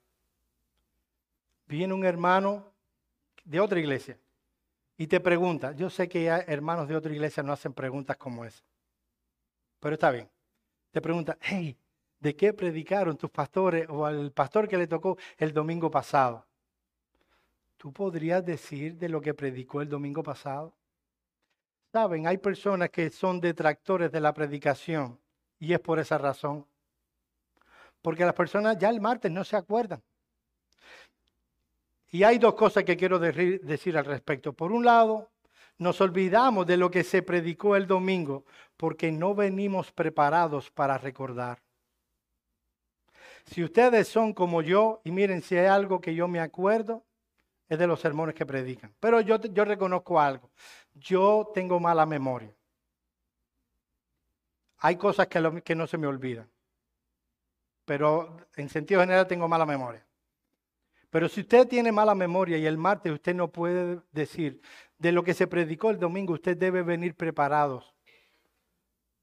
viene 1.68 1.94
un 1.94 2.06
hermano 2.06 2.72
de 3.44 3.60
otra 3.60 3.80
iglesia 3.80 4.18
y 5.00 5.08
te 5.08 5.22
pregunta, 5.22 5.72
yo 5.72 5.90
sé 5.90 6.10
que 6.10 6.28
hermanos 6.28 6.90
de 6.90 6.96
otra 6.98 7.14
iglesia 7.14 7.42
no 7.42 7.54
hacen 7.54 7.72
preguntas 7.72 8.18
como 8.18 8.44
esa, 8.44 8.62
pero 9.80 9.94
está 9.94 10.12
bien. 10.12 10.30
Te 10.92 11.00
pregunta, 11.00 11.38
hey, 11.40 11.78
¿de 12.20 12.36
qué 12.36 12.52
predicaron 12.52 13.16
tus 13.16 13.30
pastores 13.30 13.88
o 13.90 14.06
al 14.06 14.34
pastor 14.34 14.68
que 14.68 14.78
le 14.78 14.88
tocó 14.88 15.18
el 15.38 15.54
domingo 15.54 15.90
pasado? 15.90 16.46
¿Tú 17.78 17.94
podrías 17.94 18.46
decir 18.46 18.98
de 18.98 19.08
lo 19.08 19.22
que 19.22 19.34
predicó 19.34 19.82
el 19.82 19.88
domingo 19.88 20.22
pasado? 20.22 20.74
Saben, 21.94 22.28
hay 22.28 22.38
personas 22.38 22.90
que 22.90 23.10
son 23.10 23.40
detractores 23.40 24.12
de 24.12 24.20
la 24.20 24.34
predicación 24.34 25.18
y 25.60 25.72
es 25.72 25.80
por 25.80 26.00
esa 26.00 26.18
razón. 26.18 26.66
Porque 28.02 28.26
las 28.26 28.34
personas 28.34 28.78
ya 28.78 28.90
el 28.90 29.00
martes 29.00 29.32
no 29.32 29.46
se 29.46 29.56
acuerdan. 29.56 30.04
Y 32.12 32.24
hay 32.24 32.40
dos 32.40 32.56
cosas 32.56 32.84
que 32.84 32.98
quiero 32.98 33.20
decir 33.20 33.98
al 33.98 34.06
respecto. 34.06 34.54
Por 34.54 34.72
un 34.72 34.84
lado, 34.84 35.30
nos 35.78 36.02
olvidamos 36.02 36.66
de 36.66 36.78
lo 36.78 36.90
que 36.90 37.04
se 37.04 37.22
predicó 37.22 37.76
el 37.76 37.88
domingo 37.88 38.46
porque 38.78 39.12
no 39.12 39.36
venimos 39.36 39.92
preparados 39.92 40.72
para 40.72 40.98
recordar. 40.98 41.62
Si 43.46 43.64
ustedes 43.64 44.08
son 44.08 44.34
como 44.34 44.62
yo, 44.62 45.02
y 45.04 45.12
miren, 45.12 45.42
si 45.42 45.56
hay 45.56 45.68
algo 45.68 46.02
que 46.02 46.14
yo 46.14 46.28
me 46.28 46.40
acuerdo, 46.40 47.06
es 47.68 47.78
de 47.78 47.88
los 47.88 48.00
sermones 48.00 48.36
que 48.36 48.46
predican. 48.46 48.94
Pero 49.00 49.22
yo, 49.22 49.38
reconozco 49.66 50.20
algo. 50.20 50.50
Yo 50.96 51.52
tengo 51.54 51.80
mala 51.80 52.06
memoria. 52.06 52.56
Hay 54.80 54.96
cosas 54.96 55.28
que 55.28 55.76
no 55.76 55.88
se 55.88 55.98
me 55.98 56.08
olvidan. 56.08 56.50
Pero 57.86 58.38
en 58.56 58.70
sentido 58.70 59.02
general 59.02 59.28
tengo 59.28 59.48
mala 59.48 59.66
memoria. 59.66 60.06
Pero 61.10 61.28
si 61.28 61.42
usted 61.42 61.68
tiene 61.68 61.92
mala 61.92 62.14
memoria 62.16 62.58
y 62.58 62.66
el 62.66 62.78
martes 62.78 63.12
usted 63.12 63.36
no 63.36 63.52
puede 63.52 64.02
decir 64.12 64.62
de 64.98 65.12
lo 65.12 65.24
que 65.24 65.34
se 65.34 65.48
predicó 65.48 65.90
el 65.90 66.00
domingo, 66.00 66.34
usted 66.34 66.56
debe 66.56 66.84
venir 66.84 67.16
preparados 67.16 67.96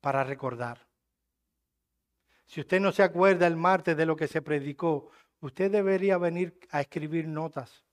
para 0.00 0.24
recordar. 0.24 0.86
Si 2.46 2.60
usted 2.60 2.80
no 2.80 2.92
se 2.92 3.02
acuerda 3.02 3.46
el 3.46 3.56
martes 3.56 3.96
de 3.96 4.06
lo 4.06 4.16
que 4.16 4.28
se 4.28 4.42
predicó, 4.42 5.10
usted 5.40 5.70
debería 5.70 6.18
venir 6.18 6.58
a 6.70 6.80
escribir 6.80 7.26
notas 7.26 7.86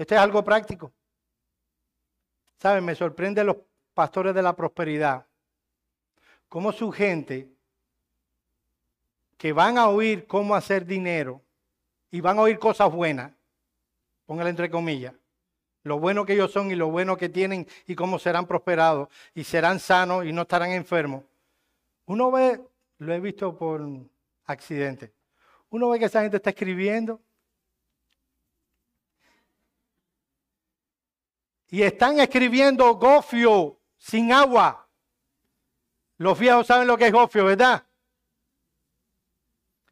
este 0.00 0.14
es 0.14 0.20
algo 0.22 0.42
práctico. 0.42 0.94
¿Saben? 2.56 2.86
Me 2.86 2.94
sorprende 2.94 3.44
los 3.44 3.58
pastores 3.92 4.34
de 4.34 4.40
la 4.40 4.56
prosperidad. 4.56 5.26
Cómo 6.48 6.72
su 6.72 6.90
gente 6.90 7.52
que 9.36 9.52
van 9.52 9.76
a 9.76 9.88
oír 9.88 10.26
cómo 10.26 10.54
hacer 10.54 10.86
dinero 10.86 11.42
y 12.10 12.20
van 12.20 12.38
a 12.38 12.42
oír 12.42 12.58
cosas 12.58 12.90
buenas, 12.92 13.32
póngale 14.26 14.50
entre 14.50 14.70
comillas, 14.70 15.14
lo 15.82 15.98
bueno 15.98 16.26
que 16.26 16.34
ellos 16.34 16.52
son 16.52 16.70
y 16.70 16.74
lo 16.74 16.90
bueno 16.90 17.16
que 17.16 17.28
tienen 17.28 17.66
y 17.86 17.94
cómo 17.94 18.18
serán 18.18 18.46
prosperados 18.46 19.08
y 19.34 19.44
serán 19.44 19.80
sanos 19.80 20.26
y 20.26 20.32
no 20.32 20.42
estarán 20.42 20.72
enfermos. 20.72 21.24
Uno 22.06 22.30
ve, 22.30 22.60
lo 22.98 23.14
he 23.14 23.20
visto 23.20 23.56
por 23.56 23.86
accidente, 24.44 25.12
uno 25.70 25.88
ve 25.88 25.98
que 25.98 26.06
esa 26.06 26.22
gente 26.22 26.36
está 26.36 26.50
escribiendo 26.50 27.20
y 31.68 31.82
están 31.82 32.18
escribiendo 32.18 32.94
gofio 32.94 33.78
sin 33.96 34.32
agua. 34.32 34.88
Los 36.18 36.38
viejos 36.38 36.66
saben 36.66 36.86
lo 36.86 36.98
que 36.98 37.06
es 37.06 37.12
gofio, 37.12 37.44
¿verdad? 37.46 37.86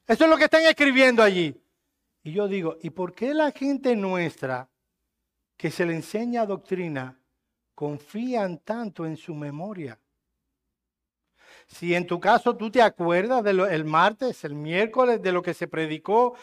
Eso 0.07 0.25
es 0.25 0.31
lo 0.31 0.37
que 0.37 0.45
están 0.45 0.63
escribiendo 0.63 1.23
allí. 1.23 1.59
Y 2.23 2.33
yo 2.33 2.49
digo, 2.49 2.77
¿y 2.83 2.91
por 2.91 3.15
qué 3.15 3.35
la 3.35 3.51
gente 3.53 3.95
nuestra 3.97 4.69
que 5.57 5.71
se 5.71 5.87
le 5.87 5.95
enseña 5.95 6.47
doctrina 6.47 7.19
confían 7.75 8.59
tanto 8.59 9.07
en 9.07 9.17
su 9.17 9.35
memoria? 9.35 9.99
Si 11.69 11.95
en 11.95 12.07
tu 12.07 12.19
caso 12.19 12.57
tú 12.57 12.71
te 12.71 12.81
acuerdas 12.81 13.45
del 13.45 13.85
martes, 13.85 14.43
el 14.45 14.55
miércoles, 14.55 15.21
de 15.23 15.33
lo 15.33 15.43
que 15.43 15.53
se 15.53 15.69
predicó, 15.69 16.35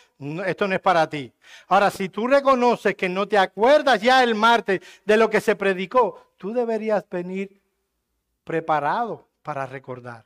esto 0.46 0.68
no 0.68 0.76
es 0.76 0.82
para 0.82 1.10
ti. 1.10 1.34
Ahora, 1.68 1.90
si 1.90 2.10
tú 2.10 2.28
reconoces 2.28 2.96
que 2.96 3.10
no 3.10 3.28
te 3.28 3.38
acuerdas 3.38 4.00
ya 4.00 4.24
el 4.24 4.36
martes 4.36 4.82
de 5.04 5.18
lo 5.18 5.28
que 5.28 5.42
se 5.42 5.56
predicó, 5.56 6.32
tú 6.38 6.54
deberías 6.54 7.10
venir 7.10 7.60
preparado 8.44 9.28
para 9.42 9.66
recordar. 9.66 10.26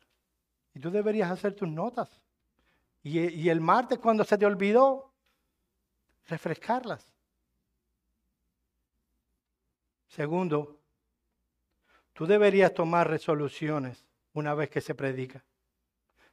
Y 0.73 0.79
tú 0.81 0.91
deberías 0.91 1.31
hacer 1.31 1.53
tus 1.53 1.69
notas. 1.69 2.09
Y, 3.01 3.19
y 3.19 3.49
el 3.49 3.61
martes, 3.61 3.99
cuando 3.99 4.25
se 4.25 4.37
te 4.37 4.45
olvidó, 4.45 5.08
refrescarlas. 6.29 7.05
Segundo, 10.07 10.79
tú 12.13 12.25
deberías 12.25 12.73
tomar 12.73 13.09
resoluciones 13.09 14.05
una 14.33 14.53
vez 14.53 14.69
que 14.69 14.81
se 14.81 14.95
predica. 14.95 15.43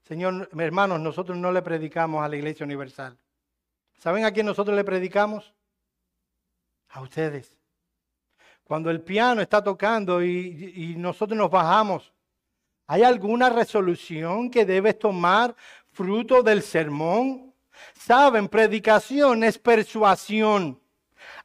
Señor, 0.03 0.49
hermanos, 0.59 1.01
nosotros 1.01 1.36
no 1.36 1.51
le 1.51 1.62
predicamos 1.62 2.24
a 2.24 2.28
la 2.28 2.36
Iglesia 2.36 2.64
Universal. 2.64 3.18
¿Saben 3.99 4.24
a 4.24 4.30
quién 4.30 4.47
nosotros 4.47 4.76
le 4.76 4.84
predicamos? 4.84 5.53
A 6.90 7.01
ustedes. 7.01 7.57
Cuando 8.62 8.90
el 8.90 9.01
piano 9.01 9.40
está 9.40 9.62
tocando 9.62 10.22
y, 10.22 10.94
nosotros 10.97 11.36
nos 11.36 11.51
bajamos, 11.51 12.12
¿hay 12.86 13.03
alguna 13.03 13.49
resolución 13.51 14.51
que 14.51 14.64
debes 14.64 14.99
tomar 14.99 15.55
fruto 15.92 16.42
del 16.42 16.62
sermón? 16.62 17.53
Saben, 17.99 18.49
predicación 18.49 19.45
es 19.45 19.59
persuasión. 19.59 20.81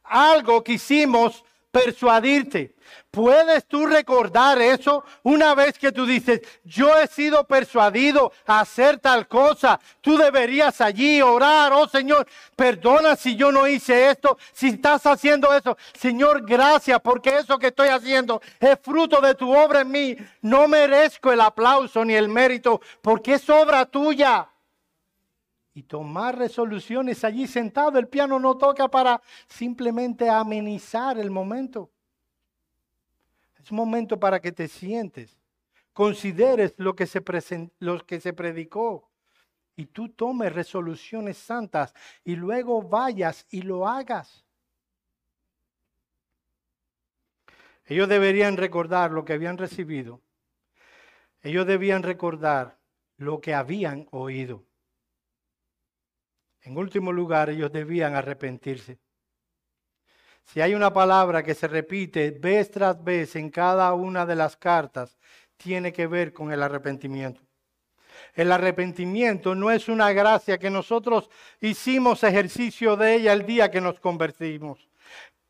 Algo 0.04 0.62
que 0.62 0.74
hicimos 0.74 1.44
persuadirte. 1.72 2.74
¿Puedes 3.10 3.66
tú 3.66 3.86
recordar 3.86 4.60
eso 4.60 5.04
una 5.22 5.54
vez 5.54 5.78
que 5.78 5.92
tú 5.92 6.06
dices, 6.06 6.40
yo 6.64 6.98
he 6.98 7.06
sido 7.06 7.46
persuadido 7.46 8.32
a 8.46 8.60
hacer 8.60 8.98
tal 8.98 9.26
cosa? 9.26 9.80
Tú 10.00 10.16
deberías 10.16 10.80
allí 10.80 11.20
orar, 11.22 11.72
oh 11.72 11.88
Señor, 11.88 12.26
perdona 12.54 13.16
si 13.16 13.34
yo 13.34 13.50
no 13.50 13.66
hice 13.66 14.10
esto, 14.10 14.38
si 14.52 14.68
estás 14.68 15.06
haciendo 15.06 15.54
eso. 15.54 15.76
Señor, 15.98 16.44
gracias 16.46 17.00
porque 17.00 17.36
eso 17.36 17.58
que 17.58 17.68
estoy 17.68 17.88
haciendo 17.88 18.40
es 18.60 18.78
fruto 18.82 19.20
de 19.20 19.34
tu 19.34 19.54
obra 19.54 19.80
en 19.80 19.90
mí. 19.90 20.16
No 20.42 20.68
merezco 20.68 21.32
el 21.32 21.40
aplauso 21.40 22.04
ni 22.04 22.14
el 22.14 22.28
mérito 22.28 22.80
porque 23.00 23.34
es 23.34 23.48
obra 23.48 23.86
tuya 23.86 24.51
y 25.74 25.84
tomar 25.84 26.38
resoluciones 26.38 27.24
allí 27.24 27.46
sentado. 27.46 27.98
El 27.98 28.08
piano 28.08 28.38
no 28.38 28.56
toca 28.56 28.88
para 28.88 29.20
simplemente 29.48 30.28
amenizar 30.28 31.18
el 31.18 31.30
momento. 31.30 31.90
Es 33.62 33.70
un 33.70 33.76
momento 33.76 34.18
para 34.18 34.40
que 34.40 34.52
te 34.52 34.68
sientes, 34.68 35.38
consideres 35.92 36.74
lo 36.76 36.96
que 36.96 37.06
se, 37.06 37.22
lo 37.78 38.04
que 38.04 38.20
se 38.20 38.32
predicó 38.32 39.08
y 39.76 39.86
tú 39.86 40.08
tomes 40.08 40.52
resoluciones 40.52 41.38
santas 41.38 41.94
y 42.24 42.36
luego 42.36 42.82
vayas 42.82 43.46
y 43.50 43.62
lo 43.62 43.88
hagas. 43.88 44.44
Ellos 47.86 48.08
deberían 48.08 48.56
recordar 48.56 49.10
lo 49.10 49.24
que 49.24 49.32
habían 49.32 49.58
recibido. 49.58 50.20
Ellos 51.42 51.66
debían 51.66 52.02
recordar 52.02 52.78
lo 53.16 53.40
que 53.40 53.54
habían 53.54 54.06
oído. 54.10 54.64
En 56.62 56.76
último 56.76 57.12
lugar, 57.12 57.50
ellos 57.50 57.72
debían 57.72 58.14
arrepentirse. 58.14 58.98
Si 60.44 60.60
hay 60.60 60.74
una 60.74 60.92
palabra 60.92 61.42
que 61.42 61.54
se 61.54 61.68
repite 61.68 62.30
vez 62.30 62.70
tras 62.70 63.02
vez 63.02 63.36
en 63.36 63.50
cada 63.50 63.92
una 63.94 64.26
de 64.26 64.36
las 64.36 64.56
cartas, 64.56 65.16
tiene 65.56 65.92
que 65.92 66.06
ver 66.06 66.32
con 66.32 66.52
el 66.52 66.62
arrepentimiento. 66.62 67.40
El 68.34 68.52
arrepentimiento 68.52 69.54
no 69.54 69.70
es 69.70 69.88
una 69.88 70.12
gracia 70.12 70.58
que 70.58 70.70
nosotros 70.70 71.28
hicimos 71.60 72.22
ejercicio 72.22 72.96
de 72.96 73.14
ella 73.14 73.32
el 73.32 73.46
día 73.46 73.70
que 73.70 73.80
nos 73.80 74.00
convertimos. 74.00 74.88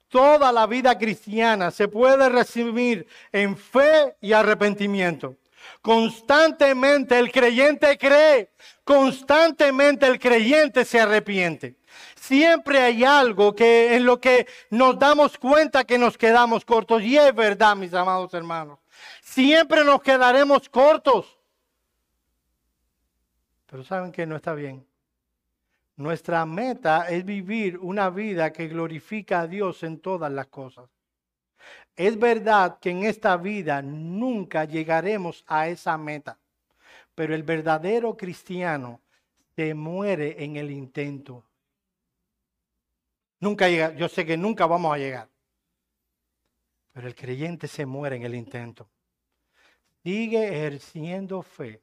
Toda 0.09 0.53
la 0.53 0.67
vida 0.67 0.99
cristiana 0.99 1.71
se 1.71 1.89
puede 1.89 2.29
resumir 2.29 3.07
en 3.31 3.57
fe 3.57 4.17
y 4.21 4.33
arrepentimiento. 4.33 5.37
Constantemente 5.81 7.19
el 7.19 7.31
creyente 7.31 7.97
cree, 7.97 8.51
constantemente 8.85 10.07
el 10.07 10.19
creyente 10.19 10.85
se 10.85 11.01
arrepiente. 11.01 11.77
Siempre 12.15 12.79
hay 12.81 13.05
algo 13.05 13.55
que 13.55 13.97
en 13.97 14.05
lo 14.05 14.21
que 14.21 14.47
nos 14.71 14.99
damos 14.99 15.39
cuenta 15.39 15.85
que 15.85 15.99
nos 15.99 16.17
quedamos 16.17 16.65
cortos 16.65 17.03
y 17.03 17.19
es 17.19 17.35
verdad, 17.35 17.77
mis 17.77 17.93
amados 17.95 18.33
hermanos. 18.35 18.79
Siempre 19.23 19.85
nos 19.85 20.03
quedaremos 20.03 20.69
cortos. 20.69 21.39
Pero 23.67 23.85
saben 23.85 24.13
que 24.13 24.27
no 24.27 24.37
está 24.37 24.55
bien. 24.55 24.87
Nuestra 25.97 26.45
meta 26.47 27.09
es 27.09 27.25
vivir 27.25 27.79
una 27.79 28.11
vida 28.11 28.53
que 28.53 28.69
glorifica 28.69 29.41
a 29.41 29.47
Dios 29.47 29.83
en 29.83 30.01
todas 30.01 30.33
las 30.33 30.47
cosas. 30.47 30.89
Es 31.95 32.19
verdad 32.19 32.79
que 32.81 32.91
en 32.91 33.05
esta 33.05 33.37
vida 33.37 33.83
nunca 33.83 34.65
llegaremos 34.65 35.45
a 35.47 35.69
esa 35.69 35.99
meta, 35.99 36.39
pero 37.15 37.35
el 37.35 37.43
verdadero 37.43 38.17
cristiano 38.17 39.01
se 39.55 39.75
muere 39.75 40.43
en 40.43 40.57
el 40.57 40.71
intento. 40.71 41.45
Nunca 43.41 43.69
llega, 43.69 43.95
yo 43.95 44.09
sé 44.09 44.25
que 44.25 44.37
nunca 44.37 44.67
vamos 44.67 44.95
a 44.95 44.99
llegar, 44.99 45.29
pero 46.93 47.07
el 47.09 47.15
creyente 47.15 47.69
se 47.69 47.85
muere 47.85 48.17
en 48.17 48.23
el 48.23 48.35
intento. 48.35 48.89
Sigue 50.03 50.49
ejerciendo 50.49 51.43
fe 51.43 51.83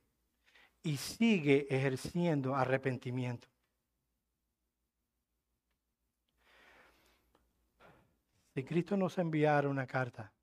y 0.84 0.98
sigue 0.98 1.68
ejerciendo 1.70 2.56
arrepentimiento. 2.56 3.48
Si 8.54 8.64
Cristo 8.64 8.98
nos 8.98 9.18
enviara 9.18 9.70
una 9.70 9.88
carta, 9.88 10.34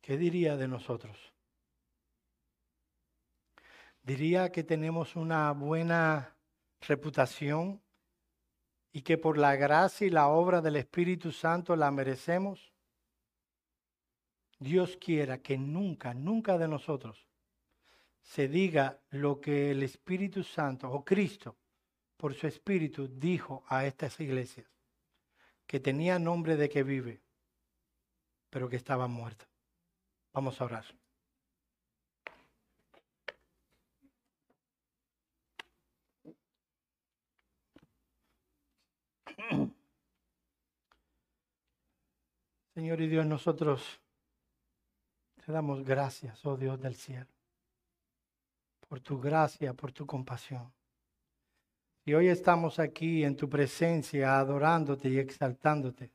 ¿qué 0.00 0.16
diría 0.16 0.56
de 0.56 0.68
nosotros? 0.68 1.34
Diría 4.08 4.50
que 4.50 4.64
tenemos 4.64 5.16
una 5.16 5.52
buena 5.52 6.34
reputación 6.80 7.82
y 8.90 9.02
que 9.02 9.18
por 9.18 9.36
la 9.36 9.54
gracia 9.54 10.06
y 10.06 10.10
la 10.10 10.28
obra 10.28 10.62
del 10.62 10.76
Espíritu 10.76 11.30
Santo 11.30 11.76
la 11.76 11.90
merecemos. 11.90 12.72
Dios 14.58 14.96
quiera 14.96 15.42
que 15.42 15.58
nunca, 15.58 16.14
nunca 16.14 16.56
de 16.56 16.68
nosotros 16.68 17.28
se 18.22 18.48
diga 18.48 18.98
lo 19.10 19.42
que 19.42 19.72
el 19.72 19.82
Espíritu 19.82 20.42
Santo 20.42 20.90
o 20.90 21.04
Cristo 21.04 21.58
por 22.16 22.32
su 22.32 22.46
Espíritu 22.46 23.08
dijo 23.08 23.62
a 23.68 23.84
estas 23.84 24.18
iglesias 24.20 24.70
que 25.66 25.80
tenía 25.80 26.18
nombre 26.18 26.56
de 26.56 26.70
que 26.70 26.82
vive, 26.82 27.20
pero 28.48 28.70
que 28.70 28.76
estaba 28.76 29.06
muerta. 29.06 29.46
Vamos 30.32 30.58
a 30.62 30.64
orar. 30.64 30.97
Señor 42.74 43.00
y 43.00 43.08
Dios, 43.08 43.26
nosotros 43.26 44.00
te 45.44 45.52
damos 45.52 45.82
gracias, 45.84 46.44
oh 46.46 46.56
Dios 46.56 46.80
del 46.80 46.94
cielo, 46.94 47.26
por 48.88 49.00
tu 49.00 49.20
gracia, 49.20 49.72
por 49.74 49.92
tu 49.92 50.06
compasión. 50.06 50.72
Y 52.04 52.14
hoy 52.14 52.28
estamos 52.28 52.78
aquí 52.78 53.24
en 53.24 53.36
tu 53.36 53.48
presencia 53.48 54.38
adorándote 54.38 55.08
y 55.10 55.18
exaltándote. 55.18 56.10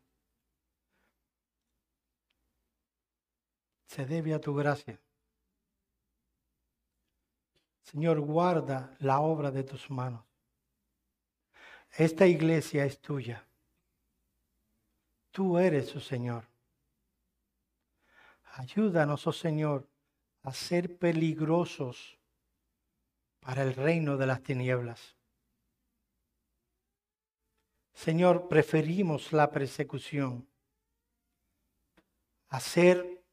Se 3.86 4.06
debe 4.06 4.34
a 4.34 4.40
tu 4.40 4.56
gracia. 4.56 5.00
Señor, 7.84 8.22
guarda 8.22 8.96
la 9.02 9.20
obra 9.20 9.52
de 9.52 9.64
tus 9.64 9.92
manos. 9.92 10.33
Esta 11.96 12.26
iglesia 12.26 12.86
es 12.86 13.00
tuya. 13.00 13.46
Tú 15.32 15.60
eres 15.60 15.90
su 15.90 16.00
Señor. 16.00 16.44
Ayúdanos, 18.56 19.26
oh 19.28 19.32
Señor, 19.32 19.88
a 20.42 20.54
ser 20.54 20.98
peligrosos 20.98 22.18
para 23.40 23.64
el 23.64 23.76
reino 23.76 24.18
de 24.18 24.28
las 24.28 24.42
tinieblas. 24.42 25.16
Señor, 27.94 28.48
preferimos 28.48 29.32
la 29.32 29.52
persecución 29.52 30.48
a 32.50 32.60
ser 32.60 33.24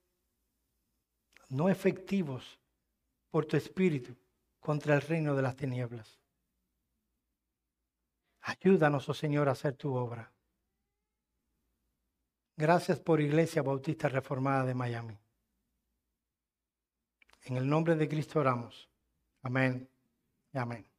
no 1.48 1.68
efectivos 1.68 2.58
por 3.30 3.46
tu 3.46 3.56
espíritu 3.56 4.14
contra 4.60 4.94
el 4.94 5.00
reino 5.00 5.34
de 5.34 5.42
las 5.42 5.56
tinieblas. 5.56 6.19
Ayúdanos, 8.42 9.08
oh 9.08 9.14
Señor, 9.14 9.48
a 9.48 9.52
hacer 9.52 9.74
tu 9.74 9.94
obra. 9.94 10.32
Gracias 12.56 13.00
por 13.00 13.20
Iglesia 13.20 13.62
Bautista 13.62 14.08
Reformada 14.08 14.64
de 14.64 14.74
Miami. 14.74 15.18
En 17.44 17.56
el 17.56 17.68
nombre 17.68 17.96
de 17.96 18.08
Cristo 18.08 18.40
oramos. 18.40 18.90
Amén 19.42 19.88
y 20.52 20.58
amén. 20.58 20.89